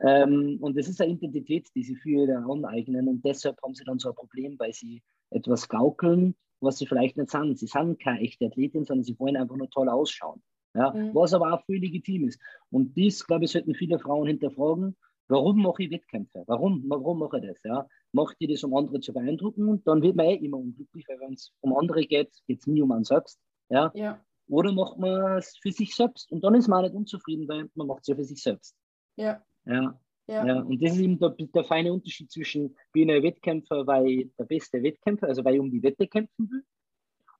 [0.00, 3.84] Ähm, und das ist eine Identität, die sie für ihre aneignen und deshalb haben sie
[3.84, 7.58] dann so ein Problem, weil sie etwas gaukeln, was sie vielleicht nicht sind.
[7.58, 10.42] Sie sind keine echte Athletin, sondern sie wollen einfach nur toll ausschauen.
[10.74, 10.92] Ja?
[10.92, 11.14] Mhm.
[11.14, 12.40] Was aber auch völlig legitim ist.
[12.70, 14.96] Und dies, glaube ich, sollten viele Frauen hinterfragen,
[15.28, 16.44] warum mache ich Wettkämpfe?
[16.46, 17.62] Warum, warum mache ich das?
[17.64, 17.86] Ja?
[18.12, 19.68] Macht die das, um andere zu beeindrucken?
[19.68, 22.66] Und dann wird man eh immer unglücklich, weil wenn es um andere geht, geht es
[22.66, 23.40] nie um einen selbst.
[23.68, 23.90] Ja?
[23.94, 24.22] ja.
[24.48, 26.30] Oder macht man es für sich selbst?
[26.30, 28.76] Und dann ist man auch nicht unzufrieden, weil man macht es ja für sich selbst.
[29.16, 29.42] Ja.
[29.64, 29.98] Ja.
[30.28, 30.46] Ja.
[30.46, 30.60] ja.
[30.60, 34.36] und das ist eben der, der feine Unterschied zwischen, bin ich ein Wettkämpfer, weil ich
[34.36, 36.64] der beste Wettkämpfer, also weil ich um die Wette kämpfen will,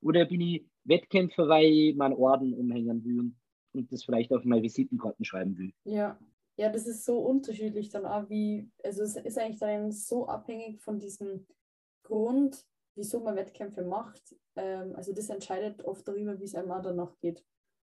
[0.00, 3.32] oder bin ich Wettkämpfer, weil ich meinen Orden umhängen will
[3.74, 5.72] und, das vielleicht auf meine Visitenkarten schreiben will.
[5.84, 6.18] Ja.
[6.59, 10.82] Ja, das ist so unterschiedlich dann auch, wie, also es ist eigentlich dann so abhängig
[10.82, 11.46] von diesem
[12.02, 14.36] Grund, wieso man Wettkämpfe macht.
[14.56, 17.42] Ähm, also das entscheidet oft darüber, wie es einem auch danach geht.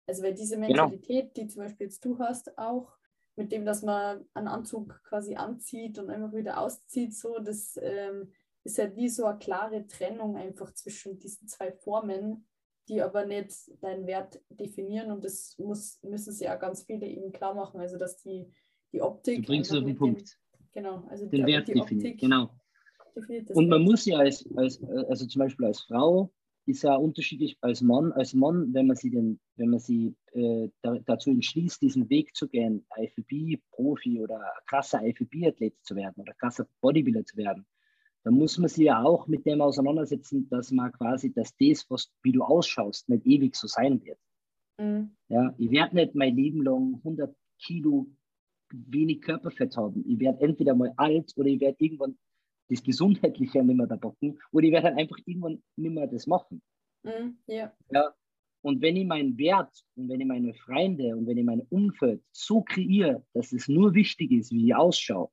[0.06, 0.66] Also weil diese genau.
[0.66, 1.46] Mentalität, genau.
[1.46, 2.98] die zum Beispiel jetzt du hast, auch,
[3.36, 8.30] mit dem, dass man einen Anzug quasi anzieht und einfach wieder auszieht, so, das ähm,
[8.64, 12.46] ist halt wie so eine klare Trennung einfach zwischen diesen zwei Formen,
[12.90, 17.32] die aber nicht deinen Wert definieren und das muss, müssen sie ja ganz viele eben
[17.32, 18.52] klar machen, also dass die,
[18.92, 19.36] die Optik...
[19.36, 20.38] Du bringst es auf den Punkt.
[20.52, 22.50] Dem, genau, also den die, Wert die definiert, Optik genau.
[23.54, 23.90] und man Wert.
[23.90, 26.32] muss ja als, als, also zum Beispiel als Frau
[26.66, 28.12] ist ja unterschiedlich als Mann.
[28.12, 32.34] Als Mann, wenn man sie, den, wenn man sie äh, da, dazu entschließt, diesen Weg
[32.34, 37.66] zu gehen, IFB-Profi oder krasser IFB-Athlet zu werden oder krasser Bodybuilder zu werden,
[38.24, 42.12] dann muss man sich ja auch mit dem auseinandersetzen, dass man quasi, dass das, was,
[42.22, 44.18] wie du ausschaust, nicht ewig so sein wird.
[44.78, 45.10] Mhm.
[45.28, 48.06] Ja, ich werde nicht mein Leben lang 100 Kilo
[48.72, 50.04] wenig Körperfett haben.
[50.06, 52.18] Ich werde entweder mal alt oder ich werde irgendwann
[52.68, 56.26] das Gesundheitliche nicht mehr da bocken oder ich werde halt einfach irgendwann nicht mehr das
[56.26, 56.62] machen.
[57.02, 57.72] Mhm, ja.
[57.90, 58.14] ja.
[58.62, 62.22] Und wenn ich meinen Wert und wenn ich meine Freunde und wenn ich mein Umfeld
[62.30, 65.30] so kreiere, dass es nur wichtig ist, wie ich ausschaue,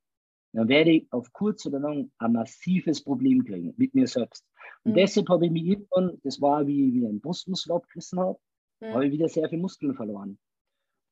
[0.58, 4.44] dann werde ich auf kurz oder lang ein massives Problem kriegen mit mir selbst.
[4.84, 4.96] Und mhm.
[4.96, 8.40] deshalb habe ich mich irgendwann, das war wie, wie ein Brustmuskel abgerissen habe,
[8.80, 8.88] mhm.
[8.88, 10.40] habe ich wieder sehr viel Muskeln verloren.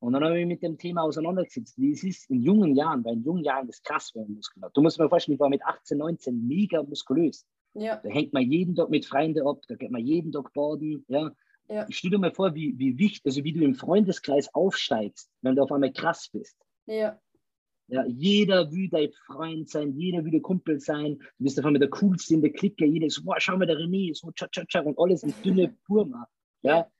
[0.00, 3.04] Und dann habe ich mich mit dem Thema auseinandergesetzt, wie es ist in jungen Jahren,
[3.04, 4.76] weil in jungen Jahren ist krass, wenn man Muskeln hat.
[4.76, 7.46] Du musst mir vorstellen, ich war mit 18, 19 mega muskulös.
[7.74, 8.00] Ja.
[8.02, 11.04] Da hängt man jeden Tag mit Freunden ab, da geht man jeden Tag baden.
[11.06, 11.30] Ja.
[11.68, 11.86] ja.
[11.88, 15.54] Ich stelle dir mal vor, wie, wie wichtig, also wie du im Freundeskreis aufsteigst, wenn
[15.54, 16.56] du auf einmal krass bist.
[16.86, 17.20] Ja.
[17.88, 21.18] Ja, jeder will dein Freund sein, jeder will der Kumpel sein.
[21.38, 22.84] Du bist auf einmal der Coolste in der Clique.
[22.84, 25.76] Jeder ist, boah, schau mal, der René, so tschak, tschak, tschak, und alles in dünne
[25.86, 26.26] Purma.
[26.62, 26.90] Ja.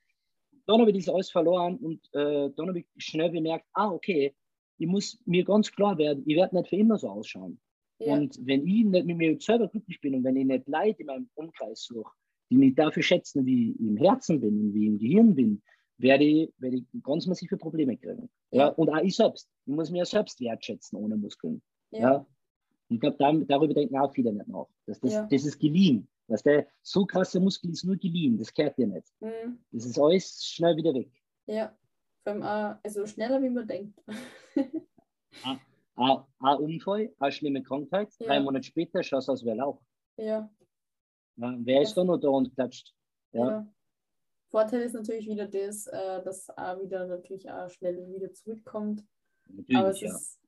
[0.67, 4.35] Dann habe ich das alles verloren und äh, dann habe ich schnell bemerkt, ah, okay,
[4.79, 7.61] ich muss mir ganz klar werden, ich werde nicht für immer so ausschauen.
[7.99, 8.15] Ja.
[8.15, 11.07] Und wenn ich nicht mit mir selber glücklich bin und wenn ich nicht Leute in
[11.07, 12.11] meinem Umkreis suche,
[12.51, 15.63] die mich dafür schätzen, wie ich im Herzen bin und wie ich im Gehirn bin,
[15.99, 18.29] werde ich, werde ich ganz massive Probleme kriegen.
[18.51, 18.69] Ja.
[18.69, 19.51] Und auch ich selbst.
[19.65, 21.63] Ich muss mich ja selbst wertschätzen ohne Muskeln.
[21.91, 22.01] Ja.
[22.01, 22.27] ja.
[22.89, 24.67] Ich glaube, darüber denken auch viele nicht nach.
[24.87, 25.27] Das, das, ja.
[25.27, 26.09] das ist geliehen.
[26.29, 29.07] Dass der so krasse Muskel ist nur geliehen, das kehrt dir nicht.
[29.21, 29.61] Mhm.
[29.71, 31.11] Das ist alles schnell wieder weg.
[31.47, 31.77] Ja,
[32.25, 34.03] vor allem auch, also schneller wie man denkt.
[35.95, 38.27] ein, Unfall, eine schlimme Krankheit, ja.
[38.27, 39.81] drei Monate später schaust du aus wie ein Lauch.
[40.17, 40.51] Ja.
[41.37, 41.55] ja.
[41.59, 42.93] Wer ist da noch da und klatscht?
[43.33, 43.67] Ja.
[44.49, 49.05] Vorteil ist natürlich wieder das, äh, dass auch wieder natürlich auch schnell wieder zurückkommt.
[49.49, 50.15] Natürlich, Aber es ja.
[50.15, 50.41] ist,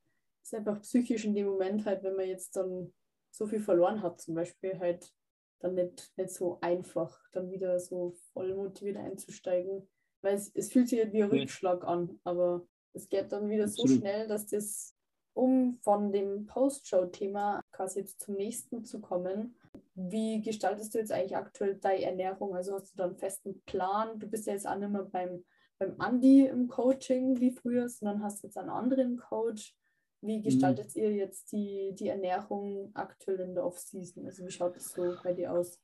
[0.42, 2.92] ist, einfach psychisch in dem Moment halt, wenn man jetzt dann
[3.30, 5.12] so viel verloren hat, zum Beispiel halt
[5.60, 9.88] dann nicht, nicht so einfach, dann wieder so voll motiviert einzusteigen.
[10.22, 13.64] Weil es, es fühlt sich halt wie ein Rückschlag an, aber es geht dann wieder
[13.64, 13.90] Absolut.
[13.90, 14.94] so schnell, dass das,
[15.34, 19.57] um von dem Post-Show-Thema quasi jetzt zum nächsten zu kommen,
[19.98, 22.54] wie gestaltest du jetzt eigentlich aktuell deine Ernährung?
[22.54, 24.18] Also hast du da einen festen Plan?
[24.20, 25.44] Du bist ja jetzt auch nicht mehr beim,
[25.78, 29.74] beim Andi im Coaching wie früher, sondern hast jetzt einen anderen Coach.
[30.20, 30.42] Wie mhm.
[30.44, 31.02] gestaltet mhm.
[31.02, 34.24] ihr jetzt die, die Ernährung aktuell in der Off-Season?
[34.24, 35.80] Also wie schaut das so bei dir aus?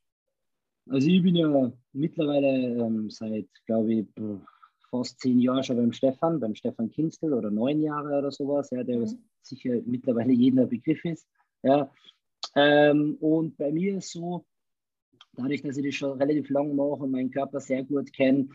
[0.88, 4.06] Also ich bin ja mittlerweile ähm, seit, glaube ich,
[4.90, 8.84] fast zehn Jahren schon beim Stefan, beim Stefan Kinstel oder neun Jahre oder sowas, ja,
[8.84, 9.24] der mhm.
[9.42, 11.26] sicher mittlerweile jedem Begriff ist.
[11.62, 11.90] Ja,
[12.54, 14.44] ähm, und bei mir ist so,
[15.32, 18.48] dadurch, dass ich das schon relativ lange mache und meinen Körper sehr gut kenne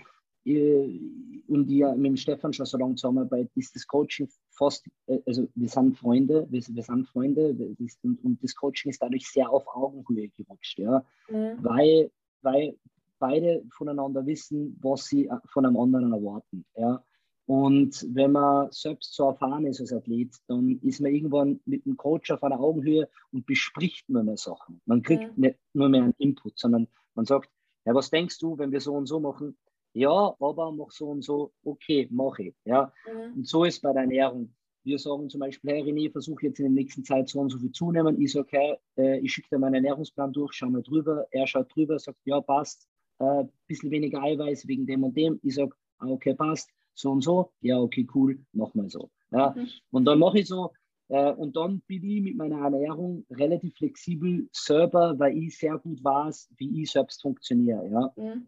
[0.46, 1.00] äh,
[1.48, 5.48] und ich mit dem Stefan schon so lange zusammenarbeite, ist das Coaching fast, äh, also
[5.56, 9.50] wir sind Freunde, wir, wir sind Freunde das, und, und, das Coaching ist dadurch sehr
[9.50, 11.58] auf Augenhöhe gerutscht, ja, mhm.
[11.62, 12.12] weil,
[12.42, 12.78] weil
[13.20, 17.04] beide voneinander wissen, was sie äh, von einem anderen erwarten, ja.
[17.50, 21.98] Und wenn man selbst so erfahren ist als Athlet, dann ist man irgendwann mit dem
[21.98, 24.80] Coach auf einer Augenhöhe und bespricht nur mehr Sachen.
[24.86, 25.32] Man kriegt ja.
[25.36, 27.50] nicht nur mehr einen Input, sondern man sagt,
[27.86, 29.58] ja, was denkst du, wenn wir so und so machen?
[29.94, 32.56] Ja, aber mach so und so, okay, mache ich.
[32.66, 32.94] Ja?
[33.12, 33.38] Mhm.
[33.38, 34.54] Und so ist bei der Ernährung.
[34.84, 37.58] Wir sagen zum Beispiel, hey René, versuche jetzt in der nächsten Zeit so und so
[37.58, 38.22] viel zunehmen.
[38.22, 41.26] Ich sage, hey, äh, ich schicke dir meinen Ernährungsplan durch, schau mal drüber.
[41.32, 42.88] Er schaut drüber, sagt, ja, passt.
[43.18, 45.40] Ein äh, bisschen weniger Eiweiß wegen dem und dem.
[45.42, 46.70] Ich sage, ah, okay, passt
[47.00, 49.10] so und so, ja, okay, cool, mach mal so.
[49.32, 49.54] Ja.
[49.56, 49.68] Mhm.
[49.92, 50.72] Und dann mache ich so,
[51.10, 56.04] äh, und dann bin ich mit meiner Ernährung relativ flexibel selber, weil ich sehr gut
[56.04, 57.88] weiß, wie ich selbst funktioniere.
[57.90, 58.14] Ja.
[58.16, 58.48] Mhm.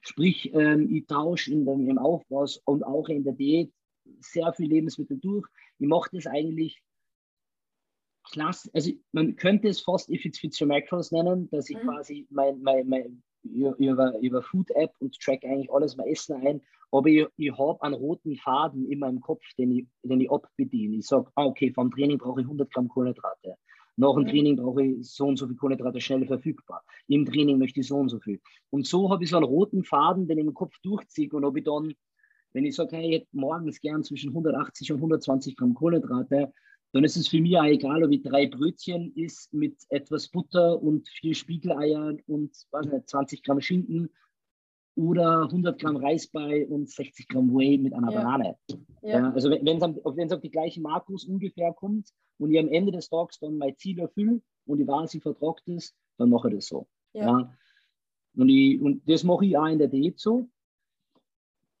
[0.00, 3.72] Sprich, ähm, ich tausche in dem, im Aufbau und auch in der Diät
[4.20, 5.46] sehr viel Lebensmittel durch.
[5.78, 6.82] Ich mache das eigentlich
[8.24, 11.88] klasse, also man könnte es fast if it's fit macros nennen, dass ich mhm.
[11.88, 16.60] quasi mein, mein, mein, über, über Food App und track eigentlich alles mein Essen ein.
[16.90, 20.96] Aber ich, ich habe einen roten Faden in meinem Kopf, den ich, den ich abbediene.
[20.96, 23.56] Ich sage, ah, okay, vom Training brauche ich 100 Gramm Kohlenhydrate.
[23.96, 24.28] Nach dem mhm.
[24.28, 26.82] Training brauche ich so und so viel Kohlenhydrate schnell verfügbar.
[27.08, 28.40] Im Training möchte ich so und so viel.
[28.70, 31.30] Und so habe ich so einen roten Faden, den ich im Kopf durchziehe.
[31.32, 31.94] Und ob ich dann,
[32.52, 36.52] wenn ich sage, hey, ich hätte morgens gern zwischen 180 und 120 Gramm Kohlenhydrate,
[36.92, 40.80] dann ist es für mich auch egal, ob ich drei Brötchen isst mit etwas Butter
[40.82, 44.10] und vier Spiegeleiern und weiß nicht, 20 Gramm Schinken
[44.94, 48.18] oder 100 Gramm Reisbrei und 60 Gramm Whey mit einer ja.
[48.18, 48.56] Banane.
[49.02, 49.18] Ja.
[49.18, 53.08] ja also wenn es auf die gleichen Makros ungefähr kommt und ich am Ende des
[53.08, 56.66] Tages dann mein Ziel erfülle und ich weiß, ich vertragt es, dann mache ich das
[56.66, 56.86] so.
[58.34, 60.48] Und, ich, und das mache ich auch in der Diät so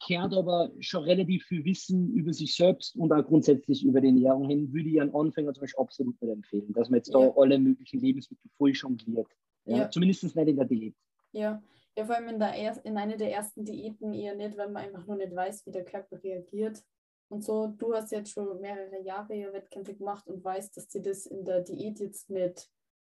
[0.04, 4.48] kehrt aber schon relativ viel Wissen über sich selbst und auch grundsätzlich über die Ernährung
[4.48, 7.20] hin, würde ich einen Anfänger zum Beispiel absolut nicht empfehlen, dass man jetzt ja.
[7.20, 9.28] da alle möglichen Lebensmittel voll jongliert.
[9.64, 9.78] Ja?
[9.78, 9.90] ja.
[9.90, 10.96] Zumindest nicht in der Diät.
[11.32, 11.62] Ja.
[11.96, 15.06] ja, vor allem in, der in einer der ersten Diäten eher nicht, weil man einfach
[15.06, 16.82] nur nicht weiß, wie der Körper reagiert.
[17.28, 21.26] und so, du hast jetzt schon mehrere Jahre Wettkämpfe gemacht und weißt, dass dir das
[21.26, 22.68] in der Diät jetzt nicht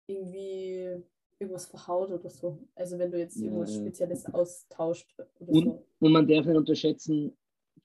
[0.06, 1.02] irgendwie
[1.42, 2.58] irgendwas verhaut oder so.
[2.74, 5.86] Also wenn du jetzt irgendwas Spezielles austauscht oder und, so.
[6.00, 7.36] Und man darf nicht unterschätzen,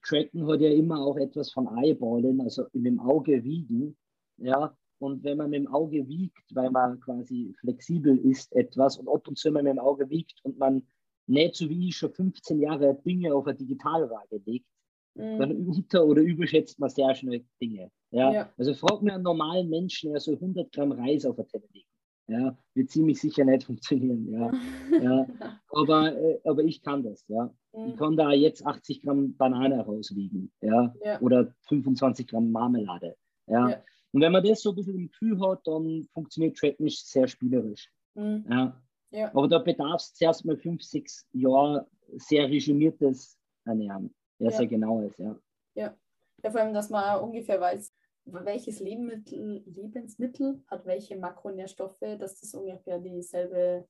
[0.02, 3.96] Tracken hat ja immer auch etwas von Eyeballen, also mit dem Auge wiegen.
[4.38, 9.08] Ja, und wenn man mit dem Auge wiegt, weil man quasi flexibel ist etwas und
[9.08, 10.86] ab und zu mal mit dem Auge wiegt und man
[11.26, 14.66] nicht so wie ich schon 15 Jahre Dinge auf eine Digitalwaage legt,
[15.14, 15.38] mhm.
[15.38, 17.90] dann unter- oder überschätzt man sehr schnell Dinge.
[18.10, 18.32] Ja?
[18.32, 18.52] ja.
[18.56, 21.88] Also frag mir einen normalen Menschen, der so 100 Gramm Reis auf der Telle legt.
[22.28, 24.30] Ja, wird ziemlich sicher nicht funktionieren.
[24.30, 24.52] Ja.
[25.02, 25.26] ja.
[25.70, 27.26] Aber, äh, aber ich kann das.
[27.28, 27.52] Ja.
[27.72, 27.88] Mhm.
[27.88, 30.52] Ich kann da jetzt 80 Gramm Banane rauswiegen.
[30.60, 30.94] Ja.
[31.02, 31.20] ja.
[31.20, 33.16] Oder 25 Gramm Marmelade.
[33.46, 33.70] Ja.
[33.70, 33.82] ja.
[34.12, 37.90] Und wenn man das so ein bisschen im Gefühl hat, dann funktioniert Trackmish sehr spielerisch.
[38.14, 38.44] Mhm.
[38.50, 38.80] Ja.
[39.10, 39.28] Ja.
[39.34, 41.86] Aber da bedarf es zuerst mal fünf, sechs Jahre
[42.16, 44.14] sehr regimiertes Ernähren.
[44.38, 44.56] Ja, ja.
[44.56, 45.36] sehr genaues, ja.
[45.74, 45.96] ja.
[46.42, 47.92] Ja, vor allem, dass man ungefähr weiß,
[48.32, 53.86] welches Lebensmittel, Lebensmittel hat welche Makronährstoffe, dass das ungefähr dieselbe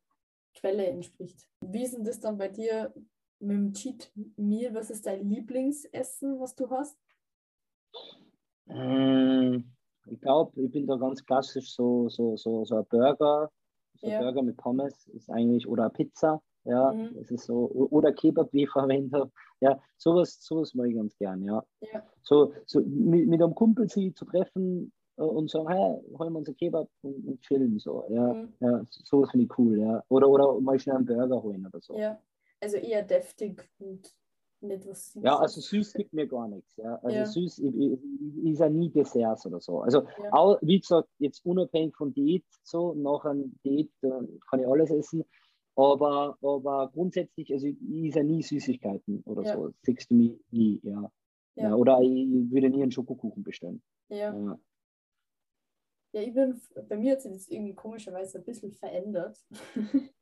[0.54, 1.48] Quelle entspricht.
[1.60, 2.92] Wie ist denn das dann bei dir
[3.40, 4.74] mit dem Cheat Meal?
[4.74, 6.98] Was ist dein Lieblingsessen, was du hast?
[8.68, 9.72] Ähm,
[10.06, 13.50] ich glaube, ich bin da ganz klassisch so, so, so, so ein Burger
[14.00, 14.20] so ja.
[14.20, 17.14] Burger mit Pommes ist eigentlich, oder Pizza, ja, mhm.
[17.14, 19.30] das ist so, oder Kebab, wie ich verwende.
[19.60, 21.64] Ja, sowas, sowas mache ich ganz gern, ja.
[21.80, 22.02] ja.
[22.22, 26.38] So, so mit, mit einem Kumpel sie zu treffen äh, und sagen, hey, holen wir
[26.38, 28.34] uns ein Kebab und, und chillen, so, ja.
[28.34, 28.52] Mhm.
[28.60, 30.04] ja sowas finde ich cool, ja.
[30.08, 31.96] Oder, oder mal schnell einen Burger holen oder so.
[31.96, 32.20] Ja,
[32.60, 34.14] also eher deftig und
[34.60, 35.22] nicht was Süßes.
[35.22, 36.76] Ja, also süß gibt mir gar nichts.
[36.76, 36.96] Ja.
[36.96, 37.26] Also ja.
[37.26, 39.80] süß ich, ich, ist ja nie Desserts oder so.
[39.80, 40.32] Also ja.
[40.32, 45.24] auch, wie gesagt, jetzt unabhängig von Diät, so nach einer Diät kann ich alles essen.
[45.78, 49.54] Aber, aber grundsätzlich, also ich ist ja nie Süßigkeiten oder ja.
[49.54, 49.72] so.
[49.82, 51.08] Siehst du mich nie, ja.
[51.54, 51.72] ja.
[51.72, 53.80] Oder ich würde nie einen Schokokuchen bestellen.
[54.08, 54.34] Ja.
[54.34, 54.58] ja.
[56.12, 59.38] Ja, ich bin, bei mir hat sich das irgendwie komischerweise ein bisschen verändert.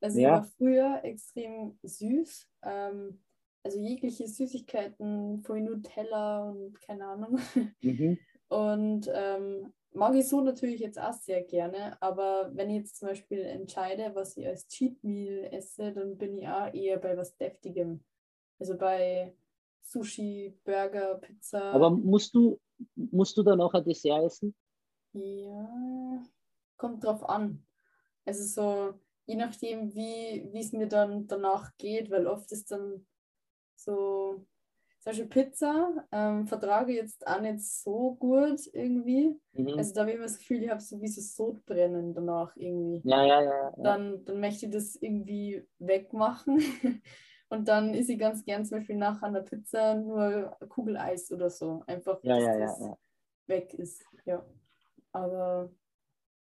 [0.00, 0.28] also ja.
[0.28, 2.48] ich war früher extrem süß.
[2.62, 3.20] Ähm,
[3.64, 7.40] also jegliche Süßigkeiten, vorhin Nutella und keine Ahnung.
[7.82, 8.18] Mhm.
[8.48, 13.08] Und ähm, mag ich so natürlich jetzt auch sehr gerne, aber wenn ich jetzt zum
[13.08, 17.36] Beispiel entscheide, was ich als Cheat Meal esse, dann bin ich auch eher bei was
[17.36, 18.04] Deftigem.
[18.58, 19.34] Also bei
[19.82, 21.62] Sushi, Burger, Pizza.
[21.72, 22.60] Aber musst du,
[22.94, 24.54] musst du dann auch ein Dessert essen?
[25.12, 26.22] Ja,
[26.76, 27.66] kommt drauf an.
[28.24, 33.06] Also so, je nachdem, wie es mir dann danach geht, weil oft ist dann
[33.76, 34.46] so,
[35.06, 39.38] zum Beispiel Pizza ähm, vertrage ich jetzt auch nicht so gut irgendwie.
[39.52, 39.78] Mhm.
[39.78, 43.08] Also da habe ich immer das Gefühl, ich habe so wie so Sodbrennen danach irgendwie.
[43.08, 43.50] Ja, ja, ja.
[43.50, 43.74] ja.
[43.76, 46.58] Dann, dann möchte ich das irgendwie wegmachen.
[47.48, 51.84] Und dann ist ich ganz gern zum Beispiel nach einer Pizza nur Kugeleis oder so.
[51.86, 52.98] Einfach, ja, dass ja, das ja,
[53.46, 54.04] weg ist.
[54.24, 54.44] Ja.
[55.12, 55.70] Aber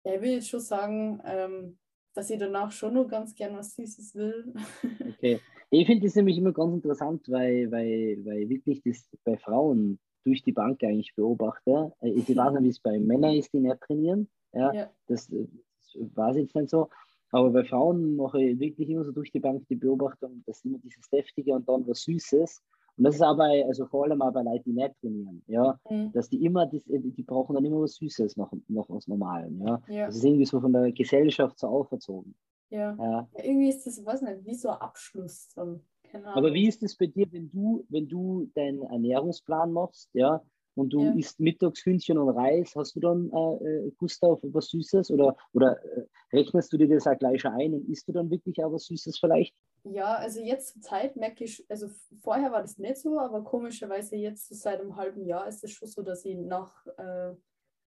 [0.04, 1.80] ja, ich will jetzt schon sagen, ähm,
[2.14, 4.54] dass ich danach schon nur ganz gern was Süßes will.
[5.16, 5.40] Okay.
[5.70, 10.42] Ich finde das nämlich immer ganz interessant, weil, weil, weil wirklich das bei Frauen durch
[10.42, 11.92] die Bank eigentlich beobachte.
[12.00, 14.28] Äh, ich weiß nicht, wie es bei Männern ist, die nicht trainieren.
[14.52, 14.90] Ja, ja.
[15.06, 16.88] Das, das weiß ich jetzt nicht so.
[17.30, 20.78] Aber bei Frauen mache ich wirklich immer so durch die Bank die Beobachtung, dass immer
[20.78, 22.62] dieses Deftige und dann was Süßes.
[22.96, 26.12] Und das ist aber, also vor allem auch bei Leuten, die nicht trainieren, ja, mhm.
[26.12, 29.82] dass die immer, das, die brauchen dann immer was Süßes noch, noch aus Normalen, ja?
[29.88, 30.06] ja.
[30.06, 32.34] Das ist irgendwie so von der Gesellschaft so auferzogen.
[32.70, 32.96] Ja.
[32.98, 33.28] ja.
[33.34, 35.80] Irgendwie ist das, weiß nicht, wie so ein Abschluss dann.
[36.24, 40.42] Aber wie ist es bei dir, wenn du, wenn du deinen Ernährungsplan machst, ja,
[40.76, 41.12] und du ja.
[41.14, 45.82] isst mittags Hühnchen und Reis, hast du dann äh, Gustav auf was Süßes oder, oder
[45.84, 48.84] äh, rechnest du dir das auch gleich ein und isst du dann wirklich auch was
[48.84, 49.54] Süßes vielleicht?
[49.84, 51.88] Ja, also jetzt zur Zeit merke ich, also
[52.20, 55.72] vorher war das nicht so, aber komischerweise jetzt so seit einem halben Jahr ist es
[55.72, 57.34] schon so, dass ich nach äh,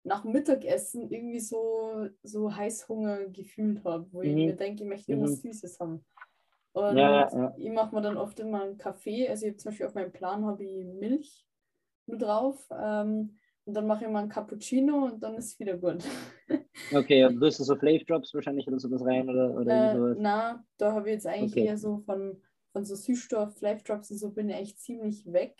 [0.04, 4.24] nach Mittagessen irgendwie so, so Heißhunger gefühlt habe, wo mhm.
[4.24, 5.52] ich mir denke, ich möchte irgendwas mhm.
[5.52, 6.04] Süßes haben.
[6.72, 7.54] Und ja, ja.
[7.56, 9.28] ich mache mir dann oft immer einen Kaffee.
[9.28, 11.46] Also ich habe zum Beispiel auf meinem Plan habe ich Milch
[12.06, 12.68] nur drauf.
[12.70, 16.04] Ähm, und dann mache ich mal einen Cappuccino und dann ist es wieder gut.
[16.92, 20.16] Okay, und wirst du so Flavor Drops wahrscheinlich oder sowas rein oder, oder äh, sowas?
[20.20, 21.66] Na, da habe ich jetzt eigentlich okay.
[21.66, 25.54] eher so von, von so Süßstoff, Flavor Drops und so bin ich eigentlich ziemlich weg.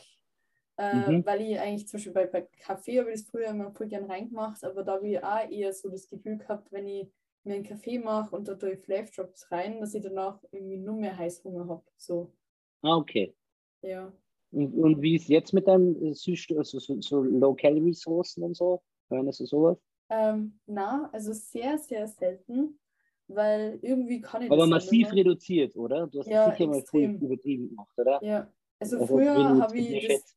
[0.77, 1.27] Äh, mhm.
[1.27, 4.05] Weil ich eigentlich zum Beispiel bei, bei Kaffee habe ich das früher immer voll gern
[4.05, 7.09] reingemacht, aber da habe ich auch eher so das Gefühl gehabt, wenn ich
[7.45, 10.79] mir einen Kaffee mache und da tue ich Flav Drops rein, dass ich danach irgendwie
[10.79, 11.85] nur mehr Heißhunger habe.
[11.97, 12.33] So.
[12.83, 13.35] Ah, okay.
[13.83, 14.13] Ja.
[14.51, 18.83] Und, und wie ist jetzt mit deinem Süßstoff, also so, so Low-Calorie-Soßen und so?
[19.09, 19.79] Verwendest du sowas?
[20.09, 22.79] Ähm, na, also sehr, sehr selten,
[23.29, 26.07] weil irgendwie kann ich Aber massiv reduziert, oder?
[26.07, 27.13] Du hast ja, sicher extrem.
[27.13, 28.23] mal früh übertrieben gemacht, oder?
[28.23, 30.37] Ja, also, also früher habe ich das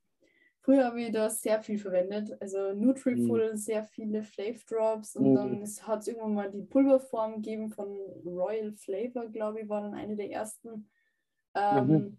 [0.67, 2.35] Früher habe ich da sehr viel verwendet.
[2.41, 3.55] Also Nutriful, mhm.
[3.55, 5.35] sehr viele Flave Drops und mhm.
[5.35, 7.87] dann hat es irgendwann mal die Pulverform gegeben von
[8.25, 10.89] Royal Flavor, glaube ich, war dann eine der ersten.
[11.55, 12.17] Ähm, mhm.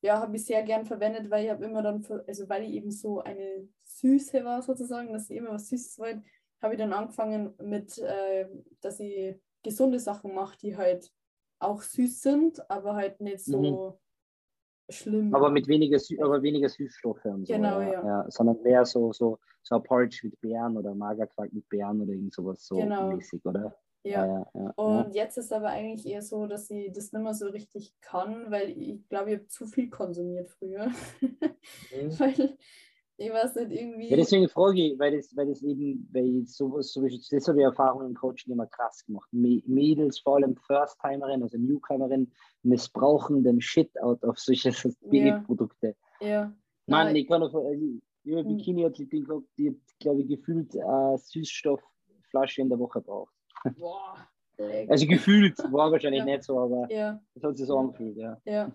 [0.00, 2.90] Ja, habe ich sehr gern verwendet, weil ich habe immer dann, also weil ich eben
[2.90, 6.24] so eine Süße war sozusagen, dass ich immer was Süßes wollte,
[6.60, 8.48] habe ich dann angefangen mit, äh,
[8.80, 11.12] dass ich gesunde Sachen mache, die halt
[11.60, 14.03] auch süß sind, aber halt nicht so mhm
[14.88, 15.34] schlimm.
[15.34, 17.54] Aber mit weniger, Sü aber weniger Süßstoffe und so.
[17.54, 17.92] Genau, ja.
[17.92, 18.06] ja.
[18.06, 18.30] ja.
[18.30, 22.34] Sondern mehr so, so, so ein Porridge mit Beeren oder Magerquark mit Beeren oder irgend
[22.34, 23.12] sowas so genau.
[23.12, 23.76] mäßig, oder?
[24.06, 24.26] Ja.
[24.26, 27.48] Ja, ja, Und jetzt ist aber eigentlich eher so, dass ich das nicht mehr so
[27.48, 30.88] richtig kann, weil ich glaube, ich habe zu viel konsumiert früher.
[31.20, 31.30] Mhm.
[32.18, 32.58] weil
[33.24, 34.08] ich weiß nicht, irgendwie.
[34.08, 37.52] Ja, deswegen frage ich, weil das, weil das eben, weil sowas, so, das ist so
[37.52, 39.28] die Erfahrung im Coaching immer krass gemacht.
[39.32, 42.30] Mädels, vor allem First-Timerin, also Newcomerin,
[42.62, 44.70] missbrauchen den Shit out auf solche
[45.10, 45.96] BE-Produkte.
[46.20, 46.28] Ja.
[46.28, 46.52] ja.
[46.86, 47.16] Mann, Nein.
[47.16, 47.84] ich kann noch, also,
[48.24, 48.56] ich habe hm.
[48.56, 53.34] Bikini-Athletin gehabt, die, glaube ich, gefühlt äh, Süßstoffflasche in der Woche braucht.
[53.78, 54.16] Boah.
[54.88, 56.24] Also gefühlt war wahrscheinlich ja.
[56.26, 57.20] nicht so, aber ja.
[57.34, 58.40] das hat sich so angefühlt, ja.
[58.44, 58.72] Ja.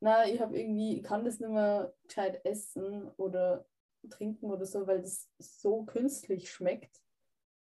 [0.00, 3.66] Na, ich habe irgendwie, ich kann das nicht mehr gescheit essen oder
[4.08, 7.02] trinken oder so, weil das so künstlich schmeckt,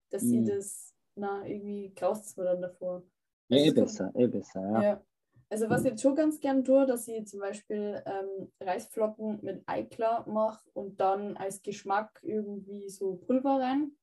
[0.09, 0.33] dass mm.
[0.33, 3.03] ich das, na, irgendwie graust es mir dann davor.
[3.49, 4.83] Ja, eh besser, eh besser, ja.
[4.83, 5.05] ja.
[5.51, 9.63] Also was ich jetzt schon ganz gern tue, dass ich zum Beispiel ähm, Reisflocken mit
[9.65, 13.93] Eiklar mache und dann als Geschmack irgendwie so Pulver rein.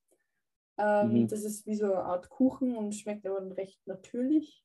[0.76, 1.28] Ähm, mhm.
[1.28, 4.64] Das ist wie so eine Art Kuchen und schmeckt aber recht natürlich.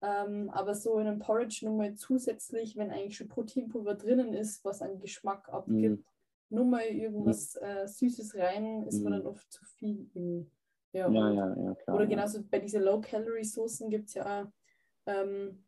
[0.00, 4.64] Ähm, aber so in einem Porridge nur mal zusätzlich, wenn eigentlich schon Proteinpulver drinnen ist,
[4.64, 6.04] was einen Geschmack abgibt, mhm
[6.52, 9.04] nur mal irgendwas äh, Süßes rein, ist mhm.
[9.04, 10.46] man dann oft zu viel.
[10.92, 11.96] Ja, ja, ja, ja, klar.
[11.96, 14.46] Oder genauso bei diesen Low-Calorie-Soßen gibt es ja auch,
[15.06, 15.64] ähm,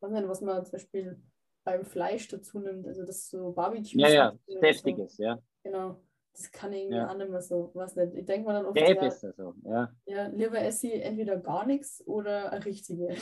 [0.00, 1.20] was man zum Beispiel
[1.64, 3.98] beim Fleisch dazu nimmt, also das so Barbecue.
[3.98, 5.22] Ja, ja, deftiges, so.
[5.22, 5.38] ja.
[5.62, 6.00] Genau.
[6.34, 7.10] Das kann ich ja.
[7.10, 8.14] auch nicht mehr so, was nicht.
[8.14, 9.94] Ich denke mal dann oft, ja, besser so, ja.
[10.06, 13.14] Ja, lieber esse ich entweder gar nichts oder eine richtige.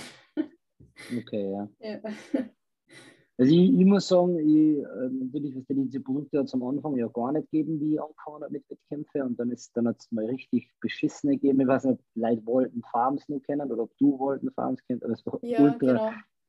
[1.17, 1.69] Okay, ja.
[1.81, 2.01] ja.
[3.41, 7.07] Also ich, ich muss sagen, ich, äh, natürlich, was diese Produkte hat am Anfang ja
[7.09, 10.13] gar nicht gegeben, wie ich angefangen habe mit Wettkämpfen und dann ist dann hat es
[10.13, 11.63] mal richtig beschissene gegeben.
[11.63, 15.15] Ich weiß nicht, Leute wollten Farms nur kennen oder ob du wollten Farms kennst, aber
[15.15, 15.87] es war ja, ultra,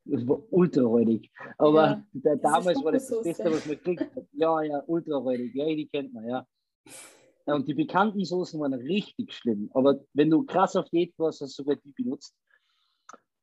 [0.04, 0.18] genau.
[0.18, 1.30] es war ultra räudig.
[1.56, 4.26] Aber ja, der, damals war das das Beste, was man kriegt hat.
[4.32, 5.54] Ja, ja, ultra räudig.
[5.54, 6.46] Ja, die kennt man, ja.
[7.46, 9.70] Und die bekannten Soßen waren richtig schlimm.
[9.72, 12.34] Aber wenn du krass auf Diät warst, hast du sogar die benutzt.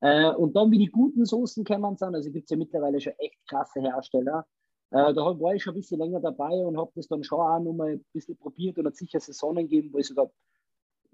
[0.02, 3.14] Äh, und dann, wie die guten Soßen kennen sind, also gibt es ja mittlerweile schon
[3.18, 4.46] echt krasse Hersteller.
[4.92, 7.60] Äh, da war ich schon ein bisschen länger dabei und habe das dann schon auch
[7.60, 10.32] noch mal ein bisschen probiert und hat sicher Saisonen gegeben, wo ich sogar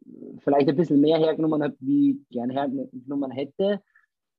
[0.05, 3.81] äh, vielleicht ein bisschen mehr hergenommen habe, wie ich gerne hergenommen hätte.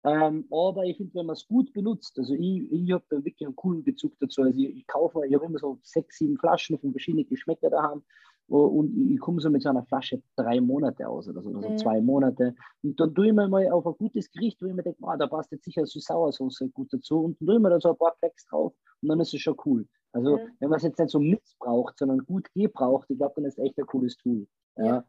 [0.04, 3.44] Ähm, aber ich finde, wenn man es gut benutzt, also ich, ich habe da wirklich
[3.44, 4.42] einen coolen Bezug dazu.
[4.42, 8.04] Also ich, ich kaufe, ich habe immer so sechs, sieben Flaschen von verschiedenen Geschmäckern daheim
[8.48, 11.78] und ich komme so mit so einer Flasche drei Monate aus oder so, also mhm.
[11.78, 12.54] zwei Monate.
[12.82, 15.16] Und dann tue ich mir mal auf ein gutes Gericht, wo ich mir denke, ah,
[15.16, 17.24] da passt jetzt sicher so Sauersauce gut dazu.
[17.24, 19.40] Und dann tue ich mir da so ein paar Flecks drauf und dann ist es
[19.40, 19.86] schon cool.
[20.12, 20.50] Also, mhm.
[20.60, 23.64] wenn man es jetzt nicht so missbraucht, sondern gut gebraucht, ich glaube, dann ist es
[23.64, 24.46] echt ein cooles Tool.
[24.76, 24.84] Ja.
[24.84, 25.04] ja.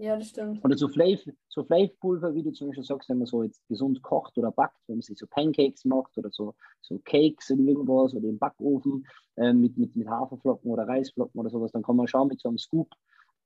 [0.00, 0.64] Ja, das stimmt.
[0.64, 4.00] Oder so Flav, so Flavpulver, wie du zum Beispiel sagst, wenn man so jetzt gesund
[4.00, 8.14] kocht oder backt, wenn man sich so Pancakes macht oder so, so Cakes in irgendwas
[8.14, 9.06] oder im Backofen
[9.36, 12.48] äh, mit, mit, mit Haferflocken oder Reisflocken oder sowas, dann kann man schauen mit so
[12.48, 12.88] einem Scoop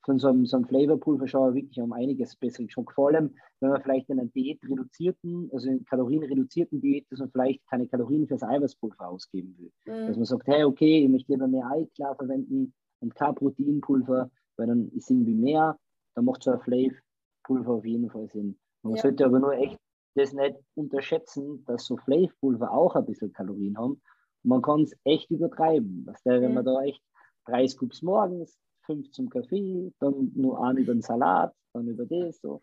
[0.05, 2.93] von so einem, so einem Flavorpulver schon wirklich um einiges besser Geschmack.
[2.93, 7.33] Vor allem, wenn man vielleicht in einer Diät reduzierten, also in kalorienreduzierten Diät, dass man
[7.33, 9.73] vielleicht keine Kalorien fürs Eiweißpulver ausgeben will.
[9.87, 10.07] Mhm.
[10.07, 14.67] Dass man sagt, hey, okay, ich möchte lieber mehr Eiklar verwenden und kein Proteinpulver, weil
[14.69, 15.77] dann ist irgendwie mehr
[16.15, 18.59] da macht so ein Flav-Pulver auf jeden Fall Sinn.
[18.83, 19.03] Man ja.
[19.03, 19.79] sollte aber nur echt
[20.15, 24.01] das nicht unterschätzen, dass so Flav-Pulver auch ein bisschen Kalorien haben.
[24.43, 26.05] Man kann es echt übertreiben.
[26.07, 26.55] Was der, wenn mhm.
[26.55, 27.03] man da echt
[27.47, 32.41] drei Scoops morgens, fünf zum Kaffee, dann nur einen über den Salat, dann über das.
[32.41, 32.63] So.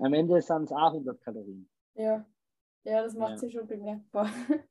[0.00, 1.68] Am Ende sind es auch 100 Kalorien.
[1.94, 2.26] Ja,
[2.84, 3.38] ja das macht ja.
[3.38, 4.28] sich schon bemerkbar.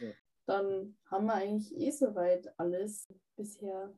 [0.00, 0.10] Ja.
[0.46, 3.06] Dann haben wir eigentlich eh soweit alles
[3.36, 3.92] bisher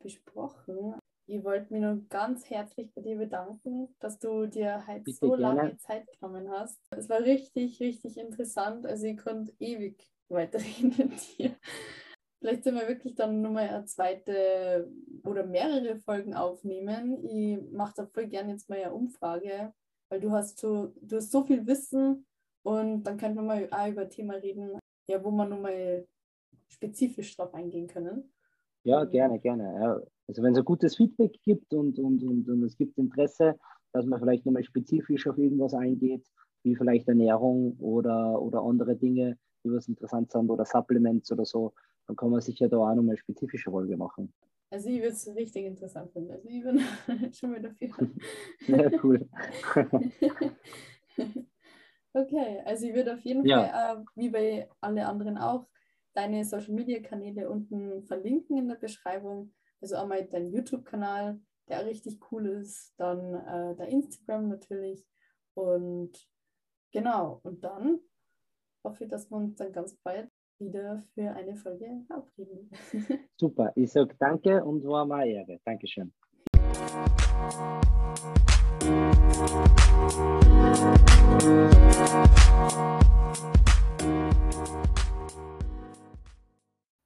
[0.00, 0.94] besprochen.
[1.32, 5.34] Ich wollte mich nur ganz herzlich bei dir bedanken, dass du dir halt Bitte so
[5.34, 5.62] gerne.
[5.62, 6.78] lange Zeit genommen hast.
[6.90, 8.84] Es war richtig, richtig interessant.
[8.84, 11.56] Also ich konnte ewig weiterreden mit dir.
[12.38, 14.92] Vielleicht sind wir wirklich dann nochmal eine zweite
[15.24, 17.24] oder mehrere Folgen aufnehmen.
[17.24, 19.72] Ich mache da voll gerne jetzt mal eine Umfrage,
[20.10, 22.26] weil du hast so, du hast so viel Wissen
[22.62, 24.78] und dann könnten wir mal auch über ein Thema reden,
[25.08, 26.06] ja, wo wir nochmal
[26.68, 28.34] spezifisch drauf eingehen können.
[28.84, 30.02] Ja, gerne, gerne.
[30.28, 33.58] Also wenn es ein gutes Feedback gibt und, und, und, und es gibt Interesse,
[33.92, 36.26] dass man vielleicht nochmal spezifisch auf irgendwas eingeht,
[36.62, 41.74] wie vielleicht Ernährung oder, oder andere Dinge, die was interessant sind oder Supplements oder so,
[42.06, 44.32] dann kann man sicher da auch nochmal spezifische Folge machen.
[44.70, 46.30] Also ich würde es richtig interessant finden.
[46.30, 46.80] Also ich bin
[47.34, 47.90] schon mal dafür.
[48.68, 49.28] ja, cool.
[52.14, 53.64] okay, also ich würde auf jeden ja.
[53.64, 55.68] Fall, äh, wie bei allen anderen auch,
[56.14, 59.52] deine Social Media Kanäle unten verlinken in der Beschreibung.
[59.82, 65.04] Also einmal dein YouTube-Kanal, der richtig cool ist, dann äh, der Instagram natürlich
[65.54, 66.12] und
[66.92, 67.98] genau, und dann
[68.84, 70.30] hoffe ich, dass wir uns dann ganz bald
[70.60, 72.70] wieder für eine Folge verabreden.
[73.36, 75.58] Super, ich sage danke und war mal Ehre.
[75.64, 76.12] Dankeschön.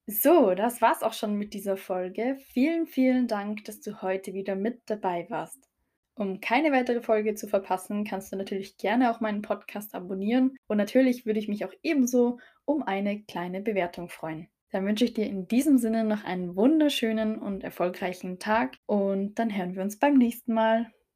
[0.08, 2.36] So, das war's auch schon mit dieser Folge.
[2.52, 5.68] Vielen, vielen Dank, dass du heute wieder mit dabei warst.
[6.14, 10.78] Um keine weitere Folge zu verpassen, kannst du natürlich gerne auch meinen Podcast abonnieren und
[10.78, 14.48] natürlich würde ich mich auch ebenso um eine kleine Bewertung freuen.
[14.70, 19.54] Dann wünsche ich dir in diesem Sinne noch einen wunderschönen und erfolgreichen Tag und dann
[19.54, 20.90] hören wir uns beim nächsten Mal.